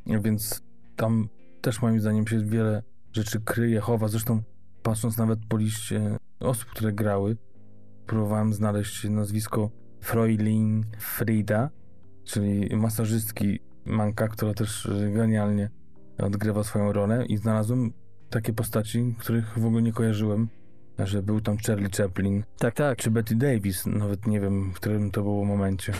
Więc 0.06 0.62
tam 0.96 1.28
też 1.60 1.82
moim 1.82 2.00
zdaniem 2.00 2.26
się 2.26 2.44
wiele 2.44 2.82
rzeczy 3.12 3.40
kryje, 3.40 3.80
chowa. 3.80 4.08
Zresztą 4.08 4.42
patrząc 4.82 5.18
nawet 5.18 5.38
po 5.48 5.56
liście 5.56 6.16
osób, 6.40 6.68
które 6.70 6.92
grały, 6.92 7.36
próbowałem 8.06 8.52
znaleźć 8.52 9.04
nazwisko 9.04 9.70
Fräulein 10.00 10.84
Frida, 10.98 11.70
czyli 12.24 12.76
masażystki 12.76 13.60
Manka, 13.84 14.28
która 14.28 14.54
też 14.54 14.86
e, 14.86 15.10
genialnie 15.10 15.70
odgrywa 16.18 16.64
swoją 16.64 16.92
rolę 16.92 17.26
i 17.26 17.36
znalazłem 17.36 17.92
takie 18.30 18.52
postaci, 18.52 19.14
których 19.18 19.58
w 19.58 19.66
ogóle 19.66 19.82
nie 19.82 19.92
kojarzyłem, 19.92 20.48
że 21.06 21.22
był 21.22 21.40
tam 21.40 21.56
Charlie 21.66 21.88
Chaplin, 21.96 22.44
Tak, 22.58 22.74
tak. 22.74 22.98
czy 22.98 23.10
Betty 23.10 23.34
Davis, 23.34 23.86
nawet 23.86 24.26
nie 24.26 24.40
wiem, 24.40 24.72
w 24.72 24.74
którym 24.74 25.10
to 25.10 25.22
było 25.22 25.44
momencie. 25.44 25.92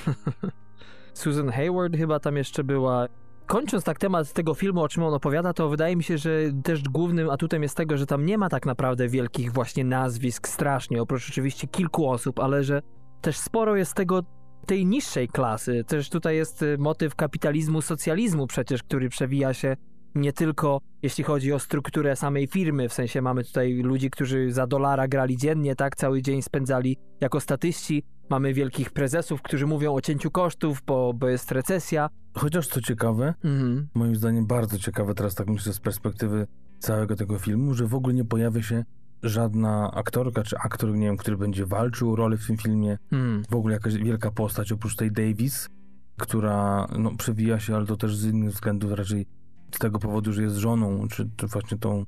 Susan 1.14 1.50
Hayward 1.50 1.96
chyba 1.96 2.20
tam 2.20 2.36
jeszcze 2.36 2.64
była. 2.64 3.06
Kończąc 3.46 3.84
tak 3.84 3.98
temat 3.98 4.32
tego 4.32 4.54
filmu, 4.54 4.82
o 4.82 4.88
czym 4.88 5.02
on 5.02 5.14
opowiada, 5.14 5.52
to 5.52 5.68
wydaje 5.68 5.96
mi 5.96 6.02
się, 6.02 6.18
że 6.18 6.30
też 6.64 6.82
głównym 6.82 7.30
atutem 7.30 7.62
jest 7.62 7.76
tego, 7.76 7.96
że 7.96 8.06
tam 8.06 8.26
nie 8.26 8.38
ma 8.38 8.48
tak 8.48 8.66
naprawdę 8.66 9.08
wielkich 9.08 9.52
właśnie 9.52 9.84
nazwisk 9.84 10.48
strasznie, 10.48 11.02
oprócz 11.02 11.28
oczywiście 11.28 11.66
kilku 11.66 12.10
osób, 12.10 12.40
ale 12.40 12.64
że 12.64 12.82
też 13.20 13.38
sporo 13.38 13.76
jest 13.76 13.94
tego 13.94 14.22
tej 14.66 14.86
niższej 14.86 15.28
klasy. 15.28 15.84
Też 15.84 16.10
tutaj 16.10 16.36
jest 16.36 16.62
y, 16.62 16.78
motyw 16.78 17.14
kapitalizmu, 17.14 17.82
socjalizmu 17.82 18.46
przecież, 18.46 18.82
który 18.82 19.08
przewija 19.08 19.54
się 19.54 19.76
nie 20.14 20.32
tylko 20.32 20.80
jeśli 21.02 21.24
chodzi 21.24 21.52
o 21.52 21.58
strukturę 21.58 22.16
samej 22.16 22.46
firmy, 22.46 22.88
w 22.88 22.92
sensie 22.92 23.22
mamy 23.22 23.44
tutaj 23.44 23.74
ludzi, 23.74 24.10
którzy 24.10 24.52
za 24.52 24.66
dolara 24.66 25.08
grali 25.08 25.36
dziennie, 25.36 25.74
tak, 25.76 25.96
cały 25.96 26.22
dzień 26.22 26.42
spędzali 26.42 26.96
jako 27.20 27.40
statyści, 27.40 28.02
mamy 28.30 28.54
wielkich 28.54 28.90
prezesów, 28.90 29.42
którzy 29.42 29.66
mówią 29.66 29.94
o 29.94 30.00
cięciu 30.00 30.30
kosztów, 30.30 30.82
bo, 30.86 31.14
bo 31.14 31.28
jest 31.28 31.52
recesja. 31.52 32.08
Chociaż 32.34 32.68
co 32.68 32.80
ciekawe, 32.80 33.34
Mhm. 33.44 33.88
moim 33.94 34.16
zdaniem 34.16 34.46
bardzo 34.46 34.78
ciekawe, 34.78 35.14
teraz 35.14 35.34
tak 35.34 35.48
myślę 35.48 35.72
z 35.72 35.80
perspektywy 35.80 36.46
całego 36.78 37.16
tego 37.16 37.38
filmu, 37.38 37.74
że 37.74 37.86
w 37.86 37.94
ogóle 37.94 38.14
nie 38.14 38.24
pojawia 38.24 38.62
się 38.62 38.84
żadna 39.22 39.90
aktorka 39.94 40.42
czy 40.42 40.58
aktor, 40.58 40.94
nie 40.94 41.06
wiem, 41.06 41.16
który 41.16 41.36
będzie 41.36 41.66
walczył 41.66 42.12
o 42.12 42.16
rolę 42.16 42.36
w 42.36 42.46
tym 42.46 42.56
filmie. 42.56 42.98
Mhm. 43.12 43.44
W 43.50 43.54
ogóle 43.54 43.74
jakaś 43.74 43.94
wielka 43.94 44.30
postać 44.30 44.72
oprócz 44.72 44.96
tej 44.96 45.12
Davis, 45.12 45.68
która 46.16 46.88
no, 46.98 47.16
przewija 47.16 47.60
się, 47.60 47.76
ale 47.76 47.86
to 47.86 47.96
też 47.96 48.16
z 48.16 48.26
innych 48.26 48.50
względów, 48.50 48.92
raczej 48.92 49.26
z 49.70 49.78
tego 49.78 49.98
powodu, 49.98 50.32
że 50.32 50.42
jest 50.42 50.56
żoną, 50.56 51.08
czy, 51.08 51.30
czy 51.36 51.46
właśnie 51.46 51.78
tą 51.78 52.04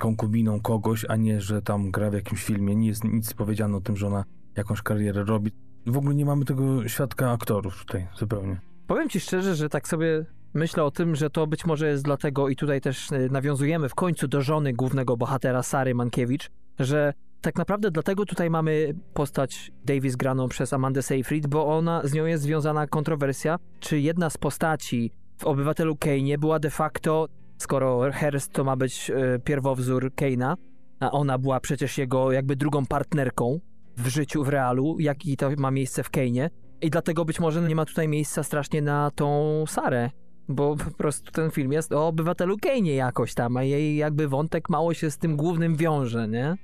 konkubiną 0.00 0.60
kogoś, 0.60 1.06
a 1.08 1.16
nie, 1.16 1.40
że 1.40 1.62
tam 1.62 1.90
gra 1.90 2.10
w 2.10 2.14
jakimś 2.14 2.44
filmie. 2.44 2.76
Nie 2.76 2.88
jest 2.88 3.04
nic 3.04 3.34
powiedziane 3.34 3.76
o 3.76 3.80
tym, 3.80 3.96
że 3.96 4.06
ona 4.06 4.24
jakąś 4.56 4.82
karierę 4.82 5.24
robi. 5.24 5.50
W 5.86 5.96
ogóle 5.96 6.14
nie 6.14 6.24
mamy 6.24 6.44
tego 6.44 6.88
świadka 6.88 7.30
aktorów 7.30 7.78
tutaj 7.78 8.06
zupełnie. 8.18 8.60
Powiem 8.86 9.08
ci 9.08 9.20
szczerze, 9.20 9.54
że 9.54 9.68
tak 9.68 9.88
sobie 9.88 10.26
myślę 10.54 10.84
o 10.84 10.90
tym, 10.90 11.16
że 11.16 11.30
to 11.30 11.46
być 11.46 11.64
może 11.64 11.88
jest 11.88 12.04
dlatego 12.04 12.48
i 12.48 12.56
tutaj 12.56 12.80
też 12.80 13.12
y, 13.12 13.28
nawiązujemy 13.30 13.88
w 13.88 13.94
końcu 13.94 14.28
do 14.28 14.42
żony 14.42 14.72
głównego 14.72 15.16
bohatera 15.16 15.62
Sary 15.62 15.94
Mankiewicz, 15.94 16.50
że 16.78 17.14
tak 17.40 17.56
naprawdę 17.56 17.90
dlatego 17.90 18.26
tutaj 18.26 18.50
mamy 18.50 18.94
postać 19.14 19.72
Davis 19.84 20.16
graną 20.16 20.48
przez 20.48 20.72
Amandę 20.72 21.02
Seyfried, 21.02 21.46
bo 21.46 21.76
ona, 21.76 22.00
z 22.04 22.12
nią 22.12 22.26
jest 22.26 22.42
związana 22.42 22.86
kontrowersja, 22.86 23.58
czy 23.80 24.00
jedna 24.00 24.30
z 24.30 24.38
postaci 24.38 25.10
w 25.36 25.44
Obywatelu 25.44 25.94
Kane'ie 25.94 26.38
była 26.38 26.58
de 26.58 26.70
facto, 26.70 27.28
skoro 27.58 28.12
Hearst 28.12 28.52
to 28.52 28.64
ma 28.64 28.76
być 28.76 29.10
y, 29.10 29.40
pierwowzór 29.44 30.12
Kane'a, 30.16 30.54
a 31.00 31.10
ona 31.10 31.38
była 31.38 31.60
przecież 31.60 31.98
jego 31.98 32.32
jakby 32.32 32.56
drugą 32.56 32.86
partnerką 32.86 33.60
w 33.96 34.08
życiu, 34.08 34.44
w 34.44 34.48
realu, 34.48 35.00
jaki 35.00 35.36
to 35.36 35.50
ma 35.58 35.70
miejsce 35.70 36.02
w 36.02 36.10
Kane'ie, 36.10 36.50
I 36.80 36.90
dlatego 36.90 37.24
być 37.24 37.40
może 37.40 37.62
nie 37.62 37.74
ma 37.74 37.84
tutaj 37.84 38.08
miejsca 38.08 38.42
strasznie 38.42 38.82
na 38.82 39.10
tą 39.10 39.64
Sarę, 39.66 40.10
bo 40.48 40.76
po 40.76 40.90
prostu 40.90 41.32
ten 41.32 41.50
film 41.50 41.72
jest 41.72 41.92
o 41.92 42.06
obywatelu 42.06 42.56
Kane'ie 42.56 42.94
jakoś 42.94 43.34
tam, 43.34 43.56
a 43.56 43.62
jej 43.62 43.96
jakby 43.96 44.28
wątek 44.28 44.70
mało 44.70 44.94
się 44.94 45.10
z 45.10 45.18
tym 45.18 45.36
głównym 45.36 45.76
wiąże, 45.76 46.28
nie? 46.28 46.56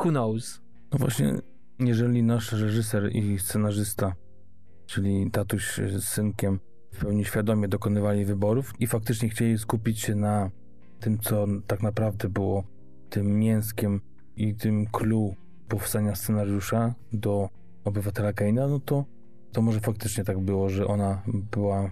Who 0.00 0.10
knows? 0.10 0.60
No 0.92 0.98
właśnie, 0.98 1.34
jeżeli 1.78 2.22
nasz 2.22 2.52
reżyser 2.52 3.16
i 3.16 3.38
scenarzysta, 3.38 4.14
czyli 4.86 5.30
tatuś 5.30 5.80
z 5.96 6.04
synkiem, 6.04 6.60
w 6.92 6.98
pełni 6.98 7.24
świadomie 7.24 7.68
dokonywali 7.68 8.24
wyborów 8.24 8.72
i 8.80 8.86
faktycznie 8.86 9.28
chcieli 9.28 9.58
skupić 9.58 10.00
się 10.00 10.14
na 10.14 10.50
tym, 11.00 11.18
co 11.18 11.46
tak 11.66 11.82
naprawdę 11.82 12.28
było 12.28 12.64
tym 13.10 13.38
mięskiem 13.38 14.00
i 14.36 14.54
tym 14.54 14.86
clue 14.86 15.34
powstania 15.68 16.14
scenariusza 16.14 16.94
do 17.12 17.48
obywatela 17.84 18.32
Kane'a, 18.32 18.70
no 18.70 18.80
to, 18.80 19.04
to 19.52 19.62
może 19.62 19.80
faktycznie 19.80 20.24
tak 20.24 20.38
było, 20.40 20.68
że 20.68 20.86
ona 20.86 21.22
była 21.26 21.90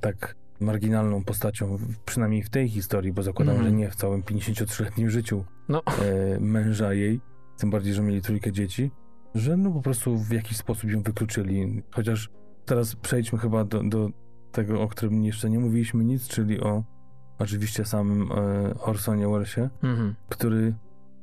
tak 0.00 0.34
marginalną 0.60 1.24
postacią, 1.24 1.78
przynajmniej 2.04 2.42
w 2.42 2.50
tej 2.50 2.68
historii, 2.68 3.12
bo 3.12 3.22
zakładam, 3.22 3.54
Mhm. 3.54 3.70
że 3.70 3.76
nie 3.76 3.90
w 3.90 3.96
całym 3.96 4.22
53-letnim 4.22 5.10
życiu 5.10 5.44
No, 5.68 5.82
e, 5.86 6.40
męża 6.40 6.94
jej, 6.94 7.20
tym 7.58 7.70
bardziej, 7.70 7.94
że 7.94 8.02
mieli 8.02 8.22
trójkę 8.22 8.52
dzieci, 8.52 8.90
że 9.34 9.56
no 9.56 9.70
po 9.70 9.82
prostu 9.82 10.18
w 10.18 10.30
jakiś 10.30 10.56
sposób 10.56 10.90
ją 10.90 11.02
wykluczyli. 11.02 11.82
Chociaż 11.90 12.30
teraz 12.64 12.96
przejdźmy 12.96 13.38
chyba 13.38 13.64
do, 13.64 13.82
do 13.82 14.10
tego, 14.52 14.82
o 14.82 14.88
którym 14.88 15.24
jeszcze 15.24 15.50
nie 15.50 15.58
mówiliśmy 15.58 16.04
nic, 16.04 16.28
czyli 16.28 16.60
o 16.60 16.84
oczywiście 17.38 17.84
samym 17.84 18.32
e, 18.32 18.74
Orsonie 18.80 19.28
Wellesie, 19.28 19.70
mhm. 19.82 20.14
który, 20.28 20.74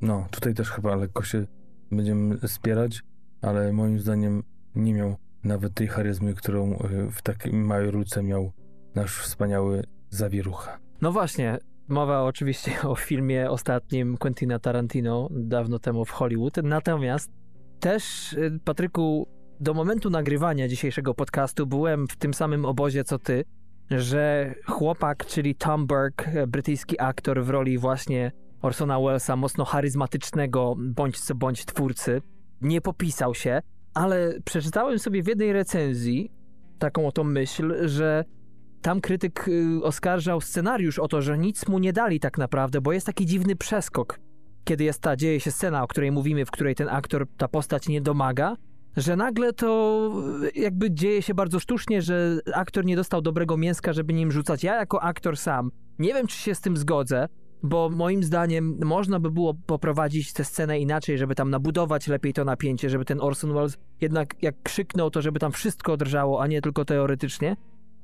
no 0.01 0.27
tutaj 0.31 0.53
też 0.53 0.69
chyba 0.69 0.95
lekko 0.95 1.23
się 1.23 1.45
będziemy 1.91 2.47
spierać, 2.47 3.03
ale 3.41 3.73
moim 3.73 3.99
zdaniem 3.99 4.43
nie 4.75 4.93
miał 4.93 5.15
nawet 5.43 5.73
tej 5.73 5.87
charyzmy, 5.87 6.33
którą 6.33 6.73
e, 6.73 7.11
w 7.11 7.21
takim 7.21 7.65
małej 7.65 7.91
rulce 7.91 8.23
miał 8.23 8.51
nasz 8.95 9.21
wspaniały 9.21 9.83
Zawierucha. 10.09 10.79
No 11.01 11.11
właśnie, 11.11 11.57
mowa 11.87 12.23
oczywiście 12.23 12.71
o 12.89 12.95
filmie 12.95 13.49
ostatnim 13.49 14.17
Quentina 14.17 14.59
Tarantino 14.59 15.29
dawno 15.31 15.79
temu 15.79 16.05
w 16.05 16.11
Hollywood. 16.11 16.57
Natomiast 16.63 17.31
też, 17.79 18.33
y, 18.33 18.59
Patryku, 18.63 19.27
do 19.59 19.73
momentu 19.73 20.09
nagrywania 20.09 20.67
dzisiejszego 20.67 21.13
podcastu 21.13 21.67
byłem 21.67 22.07
w 22.07 22.17
tym 22.17 22.33
samym 22.33 22.65
obozie 22.65 23.03
co 23.03 23.19
ty, 23.19 23.45
że 23.91 24.53
chłopak, 24.65 25.25
czyli 25.25 25.55
Tom 25.55 25.87
Burke, 25.87 26.47
brytyjski 26.47 26.99
aktor 26.99 27.43
w 27.43 27.49
roli 27.49 27.77
właśnie 27.77 28.31
Orsona 28.61 28.99
Wellesa, 28.99 29.35
mocno 29.35 29.65
charyzmatycznego 29.65 30.75
bądź 30.77 31.19
co 31.19 31.35
bądź 31.35 31.65
twórcy, 31.65 32.21
nie 32.61 32.81
popisał 32.81 33.35
się, 33.35 33.61
ale 33.93 34.33
przeczytałem 34.45 34.99
sobie 34.99 35.23
w 35.23 35.27
jednej 35.27 35.53
recenzji 35.53 36.31
taką 36.79 37.07
oto 37.07 37.23
myśl, 37.23 37.87
że 37.87 38.25
tam 38.81 39.01
krytyk 39.01 39.47
y, 39.47 39.83
oskarżał 39.83 40.41
scenariusz 40.41 40.99
o 40.99 41.07
to, 41.07 41.21
że 41.21 41.37
nic 41.37 41.67
mu 41.67 41.79
nie 41.79 41.93
dali 41.93 42.19
tak 42.19 42.37
naprawdę, 42.37 42.81
bo 42.81 42.93
jest 42.93 43.05
taki 43.05 43.25
dziwny 43.25 43.55
przeskok, 43.55 44.19
kiedy 44.63 44.83
jest 44.83 45.01
ta, 45.01 45.15
dzieje 45.15 45.39
się 45.39 45.51
scena, 45.51 45.83
o 45.83 45.87
której 45.87 46.11
mówimy, 46.11 46.45
w 46.45 46.51
której 46.51 46.75
ten 46.75 46.89
aktor, 46.89 47.27
ta 47.37 47.47
postać 47.47 47.87
nie 47.87 48.01
domaga, 48.01 48.55
że 48.97 49.15
nagle 49.15 49.53
to 49.53 50.11
y, 50.55 50.59
jakby 50.59 50.91
dzieje 50.91 51.21
się 51.21 51.33
bardzo 51.33 51.59
sztucznie, 51.59 52.01
że 52.01 52.39
aktor 52.53 52.85
nie 52.85 52.95
dostał 52.95 53.21
dobrego 53.21 53.57
mięska, 53.57 53.93
żeby 53.93 54.13
nim 54.13 54.31
rzucać. 54.31 54.63
Ja 54.63 54.75
jako 54.75 55.03
aktor 55.03 55.37
sam 55.37 55.71
nie 55.99 56.13
wiem, 56.13 56.27
czy 56.27 56.37
się 56.37 56.55
z 56.55 56.61
tym 56.61 56.77
zgodzę, 56.77 57.27
bo 57.63 57.89
moim 57.89 58.23
zdaniem 58.23 58.79
można 58.83 59.19
by 59.19 59.31
było 59.31 59.53
poprowadzić 59.53 60.33
tę 60.33 60.43
scenę 60.43 60.79
inaczej, 60.79 61.17
żeby 61.17 61.35
tam 61.35 61.49
nabudować 61.49 62.07
lepiej 62.07 62.33
to 62.33 62.45
napięcie, 62.45 62.89
żeby 62.89 63.05
ten 63.05 63.21
Orson 63.21 63.53
Welles 63.53 63.77
jednak 64.01 64.43
jak 64.43 64.55
krzyknął, 64.63 65.11
to 65.11 65.21
żeby 65.21 65.39
tam 65.39 65.51
wszystko 65.51 65.97
drżało, 65.97 66.41
a 66.41 66.47
nie 66.47 66.61
tylko 66.61 66.85
teoretycznie. 66.85 67.55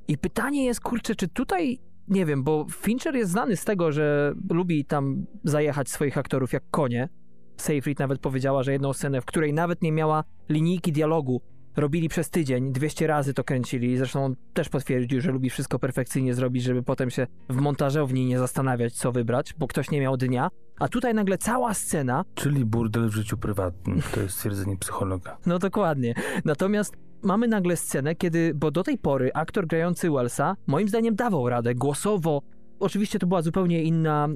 I 0.08 0.18
pytanie 0.18 0.64
jest, 0.64 0.80
kurczę, 0.80 1.14
czy 1.14 1.28
tutaj, 1.28 1.78
nie 2.08 2.26
wiem, 2.26 2.42
bo 2.42 2.66
Fincher 2.70 3.16
jest 3.16 3.30
znany 3.30 3.56
z 3.56 3.64
tego, 3.64 3.92
że 3.92 4.34
lubi 4.50 4.84
tam 4.84 5.26
zajechać 5.44 5.88
swoich 5.88 6.18
aktorów 6.18 6.52
jak 6.52 6.62
konie. 6.70 7.08
Seyfried 7.56 7.98
nawet 7.98 8.20
powiedziała, 8.20 8.62
że 8.62 8.72
jedną 8.72 8.92
scenę, 8.92 9.20
w 9.20 9.24
której 9.24 9.52
nawet 9.52 9.82
nie 9.82 9.92
miała 9.92 10.24
linijki 10.48 10.92
dialogu, 10.92 11.40
robili 11.76 12.08
przez 12.08 12.30
tydzień, 12.30 12.72
200 12.72 13.06
razy 13.06 13.34
to 13.34 13.44
kręcili. 13.44 13.96
Zresztą 13.96 14.24
on 14.24 14.36
też 14.54 14.68
potwierdził, 14.68 15.20
że 15.20 15.32
lubi 15.32 15.50
wszystko 15.50 15.78
perfekcyjnie 15.78 16.34
zrobić, 16.34 16.62
żeby 16.62 16.82
potem 16.82 17.10
się 17.10 17.26
w 17.48 17.56
montażowni 17.56 18.26
nie 18.26 18.38
zastanawiać, 18.38 18.94
co 18.94 19.12
wybrać, 19.12 19.54
bo 19.58 19.66
ktoś 19.66 19.90
nie 19.90 20.00
miał 20.00 20.16
dnia. 20.16 20.48
A 20.78 20.88
tutaj 20.88 21.14
nagle 21.14 21.38
cała 21.38 21.74
scena 21.74 22.24
Czyli 22.34 22.64
burdel 22.64 23.08
w 23.08 23.14
życiu 23.14 23.36
prywatnym, 23.36 24.02
to 24.14 24.20
jest 24.20 24.34
stwierdzenie 24.34 24.76
psychologa. 24.76 25.36
No 25.46 25.58
dokładnie. 25.58 26.14
Natomiast 26.44 26.96
mamy 27.22 27.48
nagle 27.48 27.76
scenę, 27.76 28.14
kiedy, 28.14 28.54
bo 28.54 28.70
do 28.70 28.82
tej 28.82 28.98
pory 28.98 29.30
aktor 29.34 29.66
grający 29.66 30.10
Wellsa 30.10 30.56
moim 30.66 30.88
zdaniem 30.88 31.14
dawał 31.14 31.48
radę 31.48 31.74
głosowo. 31.74 32.42
Oczywiście 32.80 33.18
to 33.18 33.26
była 33.26 33.42
zupełnie 33.42 33.82
inna 33.82 34.28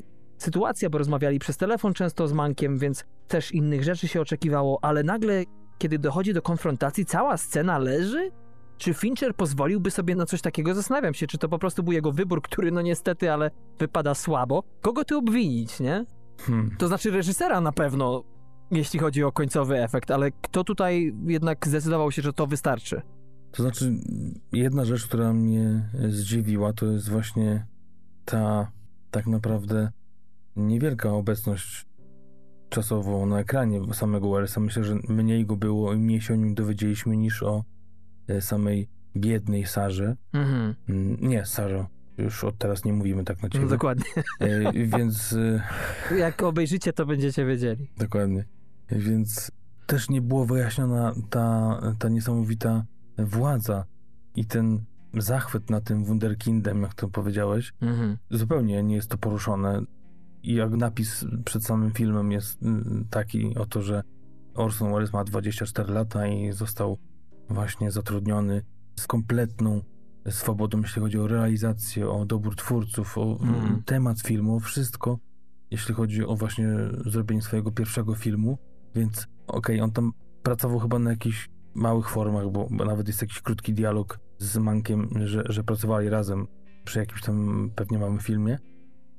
sytuacja, 0.43 0.91
bo 0.91 0.99
rozmawiali 0.99 1.39
przez 1.39 1.57
telefon 1.57 1.95
często 1.95 2.29
z 2.29 2.33
Mankiem, 2.33 2.79
więc 2.79 3.05
też 3.29 3.53
innych 3.53 3.85
rzeczy 3.85 4.09
się 4.09 4.21
oczekiwało, 4.21 4.79
ale 4.83 5.03
nagle, 5.03 5.45
kiedy 5.79 5.99
dochodzi 5.99 6.35
do 6.35 6.43
konfrontacji, 6.43 7.05
cała 7.05 7.37
scena 7.37 7.79
leży? 7.79 8.31
Czy 8.79 8.95
Fincher 8.95 9.35
pozwoliłby 9.35 9.91
sobie 9.91 10.15
na 10.17 10.27
coś 10.27 10.41
takiego? 10.41 10.75
Zastanawiam 10.75 11.15
się, 11.15 11.27
czy 11.27 11.39
to 11.39 11.49
po 11.49 11.59
prostu 11.59 11.83
był 11.83 11.93
jego 11.93 12.13
wybór, 12.13 12.43
który 12.43 12.71
no 12.71 12.83
niestety, 12.83 13.33
ale 13.33 13.51
wypada 13.79 14.15
słabo. 14.15 14.63
Kogo 14.81 15.05
ty 15.05 15.17
obwinić, 15.17 15.81
nie? 15.81 16.05
Hmm. 16.39 16.77
To 16.79 16.89
znaczy 16.89 17.11
reżysera 17.11 17.61
na 17.61 17.73
pewno, 17.73 18.25
jeśli 18.71 18.99
chodzi 18.99 19.25
o 19.25 19.33
końcowy 19.33 19.83
efekt, 19.83 20.11
ale 20.11 20.31
kto 20.31 20.65
tutaj 20.65 21.15
jednak 21.27 21.67
zdecydował 21.67 22.13
się, 22.13 22.23
że 22.23 22.33
to 22.33 22.47
wystarczy? 22.47 23.03
To 23.53 23.63
znaczy, 23.63 23.95
jedna 24.53 24.85
rzecz, 24.85 25.07
która 25.07 25.33
mnie 25.33 25.91
zdziwiła, 26.09 26.73
to 26.73 26.87
jest 26.87 27.11
właśnie 27.11 27.67
ta 28.25 28.73
tak 29.11 29.27
naprawdę 29.27 29.93
niewielka 30.57 31.13
obecność 31.13 31.87
czasowo 32.69 33.27
na 33.27 33.39
ekranie 33.41 33.81
samego 33.95 34.31
Wellesa. 34.31 34.61
Myślę, 34.61 34.85
że 34.85 34.95
mniej 35.09 35.47
go 35.47 35.57
było 35.57 35.93
i 35.95 35.97
mniej 35.99 36.21
się 36.21 36.35
o 36.35 36.37
nim 36.37 36.55
dowiedzieliśmy 36.55 37.17
niż 37.17 37.43
o 37.43 37.65
e, 38.29 38.41
samej 38.41 38.89
biednej 39.17 39.67
Sarze. 39.67 40.17
Mhm, 40.33 40.75
Mm, 40.89 41.17
Nie, 41.21 41.47
Sarze. 41.47 41.87
Już 42.19 42.45
od 42.45 42.59
teraz 42.59 42.85
nie 42.85 42.93
mówimy 42.93 43.25
tak 43.25 43.43
na 43.43 43.49
ciebie. 43.49 43.65
no 43.65 43.71
dokładnie. 43.71 44.05
E, 44.41 44.73
Więc 44.73 45.33
e, 46.11 46.17
Jak 46.17 46.43
obejrzycie, 46.43 46.93
to 46.93 47.07
będziecie 47.07 47.45
wiedzieli. 47.47 47.91
Dokładnie. 47.99 48.45
Więc 48.91 49.51
też 49.87 50.09
nie 50.11 50.21
było 50.23 50.47
wyjaśniona 50.47 51.15
ta, 51.31 51.81
ta 51.99 52.09
niesamowita 52.09 52.85
władza 53.19 53.85
i 54.37 54.45
ten 54.47 54.85
zachwyt 55.15 55.71
na 55.71 55.81
tym 55.81 56.05
wunderkindem, 56.05 56.83
jak 56.83 56.95
to 56.95 57.09
powiedziałeś. 57.09 57.73
Mhm. 57.81 58.17
Zupełnie 58.31 58.83
nie 58.83 58.95
jest 58.95 59.11
to 59.11 59.19
poruszone. 59.19 59.83
I 60.43 60.55
jak 60.55 60.71
napis 60.71 61.25
przed 61.45 61.65
samym 61.65 61.93
filmem 61.93 62.33
jest 62.33 62.63
mm, 62.63 63.07
taki 63.11 63.55
oto, 63.59 63.83
że 63.83 64.03
Orson 64.55 64.93
Welles 64.93 65.13
ma 65.13 65.25
24 65.25 65.93
lata 65.93 66.27
i 66.27 66.53
został 66.53 66.99
właśnie 67.49 67.91
zatrudniony 67.91 68.63
z 68.99 69.07
kompletną 69.07 69.83
swobodą, 70.29 70.81
jeśli 70.81 71.03
chodzi 71.03 71.19
o 71.19 71.27
realizację, 71.27 72.11
o 72.11 72.25
dobór 72.27 72.57
twórców, 72.57 73.19
o 73.19 73.39
Mhm. 73.41 73.83
temat 73.83 74.21
filmu, 74.21 74.57
o 74.57 74.61
wszystko, 74.61 75.19
jeśli 75.71 75.95
chodzi 75.95 76.25
o 76.25 76.37
właśnie 76.37 76.69
zrobienie 77.07 77.43
swojego 77.43 77.73
pierwszego 77.73 78.15
filmu. 78.15 78.59
Więc 78.95 79.27
okej, 79.47 79.81
on 79.81 79.91
tam 79.93 80.13
pracował 80.43 80.79
chyba 80.79 80.99
na 80.99 81.11
jakichś 81.11 81.51
małych 81.75 82.09
formach, 82.11 82.51
bo, 82.51 82.69
bo 82.71 82.85
nawet 82.85 83.09
jest 83.09 83.23
jakiś 83.23 83.41
krótki 83.41 83.75
dialog 83.75 84.19
z 84.39 84.57
Mankiem, 84.59 85.09
że, 85.25 85.43
że 85.49 85.65
pracowali 85.65 86.09
razem 86.09 86.47
przy 86.85 86.99
jakimś 86.99 87.23
tam 87.23 87.71
pewnie 87.77 87.99
małym 87.99 88.19
filmie, 88.19 88.59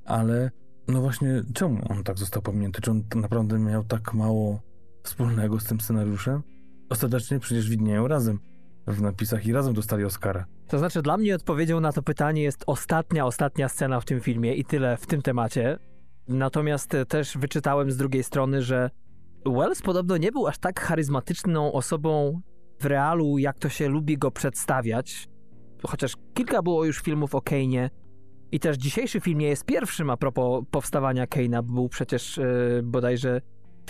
ale 0.04 0.50
no 0.88 1.00
właśnie, 1.00 1.42
czemu 1.54 1.80
on 1.88 2.04
tak 2.04 2.18
został 2.18 2.42
pominięty? 2.42 2.80
Czy 2.80 2.90
on 2.90 3.02
naprawdę 3.14 3.58
miał 3.58 3.84
tak 3.84 4.14
mało 4.14 4.60
wspólnego 5.02 5.60
z 5.60 5.64
tym 5.64 5.80
scenariuszem? 5.80 6.42
Ostatecznie 6.90 7.38
przecież 7.38 7.70
widnieją 7.70 8.08
razem 8.08 8.38
w 8.86 9.02
napisach 9.02 9.46
i 9.46 9.52
razem 9.52 9.74
dostali 9.74 10.04
Oscara. 10.04 10.46
To 10.68 10.78
znaczy, 10.78 11.02
dla 11.02 11.16
mnie 11.16 11.34
odpowiedzią 11.34 11.80
na 11.80 11.92
to 11.92 12.02
pytanie 12.02 12.42
jest 12.42 12.64
ostatnia, 12.66 13.26
ostatnia 13.26 13.68
scena 13.68 14.00
w 14.00 14.04
tym 14.04 14.20
filmie 14.20 14.54
i 14.54 14.64
tyle 14.64 14.96
w 14.96 15.06
tym 15.06 15.22
temacie. 15.22 15.78
Natomiast 16.28 16.94
e, 16.94 17.06
też 17.06 17.38
wyczytałem 17.38 17.90
z 17.90 17.96
drugiej 17.96 18.22
strony, 18.22 18.62
że 18.62 18.90
Wells 19.46 19.82
podobno 19.82 20.16
nie 20.16 20.32
był 20.32 20.46
aż 20.46 20.58
tak 20.58 20.80
charyzmatyczną 20.80 21.72
osobą 21.72 22.40
w 22.80 22.86
realu, 22.86 23.38
jak 23.38 23.58
to 23.58 23.68
się 23.68 23.88
lubi 23.88 24.18
go 24.18 24.30
przedstawiać. 24.30 25.28
Chociaż 25.86 26.16
kilka 26.34 26.62
było 26.62 26.84
już 26.84 27.00
filmów 27.00 27.34
o 27.34 27.38
Kane'ie 27.38 27.90
i 28.52 28.60
też 28.60 28.76
dzisiejszy 28.76 29.20
film 29.20 29.38
nie 29.38 29.48
jest 29.48 29.64
pierwszym 29.64 30.10
a 30.10 30.16
propos 30.16 30.64
powstawania 30.70 31.26
Kane'a. 31.26 31.62
Był 31.62 31.88
przecież 31.88 32.38
e, 32.38 32.44
bodajże 32.82 33.40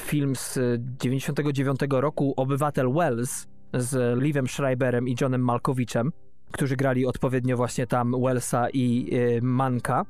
film 0.01 0.37
z 0.37 0.57
e, 0.57 0.61
99 0.79 1.81
roku 1.91 2.35
Obywatel 2.37 2.93
Wells 2.93 3.47
z 3.75 4.23
Livem 4.23 4.49
Schreiberem 4.49 5.09
i 5.09 5.17
Johnem 5.21 5.45
Malkowiczem, 5.45 6.13
którzy 6.53 6.77
grali 6.77 7.07
odpowiednio 7.07 7.57
właśnie 7.57 7.87
tam 7.87 8.15
Wellsa 8.23 8.71
i 8.71 9.11
e, 9.13 9.41
Manka. 9.41 10.05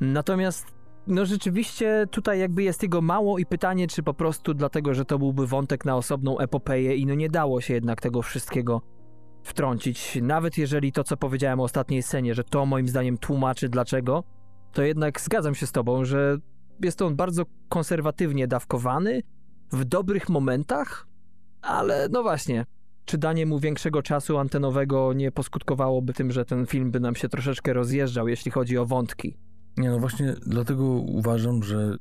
Natomiast 0.00 0.76
no 1.06 1.26
rzeczywiście 1.26 2.06
tutaj 2.10 2.38
jakby 2.38 2.62
jest 2.62 2.82
jego 2.82 3.00
mało 3.00 3.38
i 3.38 3.46
pytanie, 3.46 3.86
czy 3.86 4.02
po 4.02 4.14
prostu 4.14 4.54
dlatego, 4.54 4.94
że 4.94 5.04
to 5.04 5.18
byłby 5.18 5.46
wątek 5.46 5.84
na 5.84 5.96
osobną 5.96 6.38
epopeję 6.38 6.96
i 6.96 7.06
no 7.06 7.14
nie 7.14 7.28
dało 7.28 7.60
się 7.60 7.74
jednak 7.74 8.00
tego 8.00 8.22
wszystkiego 8.22 8.82
wtrącić, 9.46 10.18
nawet 10.22 10.58
jeżeli 10.58 10.92
to, 10.92 11.04
co 11.04 11.16
powiedziałem 11.16 11.60
o 11.60 11.62
ostatniej 11.62 12.02
scenie, 12.02 12.34
że 12.34 12.44
to 12.44 12.66
moim 12.66 12.88
zdaniem 12.88 13.18
tłumaczy 13.18 13.68
dlaczego, 13.68 14.24
to 14.72 14.82
jednak 14.82 15.20
zgadzam 15.20 15.54
się 15.54 15.66
z 15.66 15.72
tobą, 15.72 16.04
że 16.04 16.38
jest 16.82 17.02
on 17.02 17.16
bardzo 17.16 17.42
konserwatywnie 17.68 18.48
dawkowany, 18.48 19.22
w 19.72 19.84
dobrych 19.84 20.28
momentach, 20.28 21.06
ale 21.62 22.08
no 22.10 22.22
właśnie, 22.22 22.66
czy 23.04 23.18
danie 23.18 23.46
mu 23.46 23.58
większego 23.58 24.02
czasu 24.02 24.38
antenowego 24.38 25.12
nie 25.12 25.32
poskutkowałoby 25.32 26.12
tym, 26.12 26.32
że 26.32 26.44
ten 26.44 26.66
film 26.66 26.90
by 26.90 27.00
nam 27.00 27.14
się 27.14 27.28
troszeczkę 27.28 27.72
rozjeżdżał, 27.72 28.28
jeśli 28.28 28.50
chodzi 28.50 28.78
o 28.78 28.86
wątki? 28.86 29.36
Nie, 29.76 29.90
no 29.90 29.98
właśnie 29.98 30.34
dlatego 30.46 30.84
uważam, 30.84 31.62
że 31.62 31.96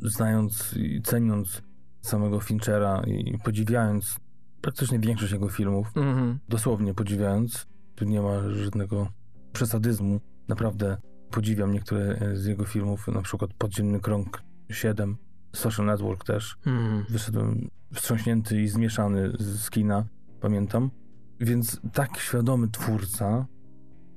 znając 0.00 0.74
i 0.76 1.02
ceniąc 1.02 1.62
samego 2.00 2.40
Finchera 2.40 3.02
i 3.06 3.38
podziwiając 3.44 4.16
praktycznie 4.60 4.98
większość 4.98 5.32
jego 5.32 5.48
filmów, 5.48 5.86
Mhm. 5.96 6.38
dosłownie 6.48 6.94
podziwiając, 6.94 7.66
tu 7.94 8.04
nie 8.04 8.20
ma 8.22 8.50
żadnego 8.50 9.08
przesadyzmu, 9.52 10.20
naprawdę 10.48 10.96
podziwiam 11.30 11.72
niektóre 11.72 12.18
z 12.34 12.46
jego 12.46 12.64
filmów, 12.64 13.08
na 13.08 13.22
przykład 13.22 13.54
Podziemny 13.54 14.00
Krąg 14.00 14.42
7, 14.70 15.16
Social 15.52 15.86
Network 15.86 16.24
też. 16.24 16.56
Mhm. 16.66 17.04
Wyszedłem 17.08 17.68
wstrząśnięty 17.94 18.62
i 18.62 18.68
zmieszany 18.68 19.32
z 19.38 19.60
z 19.60 19.70
kina, 19.70 20.04
pamiętam. 20.40 20.90
Więc 21.40 21.80
tak 21.92 22.18
świadomy 22.18 22.68
twórca, 22.68 23.46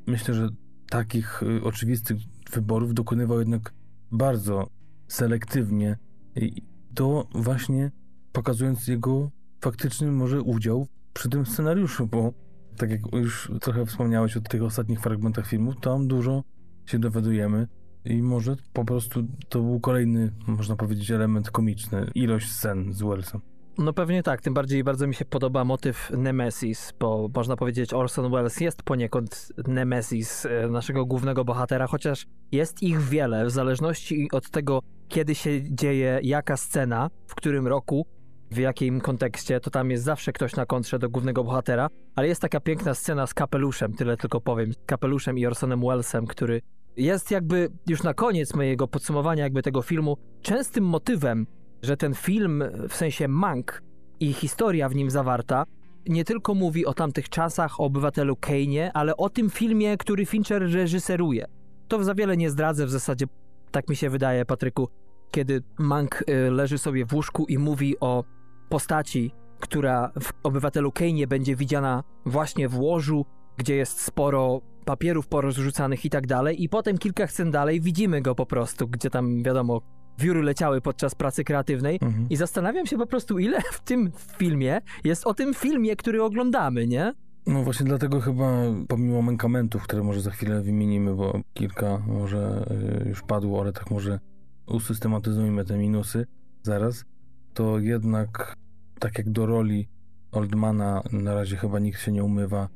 myślę, 0.08 0.34
że 0.34 0.50
takich 0.90 1.44
y, 1.44 1.64
oczywistych 1.64 2.18
wyborów 2.54 2.94
dokonywał 2.94 3.40
jednak 3.40 3.74
bardzo 4.12 4.68
selektywnie 5.08 5.98
i 6.36 6.62
to 6.96 7.28
właśnie 7.36 7.92
pokazując 8.32 8.88
jego 8.88 9.32
faktyczny 9.62 10.12
może 10.12 10.42
udział 10.42 10.88
przy 11.14 11.30
tym 11.30 11.46
scenariuszu, 11.46 12.08
bo 12.08 12.34
tak 12.78 12.92
jak 12.92 13.02
już 13.14 13.52
trochę 13.62 13.86
wspomniałeś 13.86 14.38
o 14.38 14.42
tych 14.42 14.64
ostatnich 14.64 15.02
fragmentach 15.02 15.48
filmów, 15.48 15.76
tam 15.82 16.08
dużo 16.08 16.44
się 16.86 17.00
dowiadujemy 17.00 17.68
i 18.06 18.22
może 18.22 18.56
po 18.74 18.86
prostu 18.86 19.24
to 19.50 19.62
był 19.62 19.80
kolejny, 19.80 20.32
można 20.48 20.76
powiedzieć, 20.76 21.12
element 21.12 21.52
komiczny, 21.52 22.12
ilość 22.16 22.52
scen 22.52 22.94
z 22.94 23.02
Wellsem. 23.02 23.42
No 23.78 23.94
pewnie 23.94 24.24
tak, 24.24 24.42
tym 24.42 24.54
bardziej 24.54 24.84
bardzo 24.84 25.08
mi 25.08 25.16
się 25.16 25.26
podoba 25.26 25.64
motyw 25.64 26.12
Nemesis, 26.18 26.94
bo 27.00 27.30
można 27.36 27.56
powiedzieć 27.56 27.94
Orson 27.94 28.32
Welles 28.32 28.60
jest 28.60 28.84
poniekąd 28.84 29.52
Nemesis 29.68 30.46
e, 30.46 30.68
naszego 30.68 31.06
głównego 31.06 31.46
bohatera, 31.46 31.88
chociaż 31.88 32.26
jest 32.52 32.84
ich 32.84 33.02
wiele, 33.02 33.46
w 33.46 33.52
zależności 33.52 34.30
od 34.32 34.50
tego, 34.50 34.80
kiedy 35.08 35.36
się 35.36 35.76
dzieje 35.76 36.20
jaka 36.24 36.58
scena, 36.58 37.10
w 37.28 37.36
którym 37.36 37.68
roku, 37.68 38.06
w 38.52 38.58
jakim 38.58 39.02
kontekście, 39.02 39.60
to 39.60 39.70
tam 39.70 39.92
jest 39.92 40.04
zawsze 40.04 40.34
ktoś 40.34 40.56
na 40.56 40.66
kontrze 40.66 41.00
do 41.00 41.10
głównego 41.10 41.44
bohatera, 41.44 41.88
ale 42.16 42.28
jest 42.28 42.42
taka 42.42 42.60
piękna 42.60 42.94
scena 42.94 43.28
z 43.28 43.34
kapeluszem, 43.34 43.94
tyle 43.94 44.18
tylko 44.18 44.42
powiem, 44.42 44.72
kapeluszem 44.86 45.38
i 45.38 45.46
Orsonem 45.46 45.82
Wellesem, 45.82 46.28
który 46.28 46.62
jest 46.98 47.32
jakby 47.32 47.70
już 47.88 48.04
na 48.04 48.14
koniec 48.14 48.54
mojego 48.56 48.88
podsumowania 48.88 49.44
jakby 49.44 49.62
tego 49.62 49.82
filmu 49.82 50.18
częstym 50.42 50.84
motywem 50.84 51.48
że 51.82 51.98
ten 51.98 52.14
film, 52.14 52.64
w 52.90 52.96
sensie 52.96 53.28
Mank 53.28 53.82
i 54.20 54.34
historia 54.34 54.90
w 54.90 54.96
nim 54.96 55.10
zawarta, 55.10 55.64
nie 56.08 56.24
tylko 56.26 56.54
mówi 56.54 56.86
o 56.86 56.94
tamtych 56.94 57.30
czasach, 57.30 57.80
o 57.80 57.84
obywatelu 57.84 58.34
Kane'ie, 58.36 58.90
ale 58.94 59.18
o 59.18 59.30
tym 59.30 59.50
filmie, 59.50 59.98
który 59.98 60.26
Fincher 60.26 60.62
reżyseruje. 60.62 61.46
To 61.88 62.04
za 62.04 62.16
wiele 62.16 62.38
nie 62.38 62.50
zdradzę 62.50 62.86
w 62.86 62.92
zasadzie, 62.92 63.26
tak 63.72 63.90
mi 63.90 63.96
się 63.96 64.10
wydaje, 64.10 64.46
Patryku, 64.46 64.88
kiedy 65.32 65.64
Mank 65.80 66.24
y, 66.30 66.52
leży 66.52 66.78
sobie 66.78 67.06
w 67.06 67.14
łóżku 67.14 67.46
i 67.46 67.58
mówi 67.58 67.96
o 68.00 68.24
postaci, 68.72 69.32
która 69.60 70.12
w 70.22 70.32
obywatelu 70.44 70.90
Kane'ie 70.90 71.28
będzie 71.28 71.56
widziana 71.56 72.04
właśnie 72.26 72.70
w 72.70 72.80
łożu, 72.80 73.26
gdzie 73.58 73.76
jest 73.76 74.02
sporo 74.02 74.62
papierów 74.86 75.28
porozrzucanych 75.28 76.06
i 76.06 76.10
tak 76.10 76.28
dalej, 76.28 76.64
i 76.64 76.70
potem 76.70 76.98
kilka 76.98 77.28
scen 77.28 77.52
dalej 77.52 77.82
widzimy 77.82 78.22
go 78.22 78.36
po 78.36 78.46
prostu, 78.46 78.88
gdzie 78.88 79.10
tam, 79.10 79.44
wiadomo, 79.44 79.82
wióry 80.20 80.42
leciały 80.44 80.82
podczas 80.82 81.16
pracy 81.16 81.44
kreatywnej 81.44 82.00
Mhm. 82.02 82.30
i 82.30 82.36
zastanawiam 82.36 82.86
się 82.86 82.98
po 82.98 83.06
prostu, 83.06 83.40
ile 83.40 83.62
w 83.72 83.80
tym 83.80 84.12
filmie 84.38 84.82
jest 85.04 85.28
o 85.28 85.34
tym 85.34 85.54
filmie, 85.54 85.96
który 85.96 86.24
oglądamy, 86.24 86.88
nie? 86.88 87.14
No 87.48 87.64
właśnie 87.64 87.86
dlatego 87.86 88.20
chyba, 88.22 88.52
pomimo 88.88 89.22
mankamentów, 89.22 89.84
które 89.84 90.04
może 90.04 90.22
za 90.22 90.32
chwilę 90.32 90.62
wymienimy, 90.62 91.16
bo 91.16 91.40
kilka 91.54 91.98
może 92.08 92.66
y, 93.06 93.10
już 93.10 93.22
padło, 93.22 93.62
ale 93.62 93.74
tak 93.74 93.92
może 93.92 94.20
usystematyzujmy 94.68 95.66
te 95.66 95.78
minusy 95.78 96.28
zaraz, 96.64 97.06
to 97.54 97.80
jednak 97.80 98.56
tak 99.00 99.18
jak 99.18 99.30
do 99.30 99.46
roli 99.46 99.88
Oldmana 100.32 101.04
na 101.12 101.34
razie 101.34 101.58
chyba 101.58 101.80
nikt 101.80 102.02
się 102.02 102.12
nie 102.12 102.24
umywa, 102.24 102.70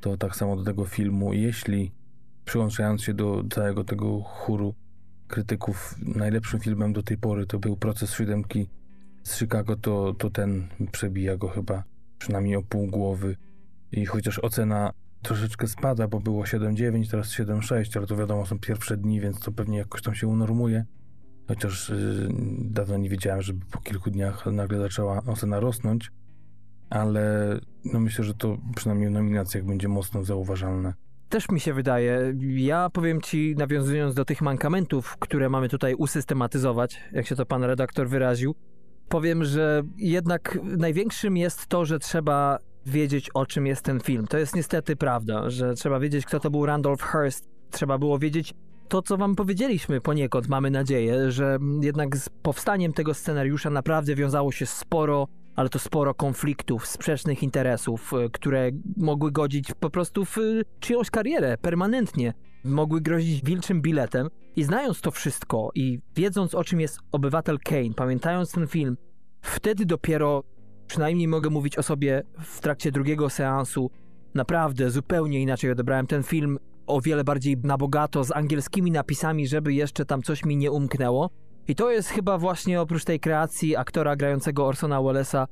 to 0.00 0.16
tak 0.16 0.36
samo 0.36 0.56
do 0.56 0.64
tego 0.64 0.84
filmu. 0.84 1.32
Jeśli 1.32 1.92
przyłączając 2.44 3.02
się 3.02 3.14
do 3.14 3.44
całego 3.50 3.84
tego 3.84 4.22
chóru 4.22 4.74
krytyków, 5.28 5.94
najlepszym 5.98 6.60
filmem 6.60 6.92
do 6.92 7.02
tej 7.02 7.18
pory 7.18 7.46
to 7.46 7.58
był 7.58 7.76
Proces 7.76 8.14
Siódemki 8.14 8.68
z 9.22 9.38
Chicago, 9.38 9.76
to, 9.76 10.14
to 10.18 10.30
ten 10.30 10.68
przebija 10.92 11.36
go 11.36 11.48
chyba 11.48 11.84
przynajmniej 12.18 12.56
o 12.56 12.62
pół 12.62 12.86
głowy. 12.86 13.36
I 13.92 14.06
chociaż 14.06 14.38
ocena 14.38 14.92
troszeczkę 15.22 15.66
spada, 15.66 16.08
bo 16.08 16.20
było 16.20 16.42
7,9, 16.42 17.10
teraz 17.10 17.28
7,6, 17.28 17.98
ale 17.98 18.06
to 18.06 18.16
wiadomo, 18.16 18.46
są 18.46 18.58
pierwsze 18.58 18.96
dni, 18.96 19.20
więc 19.20 19.40
to 19.40 19.52
pewnie 19.52 19.78
jakoś 19.78 20.02
tam 20.02 20.14
się 20.14 20.28
unormuje. 20.28 20.84
Chociaż 21.48 21.88
yy, 21.88 22.28
dawno 22.58 22.96
nie 22.96 23.08
wiedziałem, 23.08 23.42
żeby 23.42 23.64
po 23.70 23.78
kilku 23.80 24.10
dniach 24.10 24.46
nagle 24.46 24.78
zaczęła 24.78 25.22
ocena 25.26 25.60
rosnąć, 25.60 26.10
ale 26.90 27.56
no 27.84 28.00
myślę, 28.00 28.24
że 28.24 28.34
to 28.34 28.58
przynajmniej 28.76 29.08
w 29.08 29.12
nominacjach 29.12 29.64
będzie 29.64 29.88
mocno 29.88 30.24
zauważalne. 30.24 30.94
Też 31.28 31.48
mi 31.48 31.60
się 31.60 31.74
wydaje. 31.74 32.34
Ja 32.40 32.90
powiem 32.90 33.20
ci, 33.20 33.54
nawiązując 33.58 34.14
do 34.14 34.24
tych 34.24 34.42
mankamentów, 34.42 35.16
które 35.18 35.48
mamy 35.48 35.68
tutaj 35.68 35.94
usystematyzować, 35.94 37.00
jak 37.12 37.26
się 37.26 37.36
to 37.36 37.46
pan 37.46 37.64
redaktor 37.64 38.08
wyraził, 38.08 38.54
powiem, 39.08 39.44
że 39.44 39.82
jednak 39.96 40.58
największym 40.64 41.36
jest 41.36 41.66
to, 41.66 41.84
że 41.84 41.98
trzeba 41.98 42.58
wiedzieć, 42.86 43.30
o 43.34 43.46
czym 43.46 43.66
jest 43.66 43.82
ten 43.82 44.00
film. 44.00 44.26
To 44.26 44.38
jest 44.38 44.56
niestety 44.56 44.96
prawda, 44.96 45.50
że 45.50 45.74
trzeba 45.74 46.00
wiedzieć, 46.00 46.26
kto 46.26 46.40
to 46.40 46.50
był 46.50 46.66
Randolph 46.66 47.02
Hearst. 47.02 47.48
Trzeba 47.70 47.98
było 47.98 48.18
wiedzieć 48.18 48.54
to, 48.92 49.02
co 49.02 49.16
wam 49.16 49.34
powiedzieliśmy 49.34 50.00
poniekąd, 50.00 50.48
mamy 50.48 50.70
nadzieję, 50.70 51.30
że 51.30 51.58
jednak 51.80 52.16
z 52.16 52.28
powstaniem 52.28 52.92
tego 52.92 53.14
scenariusza 53.14 53.70
naprawdę 53.70 54.14
wiązało 54.14 54.52
się 54.52 54.66
sporo 54.66 55.28
ale 55.56 55.68
to 55.68 55.78
sporo 55.78 56.14
konfliktów, 56.14 56.86
sprzecznych 56.86 57.42
interesów, 57.42 58.12
y, 58.12 58.30
które 58.30 58.70
mogły 58.96 59.32
godzić 59.32 59.72
po 59.80 59.90
prostu 59.90 60.24
w 60.24 60.38
y, 60.38 60.64
czyjąś 60.80 61.10
karierę 61.10 61.58
permanentnie. 61.58 62.34
Mogły 62.64 63.00
grozić 63.00 63.44
wilczym 63.44 63.82
biletem. 63.82 64.28
I 64.56 64.62
znając 64.62 65.00
to 65.00 65.10
wszystko 65.10 65.70
i 65.74 66.00
wiedząc 66.16 66.54
o 66.54 66.64
czym 66.64 66.80
jest 66.80 66.98
obywatel 67.12 67.58
Kane, 67.64 67.94
pamiętając 67.96 68.52
ten 68.52 68.66
film, 68.66 68.96
wtedy 69.42 69.86
dopiero, 69.86 70.42
przynajmniej 70.86 71.28
mogę 71.28 71.50
mówić 71.50 71.78
o 71.78 71.82
sobie 71.82 72.22
w 72.40 72.60
trakcie 72.60 72.92
drugiego 72.92 73.30
seansu, 73.30 73.90
naprawdę 74.34 74.90
zupełnie 74.90 75.42
inaczej 75.42 75.70
odebrałem 75.70 76.06
ten 76.06 76.22
film, 76.22 76.58
o 76.86 77.00
wiele 77.00 77.24
bardziej 77.24 77.56
na 77.56 77.78
bogato, 77.78 78.24
z 78.24 78.32
angielskimi 78.32 78.90
napisami, 78.90 79.46
żeby 79.46 79.74
jeszcze 79.74 80.04
tam 80.04 80.22
coś 80.22 80.44
mi 80.44 80.56
nie 80.56 80.70
umknęło. 80.70 81.30
I 81.68 81.74
to 81.74 81.90
jest 81.90 82.08
chyba 82.08 82.38
właśnie 82.38 82.80
oprócz 82.80 83.04
tej 83.04 83.20
kreacji 83.20 83.76
aktora 83.76 84.16
grającego 84.16 84.66
Orsona 84.66 85.02
Wellesa 85.02 85.46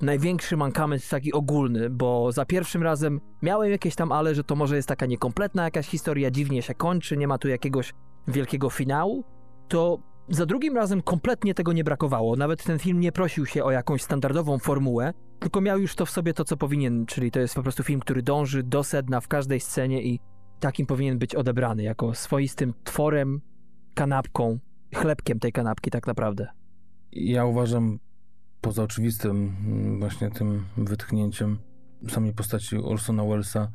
największy 0.00 0.56
mankament 0.56 1.08
taki 1.08 1.32
ogólny, 1.32 1.90
bo 1.90 2.32
za 2.32 2.44
pierwszym 2.44 2.82
razem 2.82 3.20
miałem 3.42 3.70
jakieś 3.70 3.94
tam 3.94 4.12
ale, 4.12 4.34
że 4.34 4.44
to 4.44 4.56
może 4.56 4.76
jest 4.76 4.88
taka 4.88 5.06
niekompletna 5.06 5.64
jakaś 5.64 5.86
historia, 5.86 6.30
dziwnie 6.30 6.62
się 6.62 6.74
kończy, 6.74 7.16
nie 7.16 7.28
ma 7.28 7.38
tu 7.38 7.48
jakiegoś 7.48 7.94
wielkiego 8.28 8.70
finału, 8.70 9.24
to 9.68 9.98
za 10.28 10.46
drugim 10.46 10.76
razem 10.76 11.02
kompletnie 11.02 11.54
tego 11.54 11.72
nie 11.72 11.84
brakowało. 11.84 12.36
Nawet 12.36 12.64
ten 12.64 12.78
film 12.78 13.00
nie 13.00 13.12
prosił 13.12 13.46
się 13.46 13.64
o 13.64 13.70
jakąś 13.70 14.02
standardową 14.02 14.58
formułę, 14.58 15.12
tylko 15.38 15.60
miał 15.60 15.78
już 15.78 15.94
to 15.94 16.06
w 16.06 16.10
sobie 16.10 16.34
to, 16.34 16.44
co 16.44 16.56
powinien, 16.56 17.06
czyli 17.06 17.30
to 17.30 17.40
jest 17.40 17.54
po 17.54 17.62
prostu 17.62 17.82
film, 17.82 18.00
który 18.00 18.22
dąży 18.22 18.62
do 18.62 18.84
sedna 18.84 19.20
w 19.20 19.28
każdej 19.28 19.60
scenie 19.60 20.02
i 20.02 20.20
takim 20.60 20.86
powinien 20.86 21.18
być 21.18 21.34
odebrany, 21.34 21.82
jako 21.82 22.14
swoistym 22.14 22.74
tworem, 22.84 23.40
kanapką, 23.94 24.58
chlebkiem 24.94 25.38
tej 25.38 25.52
kanapki 25.52 25.90
tak 25.90 26.06
naprawdę. 26.06 26.46
Ja 27.12 27.44
uważam, 27.44 27.98
poza 28.60 28.82
oczywistym 28.82 29.56
mm, 29.66 30.00
właśnie 30.00 30.30
tym 30.30 30.64
wytchnięciem 30.76 31.58
samej 32.08 32.32
postaci 32.32 32.76
Orsona 32.76 33.24
Wellesa, 33.24 33.72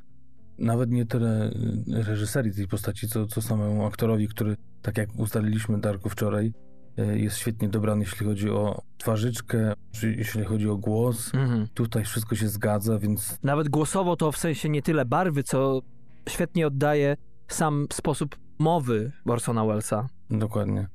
nawet 0.60 0.92
nie 0.92 1.06
tyle 1.06 1.50
y, 1.50 2.04
reżyserii 2.04 2.54
tej 2.54 2.68
postaci, 2.68 3.08
co, 3.08 3.26
co 3.26 3.42
samemu 3.42 3.86
aktorowi, 3.86 4.28
który, 4.28 4.58
tak 4.82 4.98
jak 4.98 5.10
ustaliliśmy 5.18 5.80
Darku 5.80 6.10
wczoraj, 6.10 6.54
y, 7.00 7.20
jest 7.20 7.38
świetnie 7.38 7.70
dobrany, 7.70 8.02
jeśli 8.02 8.26
chodzi 8.26 8.50
o 8.50 8.82
twarzyczkę, 8.98 9.74
jeśli 10.04 10.44
chodzi 10.44 10.70
o 10.70 10.78
głos. 10.78 11.36
Mhm. 11.36 11.68
Tutaj 11.74 12.04
wszystko 12.04 12.36
się 12.36 12.48
zgadza, 12.48 13.00
więc 13.00 13.38
Nawet 13.44 13.70
głosowo 13.70 14.16
to 14.16 14.32
w 14.32 14.38
sensie 14.38 14.70
nie 14.70 14.82
tyle 14.82 15.06
barwy, 15.06 15.44
co 15.44 15.82
świetnie 16.30 16.68
oddaje 16.68 17.18
sam 17.48 17.88
sposób 17.94 18.38
mowy 18.60 19.12
Orsona 19.26 19.66
Wellesa. 19.66 20.08
dokładnie. 20.30 20.88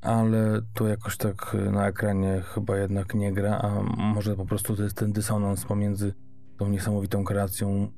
Ale 0.00 0.60
to 0.74 0.88
jakoś 0.88 1.16
tak 1.16 1.54
y, 1.54 1.70
na 1.70 1.88
ekranie 1.88 2.42
chyba 2.54 2.76
jednak 2.76 3.14
nie 3.14 3.32
gra, 3.32 3.58
a 3.58 3.82
może 3.96 4.36
po 4.36 4.46
prostu 4.46 4.76
to 4.76 4.82
jest 4.82 4.96
ten 4.96 5.12
dysonans 5.12 5.64
pomiędzy 5.64 6.14
tą 6.58 6.68
niesamowitą 6.68 7.24
kreacją 7.24 7.92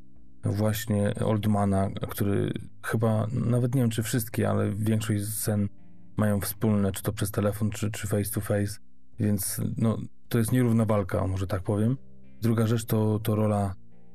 właśnie 0.45 1.15
Oldmana, 1.15 1.91
który 2.09 2.53
chyba, 2.83 3.27
nawet 3.33 3.75
nie 3.75 3.81
wiem 3.81 3.91
czy 3.91 4.03
wszystkie, 4.03 4.51
ale 4.51 4.71
większość 4.71 5.25
scen 5.25 5.69
mają 6.17 6.41
wspólne, 6.41 6.93
czy 6.93 7.03
to 7.03 7.13
przez 7.13 7.31
telefon, 7.31 7.71
czy, 7.71 7.91
czy 7.91 8.07
face 8.07 8.31
to 8.31 8.41
face, 8.41 8.79
więc 9.19 9.61
no, 9.77 9.99
to 10.29 10.39
jest 10.39 10.53
nierówna 10.53 10.85
walka, 10.85 11.27
może 11.27 11.47
tak 11.47 11.63
powiem. 11.63 11.97
Druga 12.43 12.67
rzecz 12.67 12.85
to, 12.85 13.19
to 13.19 13.37
rola 13.37 13.75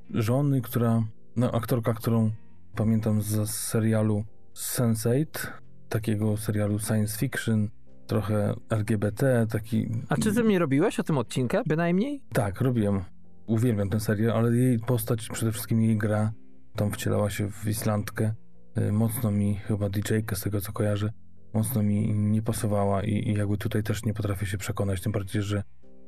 żony, 0.09 0.61
która, 0.61 1.03
no 1.36 1.51
aktorka, 1.51 1.93
którą 1.93 2.32
pamiętam 2.80 3.21
z 3.21 3.49
serialu 3.49 4.23
Sense8, 4.55 5.47
takiego 5.89 6.38
serialu 6.38 6.80
science 6.80 7.17
fiction, 7.17 7.69
trochę 8.07 8.53
LGBT, 8.69 9.47
taki... 9.49 9.89
A 10.09 10.15
czy 10.17 10.34
ty 10.34 10.43
mnie 10.43 10.59
robiłeś 10.59 10.99
o 10.99 11.03
tym 11.03 11.17
odcinkę 11.17 11.61
bynajmniej? 11.67 12.23
Tak, 12.34 12.61
robiłem. 12.61 13.01
Uwielbiam 13.47 13.89
ten 13.89 13.99
serial, 13.99 14.38
ale 14.38 14.55
jej 14.57 14.80
postać, 14.80 15.30
przede 15.30 15.51
wszystkim 15.51 15.82
jej 15.82 15.97
gra, 15.97 16.32
tam 16.75 16.91
wcielała 16.91 17.30
się 17.30 17.51
w 17.51 17.67
Islandkę. 17.67 18.34
Y, 18.77 18.91
Mocno 18.91 19.32
mi, 19.32 19.55
chyba 19.55 19.89
DJ-kę 19.89 20.36
z 20.36 20.41
tego 20.41 20.61
co 20.61 20.71
kojarzę, 20.71 21.11
mocno 21.53 21.84
mi 21.84 22.13
nie 22.13 22.41
pasowała 22.41 23.03
i, 23.03 23.30
i 23.30 23.34
jakby 23.34 23.57
tutaj 23.57 23.84
też 23.84 24.05
nie 24.05 24.13
potrafię 24.13 24.45
się 24.45 24.57
przekonać, 24.57 25.01
tym 25.01 25.11
bardziej, 25.11 25.41
że 25.41 25.63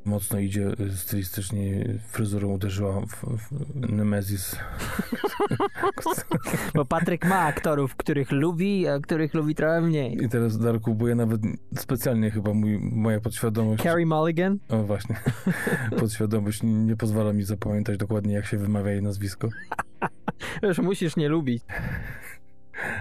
mocno 0.05 0.39
idzie 0.39 0.71
y, 0.79 0.97
stylistycznie, 0.97 1.85
fryzurą 2.07 2.47
uderzyła 2.47 3.01
w, 3.01 3.37
w 3.37 3.91
Nemesis. 3.91 4.55
Bo 6.75 6.85
Patryk 6.85 7.25
ma 7.25 7.39
aktorów, 7.39 7.95
których 7.95 8.31
lubi, 8.31 8.87
a 8.87 8.99
których 8.99 9.33
lubi 9.33 9.55
trochę 9.55 9.81
mniej. 9.81 10.23
I 10.23 10.29
teraz, 10.29 10.57
Darku, 10.57 10.95
bo 10.95 11.07
ja 11.07 11.15
nawet 11.15 11.41
specjalnie 11.75 12.31
chyba 12.31 12.53
mój, 12.53 12.79
moja 12.79 13.19
podświadomość... 13.19 13.83
Carrie 13.83 14.05
Mulligan? 14.05 14.59
O 14.69 14.83
właśnie, 14.83 15.15
podświadomość 15.99 16.59
nie, 16.63 16.95
pozwala 16.95 17.33
mi 17.33 17.43
zapamiętać 17.43 17.97
dokładnie, 17.97 18.33
jak 18.33 18.45
się 18.45 18.57
wymawia 18.57 18.91
jej 18.91 19.01
nazwisko. 19.01 19.49
Już 20.63 20.77
musisz 20.77 21.15
nie 21.15 21.29
lubić. 21.29 21.63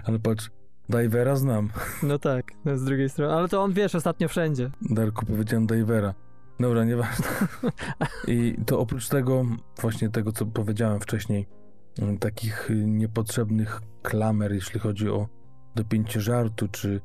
Ale 0.05 0.19
patrz, 0.19 0.51
Divera 0.89 1.37
znam. 1.37 1.71
No 2.03 2.19
tak, 2.19 2.53
z 2.75 2.85
drugiej 2.85 3.09
strony. 3.09 3.35
Ale 3.35 3.49
to 3.49 3.63
on 3.63 3.73
wiesz 3.73 3.95
ostatnio 3.95 4.29
wszędzie. 4.29 4.71
Darku, 4.83 5.27
powiedziałem 5.27 5.67
Divera. 5.67 6.15
Dobra, 6.61 6.85
nieważne. 6.85 7.27
I 8.29 8.55
to 8.67 8.81
oprócz 8.81 9.09
tego, 9.09 9.45
właśnie 9.81 10.11
tego, 10.11 10.33
co 10.33 10.47
powiedziałem 10.47 11.01
wcześniej, 11.01 11.47
mm, 11.99 12.19
takich 12.19 12.71
y, 12.71 12.75
niepotrzebnych 12.75 13.81
klamer, 14.03 14.53
jeśli 14.53 14.81
chodzi 14.81 15.09
o 15.09 15.29
dopięcie 15.75 16.21
żartu, 16.21 16.69
czy 16.69 17.01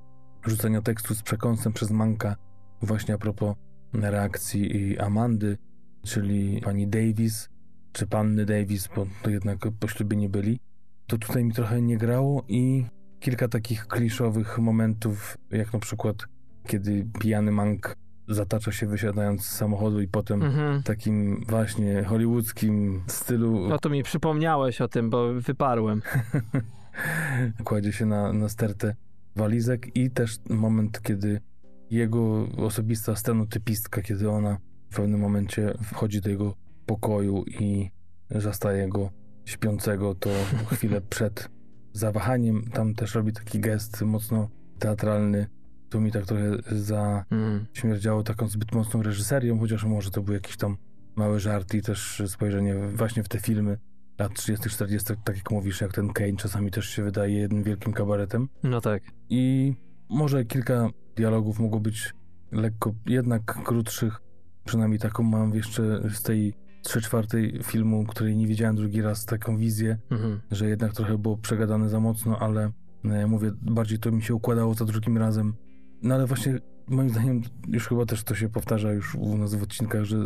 rzucenia 0.45 0.81
tekstu 0.81 1.15
z 1.15 1.21
przekąsem 1.21 1.73
przez 1.73 1.91
Manka, 1.91 2.35
właśnie 2.81 3.13
a 3.13 3.17
propos 3.17 3.55
reakcji 3.93 4.77
i 4.77 4.99
Amandy, 4.99 5.57
czyli 6.03 6.61
pani 6.61 6.87
Davis, 6.87 7.49
czy 7.91 8.07
panny 8.07 8.45
Davis, 8.45 8.89
bo 8.95 9.07
to 9.23 9.29
jednak 9.29 9.57
po 9.79 9.87
ślubie 9.87 10.17
nie 10.17 10.29
byli, 10.29 10.59
to 11.07 11.17
tutaj 11.17 11.43
mi 11.43 11.53
trochę 11.53 11.81
nie 11.81 11.97
grało 11.97 12.43
i 12.47 12.85
kilka 13.19 13.47
takich 13.47 13.87
kliszowych 13.87 14.59
momentów, 14.59 15.37
jak 15.51 15.73
na 15.73 15.79
przykład 15.79 16.15
kiedy 16.67 17.07
pijany 17.19 17.51
Mank 17.51 17.95
zatacza 18.27 18.71
się 18.71 18.87
wysiadając 18.87 19.45
z 19.45 19.51
samochodu 19.55 20.01
i 20.01 20.07
potem 20.07 20.43
Mhm. 20.43 20.83
takim 20.83 21.45
właśnie 21.49 22.03
hollywoodzkim 22.03 23.03
stylu 23.07 23.67
No 23.69 23.79
to 23.79 23.89
mi 23.89 24.03
przypomniałeś 24.03 24.81
o 24.81 24.87
tym, 24.87 25.09
bo 25.09 25.33
wyparłem. 25.33 26.01
kładzie 27.65 27.93
się 27.93 28.05
na, 28.05 28.33
na 28.33 28.49
stertę 28.49 28.95
walizek 29.35 29.95
i 29.95 30.11
też 30.11 30.37
moment, 30.49 31.01
kiedy 31.01 31.41
jego 31.89 32.47
osobista 32.57 33.15
stenotypistka, 33.15 34.01
kiedy 34.01 34.29
ona 34.29 34.57
w 34.89 34.95
pewnym 34.95 35.19
momencie 35.19 35.73
wchodzi 35.83 36.21
do 36.21 36.29
jego 36.29 36.55
pokoju 36.85 37.43
i 37.59 37.89
zastaje 38.29 38.89
go 38.89 39.09
śpiącego, 39.45 40.15
to 40.15 40.29
chwilę 40.71 41.01
przed 41.01 41.49
zawahaniem 41.93 42.63
tam 42.73 42.93
też 42.93 43.15
robi 43.15 43.33
taki 43.33 43.59
gest 43.59 44.01
mocno 44.01 44.49
teatralny. 44.79 45.47
To 45.89 45.99
mi 46.01 46.11
tak 46.11 46.25
trochę 46.25 46.51
za 46.71 47.25
Mm. 47.31 47.65
śmierdziało 47.73 48.23
taką 48.23 48.47
zbyt 48.47 48.71
mocną 48.75 49.01
reżyserią, 49.03 49.59
chociaż 49.59 49.83
może 49.83 50.11
to 50.11 50.21
był 50.21 50.33
jakiś 50.33 50.57
tam 50.57 50.77
mały 51.15 51.39
żart 51.39 51.73
i 51.73 51.81
też 51.81 52.21
spojrzenie 52.27 52.75
właśnie 52.95 53.23
w 53.23 53.27
te 53.29 53.39
filmy 53.39 53.77
lat 54.19 54.33
30., 54.33 54.69
40., 54.69 55.13
tak 55.23 55.37
jak 55.37 55.51
mówisz, 55.51 55.81
jak 55.81 55.93
ten 55.93 56.13
Kane 56.13 56.35
czasami 56.35 56.71
też 56.71 56.89
się 56.89 57.03
wydaje 57.03 57.33
jednym 57.39 57.63
wielkim 57.63 57.93
kabaretem. 57.93 58.49
No 58.63 58.81
tak. 58.81 59.03
I 59.29 59.73
może 60.09 60.45
kilka 60.45 60.89
dialogów 61.15 61.59
mogło 61.59 61.79
być 61.79 62.13
lekko 62.51 62.93
jednak 63.05 63.63
krótszych. 63.63 64.21
Przynajmniej 64.65 64.99
taką 64.99 65.23
mam 65.23 65.53
jeszcze 65.55 66.09
z 66.09 66.21
tej 66.21 66.53
3 66.83 67.01
czwartej 67.01 67.59
filmu, 67.63 68.05
której 68.05 68.35
nie 68.37 68.47
widziałem 68.47 68.75
drugi 68.75 69.01
raz, 69.01 69.25
taką 69.25 69.57
wizję, 69.57 69.97
Mhm. 70.11 70.41
że 70.51 70.69
jednak 70.69 70.93
trochę 70.93 71.17
było 71.17 71.37
przegadane 71.37 71.89
za 71.89 71.99
mocno, 71.99 72.39
ale 72.39 72.71
e, 73.05 73.27
mówię, 73.27 73.51
bardziej 73.61 73.99
to 73.99 74.11
mi 74.11 74.21
się 74.23 74.35
układało 74.35 74.73
za 74.73 74.85
drugim 74.85 75.17
razem. 75.17 75.53
No 76.05 76.15
ale 76.15 76.25
właśnie 76.25 76.59
moim 76.87 77.09
zdaniem 77.09 77.41
już 77.67 77.87
chyba 77.87 78.05
też 78.05 78.23
to 78.23 78.35
się 78.35 78.49
powtarza 78.49 78.91
już 78.93 79.15
u 79.15 79.37
nas 79.37 79.55
w 79.55 79.63
odcinkach, 79.63 80.03
że 80.03 80.17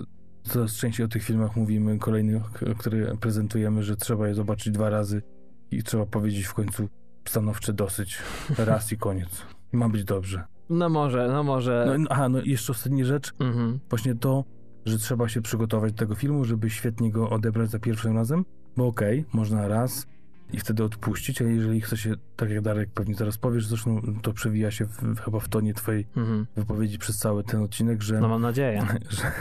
coraz 0.43 0.73
częściej 0.73 1.05
o 1.05 1.09
tych 1.09 1.23
filmach 1.23 1.55
mówimy, 1.55 1.99
kolejnych, 1.99 2.43
które 2.77 3.17
prezentujemy, 3.17 3.83
że 3.83 3.95
trzeba 3.95 4.27
je 4.27 4.35
zobaczyć 4.35 4.73
dwa 4.73 4.89
razy 4.89 5.21
i 5.71 5.83
trzeba 5.83 6.05
powiedzieć 6.05 6.45
w 6.45 6.53
końcu 6.53 6.89
stanowcze 7.27 7.73
dosyć. 7.73 8.17
Raz 8.57 8.91
i 8.91 8.97
koniec. 8.97 9.45
I 9.73 9.77
ma 9.77 9.89
być 9.89 10.03
dobrze. 10.03 10.43
No 10.69 10.89
może, 10.89 11.27
no 11.27 11.43
może. 11.43 11.83
No, 11.87 11.97
no, 11.97 12.07
aha, 12.09 12.29
no 12.29 12.41
i 12.41 12.49
jeszcze 12.49 12.71
ostatnia 12.71 13.05
rzecz, 13.05 13.33
Mhm. 13.39 13.79
właśnie 13.89 14.15
to, 14.15 14.43
że 14.85 14.97
trzeba 14.97 15.29
się 15.29 15.41
przygotować 15.41 15.91
do 15.91 15.97
tego 15.97 16.15
filmu, 16.15 16.45
żeby 16.45 16.69
świetnie 16.69 17.11
go 17.11 17.29
odebrać 17.29 17.69
za 17.69 17.79
pierwszym 17.79 18.15
razem, 18.15 18.45
bo 18.77 18.87
okej, 18.87 19.25
można 19.33 19.67
raz 19.67 20.07
i 20.53 20.59
wtedy 20.59 20.83
odpuścić, 20.83 21.41
a 21.41 21.45
jeżeli 21.45 21.81
chce 21.81 21.97
się, 21.97 22.13
tak 22.35 22.49
jak 22.49 22.61
Darek 22.61 22.89
pewnie 22.93 23.15
teraz 23.15 23.37
powiesz, 23.37 23.67
zresztą 23.67 24.01
to 24.21 24.33
przewija 24.33 24.71
się 24.71 24.85
w, 24.85 25.19
chyba 25.19 25.39
w 25.39 25.47
tonie 25.49 25.73
twojej 25.73 26.07
Mhm. 26.17 26.47
wypowiedzi 26.55 26.97
przez 26.97 27.17
cały 27.17 27.43
ten 27.43 27.61
odcinek, 27.61 28.01
że, 28.01 28.19
No 28.19 28.27
mam 28.27 28.41
nadzieję. 28.41 28.85
że 29.09 29.31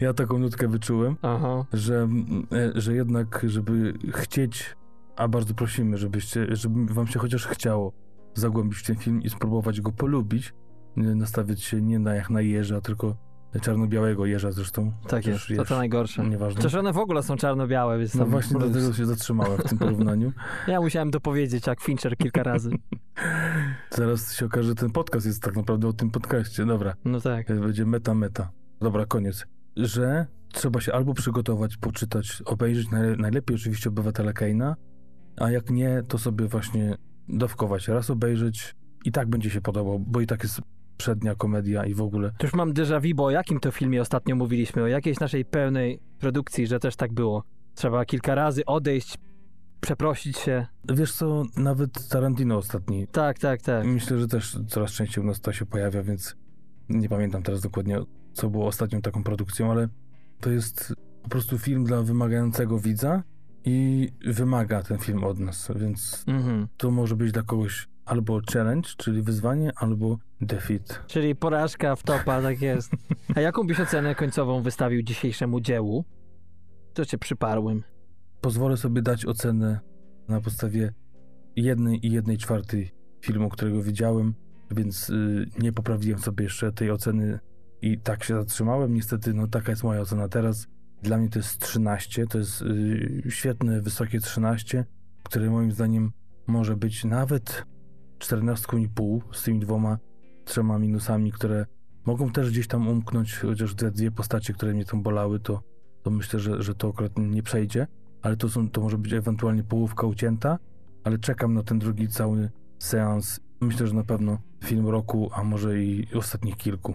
ja 0.00 0.14
taką 0.14 0.38
nutkę 0.38 0.68
wyczułem, 0.68 1.16
Aha. 1.22 1.64
że, 1.72 2.08
e, 2.52 2.80
że 2.80 2.94
jednak, 2.94 3.46
żeby 3.48 3.94
chcieć, 4.14 4.76
a 5.16 5.28
bardzo 5.28 5.54
prosimy, 5.54 5.98
żebyście, 5.98 6.46
żeby 6.56 6.94
wam 6.94 7.06
się 7.06 7.18
chociaż 7.18 7.46
chciało 7.46 7.92
zagłębić 8.34 8.78
w 8.78 8.86
ten 8.86 8.96
film 8.96 9.22
i 9.22 9.30
spróbować 9.30 9.80
go 9.80 9.92
polubić, 9.92 10.54
nie 10.96 11.14
nastawiać 11.14 11.62
się 11.62 11.82
nie 11.82 11.98
na 11.98 12.14
jak 12.14 12.30
na 12.30 12.40
jeża, 12.40 12.80
tylko 12.80 13.16
czarno-białego 13.60 14.26
jeża 14.26 14.52
zresztą. 14.52 14.92
Tak 15.08 15.26
jest, 15.26 15.46
to 15.56 15.64
to 15.64 15.76
najgorsze. 15.76 16.28
Nieważne. 16.28 16.58
Przecież 16.60 16.74
one 16.78 16.92
w 16.92 16.98
ogóle 16.98 17.22
są 17.22 17.36
czarno-białe, 17.36 17.98
więc 17.98 18.14
No 18.14 18.20
tam 18.20 18.30
właśnie 18.30 18.56
plus. 18.58 18.70
dlatego 18.72 18.92
się 18.92 19.06
zatrzymałem 19.06 19.58
w 19.58 19.68
tym 19.68 19.78
porównaniu. 19.78 20.32
Ja 20.66 20.80
musiałem 20.80 21.10
dopowiedzieć 21.10 21.66
jak 21.66 21.80
Fincher 21.80 22.16
kilka 22.16 22.42
razy. 22.42 22.70
Zaraz 23.90 24.34
się 24.34 24.46
okaże, 24.46 24.68
że 24.68 24.74
ten 24.74 24.90
podcast 24.90 25.26
jest 25.26 25.42
tak 25.42 25.56
naprawdę 25.56 25.88
o 25.88 25.92
tym 25.92 26.10
podcaście. 26.10 26.66
Dobra, 26.66 26.94
No 27.04 27.20
tak. 27.20 27.46
będzie 27.60 27.86
meta, 27.86 28.14
meta. 28.14 28.50
Dobra, 28.80 29.06
koniec. 29.06 29.46
Że 29.76 30.26
trzeba 30.52 30.80
się 30.80 30.92
albo 30.92 31.14
przygotować, 31.14 31.76
poczytać, 31.76 32.42
obejrzeć, 32.44 32.88
najle- 32.88 33.16
najlepiej 33.18 33.56
oczywiście 33.56 33.88
Obywatela 33.88 34.32
Keina, 34.32 34.76
a 35.36 35.50
jak 35.50 35.70
nie, 35.70 36.02
to 36.08 36.18
sobie 36.18 36.46
właśnie 36.46 36.96
dawkować, 37.28 37.88
raz 37.88 38.10
obejrzeć 38.10 38.74
i 39.04 39.12
tak 39.12 39.28
będzie 39.28 39.50
się 39.50 39.60
podobał, 39.60 39.98
bo 39.98 40.20
i 40.20 40.26
tak 40.26 40.42
jest 40.42 40.60
przednia 41.00 41.34
komedia 41.34 41.86
i 41.86 41.94
w 41.94 42.00
ogóle. 42.00 42.32
To 42.38 42.46
już 42.46 42.54
mam 42.54 42.72
déjà 42.72 43.00
vu, 43.00 43.14
bo 43.14 43.24
o 43.24 43.30
jakim 43.30 43.60
to 43.60 43.70
filmie 43.70 44.00
ostatnio 44.00 44.36
mówiliśmy? 44.36 44.82
O 44.82 44.86
jakiejś 44.86 45.20
naszej 45.20 45.44
pełnej 45.44 46.00
produkcji, 46.18 46.66
że 46.66 46.80
też 46.80 46.96
tak 46.96 47.12
było. 47.12 47.44
Trzeba 47.74 48.04
kilka 48.04 48.34
razy 48.34 48.64
odejść, 48.66 49.18
przeprosić 49.80 50.38
się. 50.38 50.66
Wiesz 50.94 51.12
co, 51.12 51.42
nawet 51.56 52.08
Tarantino 52.08 52.56
ostatni, 52.56 53.06
Tak, 53.12 53.38
tak, 53.38 53.62
tak. 53.62 53.86
myślę, 53.86 54.18
że 54.18 54.28
też 54.28 54.56
coraz 54.68 54.92
częściej 54.92 55.24
u 55.24 55.26
nas 55.26 55.40
to 55.40 55.52
się 55.52 55.66
pojawia, 55.66 56.02
więc 56.02 56.36
nie 56.88 57.08
pamiętam 57.08 57.42
teraz 57.42 57.60
dokładnie, 57.60 57.98
co 58.32 58.50
było 58.50 58.66
ostatnią 58.66 59.00
taką 59.02 59.22
produkcją, 59.24 59.70
ale 59.70 59.88
to 60.40 60.50
jest 60.50 60.94
po 61.22 61.28
prostu 61.28 61.58
film 61.58 61.84
dla 61.84 62.02
wymagającego 62.02 62.78
widza 62.78 63.22
i 63.64 64.08
wymaga 64.26 64.82
ten 64.82 64.98
film 64.98 65.24
od 65.24 65.38
nas, 65.38 65.68
więc 65.76 66.24
Mhm. 66.28 66.68
to 66.76 66.90
może 66.90 67.16
być 67.16 67.32
dla 67.32 67.42
kogoś 67.42 67.88
albo 68.04 68.40
challenge, 68.52 68.88
czyli 68.96 69.22
wyzwanie, 69.22 69.72
albo 69.76 70.18
defeat. 70.40 71.02
Czyli 71.06 71.36
porażka 71.36 71.96
w 71.96 72.02
topa, 72.02 72.42
tak 72.42 72.62
jest. 72.62 72.92
A 73.34 73.40
jaką 73.40 73.66
byś 73.66 73.80
ocenę 73.80 74.14
końcową 74.14 74.62
wystawił 74.62 75.02
dzisiejszemu 75.02 75.60
dziełu? 75.60 76.04
To 76.94 77.04
cię 77.04 77.18
przyparłem. 77.18 77.82
Pozwolę 78.40 78.76
sobie 78.76 79.02
dać 79.02 79.26
ocenę 79.26 79.80
na 80.28 80.40
podstawie 80.40 80.92
jednej 81.56 82.06
i 82.06 82.12
jednej 82.12 82.38
czwartej 82.38 82.90
filmu, 83.20 83.48
którego 83.48 83.82
widziałem, 83.82 84.34
więc 84.70 85.10
y, 85.10 85.46
nie 85.58 85.72
poprawiłem 85.72 86.18
sobie 86.18 86.44
jeszcze 86.44 86.72
tej 86.72 86.90
oceny 86.90 87.38
i 87.82 87.98
tak 87.98 88.24
się 88.24 88.34
zatrzymałem. 88.34 88.94
Niestety, 88.94 89.34
no 89.34 89.46
taka 89.46 89.72
jest 89.72 89.84
moja 89.84 90.00
ocena 90.00 90.28
teraz. 90.28 90.66
Dla 91.02 91.18
mnie 91.18 91.28
to 91.28 91.38
jest 91.38 91.58
13, 91.58 92.26
to 92.26 92.38
jest 92.38 92.62
y, 92.62 93.22
świetne, 93.28 93.80
wysokie 93.80 94.20
13, 94.20 94.84
które 95.22 95.50
moim 95.50 95.72
zdaniem 95.72 96.12
może 96.46 96.76
być 96.76 97.04
nawet 97.04 97.64
14,5 98.20 99.20
z 99.32 99.42
tymi 99.42 99.58
dwoma, 99.58 99.98
trzema 100.44 100.78
minusami, 100.78 101.32
które 101.32 101.66
mogą 102.06 102.30
też 102.30 102.50
gdzieś 102.50 102.66
tam 102.66 102.88
umknąć, 102.88 103.38
chociaż 103.38 103.74
te 103.74 103.90
dwie 103.90 104.10
postacie, 104.10 104.52
które 104.52 104.74
mnie 104.74 104.84
tam 104.84 105.02
bolały, 105.02 105.40
to, 105.40 105.62
to 106.02 106.10
myślę, 106.10 106.40
że, 106.40 106.62
że 106.62 106.74
to 106.74 106.88
akurat 106.88 107.12
nie 107.18 107.42
przejdzie. 107.42 107.86
ale 108.22 108.36
to, 108.36 108.48
są, 108.48 108.70
to 108.70 108.80
może 108.80 108.98
być 108.98 109.12
ewentualnie 109.12 109.64
połówka 109.64 110.06
ucięta, 110.06 110.58
ale 111.04 111.18
czekam 111.18 111.54
na 111.54 111.62
ten 111.62 111.78
drugi 111.78 112.08
cały 112.08 112.50
seans. 112.78 113.40
Myślę, 113.60 113.86
że 113.86 113.94
na 113.94 114.04
pewno 114.04 114.38
film 114.64 114.88
roku, 114.88 115.30
a 115.34 115.44
może 115.44 115.82
i 115.82 116.14
ostatnich 116.14 116.56
kilku. 116.56 116.94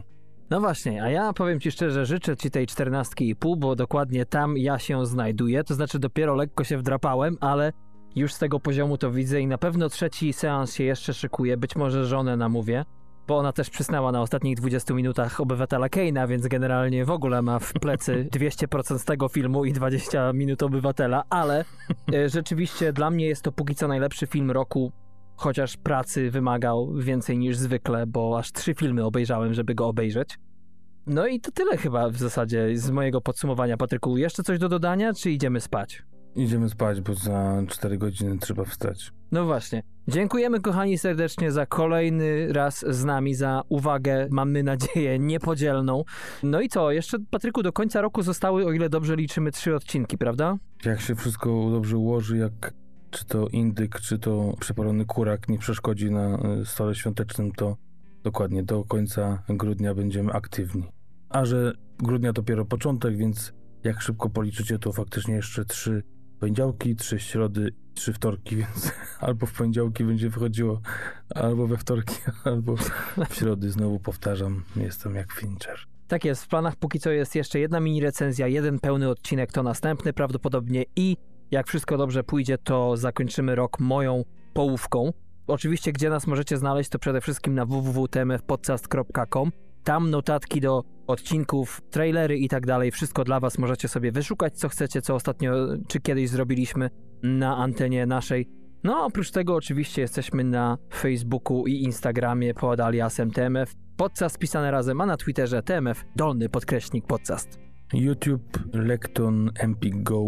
No 0.49 0.59
właśnie, 0.59 1.03
a 1.03 1.09
ja 1.09 1.33
powiem 1.33 1.59
ci 1.59 1.71
szczerze, 1.71 2.05
życzę 2.05 2.37
ci 2.37 2.51
tej 2.51 2.67
czternastki 2.67 3.29
i 3.29 3.35
pół, 3.35 3.57
bo 3.57 3.75
dokładnie 3.75 4.25
tam 4.25 4.57
ja 4.57 4.79
się 4.79 5.05
znajduję, 5.05 5.63
to 5.63 5.73
znaczy 5.73 5.99
dopiero 5.99 6.35
lekko 6.35 6.63
się 6.63 6.77
wdrapałem, 6.77 7.37
ale 7.41 7.73
już 8.15 8.33
z 8.33 8.39
tego 8.39 8.59
poziomu 8.59 8.97
to 8.97 9.11
widzę 9.11 9.41
i 9.41 9.47
na 9.47 9.57
pewno 9.57 9.89
trzeci 9.89 10.33
seans 10.33 10.73
się 10.73 10.83
jeszcze 10.83 11.13
szykuje, 11.13 11.57
być 11.57 11.75
może 11.75 12.05
żonę 12.05 12.37
namówię, 12.37 12.85
bo 13.27 13.37
ona 13.37 13.53
też 13.53 13.69
przysnęła 13.69 14.11
na 14.11 14.21
ostatnich 14.21 14.57
20 14.57 14.93
minutach 14.93 15.41
obywatela 15.41 15.89
Keina, 15.89 16.27
więc 16.27 16.47
generalnie 16.47 17.05
w 17.05 17.09
ogóle 17.09 17.41
ma 17.41 17.59
w 17.59 17.73
plecy 17.73 18.27
200% 18.37 18.97
z 18.99 19.05
tego 19.05 19.29
filmu 19.29 19.65
i 19.65 19.73
20 19.73 20.33
minut 20.33 20.63
obywatela, 20.63 21.23
ale 21.29 21.65
e, 22.13 22.29
rzeczywiście 22.29 22.93
dla 22.93 23.09
mnie 23.11 23.27
jest 23.27 23.41
to 23.41 23.51
póki 23.51 23.75
co 23.75 23.87
najlepszy 23.87 24.27
film 24.27 24.51
roku, 24.51 24.91
chociaż 25.35 25.77
pracy 25.77 26.31
wymagał 26.31 26.93
więcej 26.93 27.37
niż 27.37 27.57
zwykle, 27.57 28.07
bo 28.07 28.37
aż 28.37 28.51
trzy 28.51 28.73
filmy 28.73 29.05
obejrzałem, 29.05 29.53
żeby 29.53 29.75
go 29.75 29.87
obejrzeć. 29.87 30.39
No 31.07 31.27
i 31.27 31.39
to 31.39 31.51
tyle 31.51 31.77
chyba 31.77 32.09
w 32.09 32.17
zasadzie 32.17 32.77
z 32.77 32.91
mojego 32.91 33.21
podsumowania, 33.21 33.77
Patryku. 33.77 34.17
Jeszcze 34.17 34.43
coś 34.43 34.59
do 34.59 34.69
dodania, 34.69 35.13
czy 35.13 35.31
idziemy 35.31 35.61
spać? 35.61 36.03
Idziemy 36.35 36.69
spać, 36.69 37.01
bo 37.01 37.13
za 37.13 37.63
4 37.67 37.97
godziny 37.97 38.37
trzeba 38.37 38.65
wstać. 38.65 39.11
No 39.31 39.45
właśnie. 39.45 39.83
Dziękujemy 40.07 40.59
kochani 40.59 40.97
serdecznie 40.97 41.51
za 41.51 41.65
kolejny 41.65 42.53
raz 42.53 42.85
z 42.89 43.05
nami, 43.05 43.35
za 43.35 43.61
uwagę, 43.69 44.27
mamy 44.31 44.63
nadzieję, 44.63 45.19
niepodzielną. 45.19 46.03
No 46.43 46.61
i 46.61 46.69
co, 46.69 46.91
jeszcze 46.91 47.17
Patryku, 47.31 47.63
do 47.63 47.73
końca 47.73 48.01
roku 48.01 48.21
zostały, 48.21 48.65
o 48.65 48.71
ile 48.71 48.89
dobrze 48.89 49.15
liczymy, 49.15 49.51
trzy 49.51 49.75
odcinki, 49.75 50.17
prawda? 50.17 50.57
Jak 50.85 51.01
się 51.01 51.15
wszystko 51.15 51.69
dobrze 51.71 51.97
ułoży, 51.97 52.37
jak 52.37 52.73
czy 53.09 53.25
to 53.25 53.47
indyk, 53.47 53.99
czy 53.99 54.19
to 54.19 54.53
przepalony 54.59 55.05
kurak 55.05 55.49
nie 55.49 55.57
przeszkodzi 55.57 56.11
na 56.11 56.37
y, 56.61 56.65
stole 56.65 56.95
świątecznym, 56.95 57.51
to 57.51 57.77
dokładnie 58.23 58.63
do 58.63 58.83
końca 58.83 59.43
grudnia 59.49 59.95
będziemy 59.95 60.33
aktywni. 60.33 60.83
A 61.29 61.45
że 61.45 61.73
grudnia 61.97 62.33
dopiero 62.33 62.65
początek, 62.65 63.17
więc 63.17 63.53
jak 63.83 64.01
szybko 64.01 64.29
policzycie, 64.29 64.79
to 64.79 64.91
faktycznie 64.91 65.33
jeszcze 65.33 65.65
trzy 65.65 66.03
poniedziałki, 66.39 66.95
trzy 66.95 67.19
środy, 67.19 67.69
trzy 67.93 68.13
wtorki, 68.13 68.55
więc 68.61 68.91
albo 69.19 69.45
w 69.45 69.53
poniedziałki 69.53 70.03
będzie 70.03 70.29
wychodziło, 70.29 70.81
albo 71.35 71.67
we 71.67 71.77
wtorki, 71.77 72.15
albo 72.43 72.75
w 73.29 73.35
środy. 73.35 73.71
Znowu 73.71 73.99
powtarzam, 73.99 74.63
jestem 74.75 75.15
jak 75.15 75.33
Fincher. 75.33 75.79
Tak 76.07 76.25
jest, 76.25 76.43
w 76.43 76.47
planach 76.47 76.75
póki 76.75 76.99
co 76.99 77.11
jest 77.11 77.35
jeszcze 77.35 77.59
jedna 77.59 77.79
mini 77.79 78.01
recenzja, 78.01 78.47
jeden 78.47 78.79
pełny 78.79 79.09
odcinek 79.09 79.51
to 79.51 79.63
następny 79.63 80.13
prawdopodobnie 80.13 80.85
i 80.95 81.17
jak 81.51 81.67
wszystko 81.67 81.97
dobrze 81.97 82.23
pójdzie, 82.23 82.57
to 82.57 82.97
zakończymy 82.97 83.55
rok 83.55 83.79
moją 83.79 84.23
połówką. 84.53 85.13
Oczywiście, 85.47 85.91
gdzie 85.91 86.09
nas 86.09 86.27
możecie 86.27 86.57
znaleźć, 86.57 86.89
to 86.89 86.99
przede 86.99 87.21
wszystkim 87.21 87.55
na 87.55 87.65
www.tmfpodcast.com. 87.65 89.51
Tam 89.85 90.09
notatki 90.09 90.61
do 90.61 90.83
odcinków, 91.07 91.81
trailery 91.89 92.37
i 92.37 92.49
tak 92.49 92.65
dalej. 92.65 92.91
Wszystko 92.91 93.23
dla 93.23 93.39
Was 93.39 93.57
możecie 93.57 93.87
sobie 93.87 94.11
wyszukać, 94.11 94.57
co 94.57 94.69
chcecie, 94.69 95.01
co 95.01 95.15
ostatnio 95.15 95.53
czy 95.87 95.99
kiedyś 95.99 96.29
zrobiliśmy 96.29 96.89
na 97.23 97.57
antenie 97.57 98.05
naszej. 98.05 98.49
No, 98.83 99.05
oprócz 99.05 99.31
tego 99.31 99.55
oczywiście 99.55 100.01
jesteśmy 100.01 100.43
na 100.43 100.77
Facebooku 100.93 101.67
i 101.67 101.83
Instagramie 101.83 102.53
pod 102.53 102.79
aliasem 102.79 103.31
TMF. 103.31 103.73
Podcast 103.97 104.37
pisane 104.37 104.71
razem, 104.71 105.01
a 105.01 105.05
na 105.05 105.17
Twitterze 105.17 105.63
TMF, 105.63 106.05
dolny 106.15 106.49
podkreśnik 106.49 107.07
podcast. 107.07 107.59
YouTube, 107.93 108.59
Lekton, 108.73 109.51
Empik 109.59 110.03
Go 110.03 110.23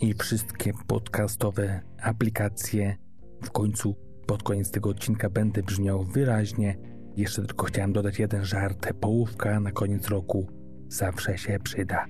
i 0.00 0.14
wszystkie 0.14 0.72
podcastowe 0.86 1.80
aplikacje. 2.02 2.96
W 3.42 3.50
końcu, 3.50 3.96
pod 4.26 4.42
koniec 4.42 4.70
tego 4.70 4.90
odcinka 4.90 5.30
będę 5.30 5.62
brzmiał 5.62 6.04
wyraźnie. 6.04 6.95
Jeszcze 7.16 7.42
tylko 7.42 7.66
chciałem 7.66 7.92
dodać 7.92 8.18
jeden 8.18 8.44
żart. 8.44 8.92
Połówka 9.00 9.60
na 9.60 9.72
koniec 9.72 10.08
roku 10.08 10.46
zawsze 10.88 11.38
się 11.38 11.58
przyda. 11.62 12.06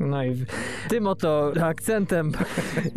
No 0.00 0.24
i 0.24 0.44
tym 0.88 1.06
oto 1.06 1.52
akcentem 1.62 2.32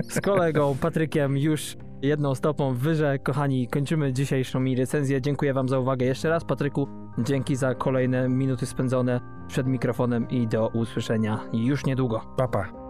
z 0.10 0.22
kolegą 0.22 0.78
Patrykiem 0.82 1.38
już 1.38 1.78
jedną 2.02 2.36
stopą 2.36 2.74
wyżej. 2.74 3.20
Kochani, 3.20 3.68
kończymy 3.68 4.14
dzisiejszą 4.14 4.60
mi 4.60 4.76
recenzję. 4.76 5.22
Dziękuję 5.22 5.54
Wam 5.54 5.70
za 5.70 5.80
uwagę 5.80 6.06
jeszcze 6.06 6.30
raz. 6.30 6.46
Patryku, 6.46 6.88
dzięki 7.18 7.56
za 7.56 7.76
kolejne 7.76 8.30
minuty 8.30 8.66
spędzone 8.66 9.20
przed 9.48 9.68
mikrofonem 9.68 10.30
i 10.30 10.48
do 10.48 10.68
usłyszenia 10.68 11.40
już 11.54 11.86
niedługo. 11.86 12.22
Papa. 12.38 12.89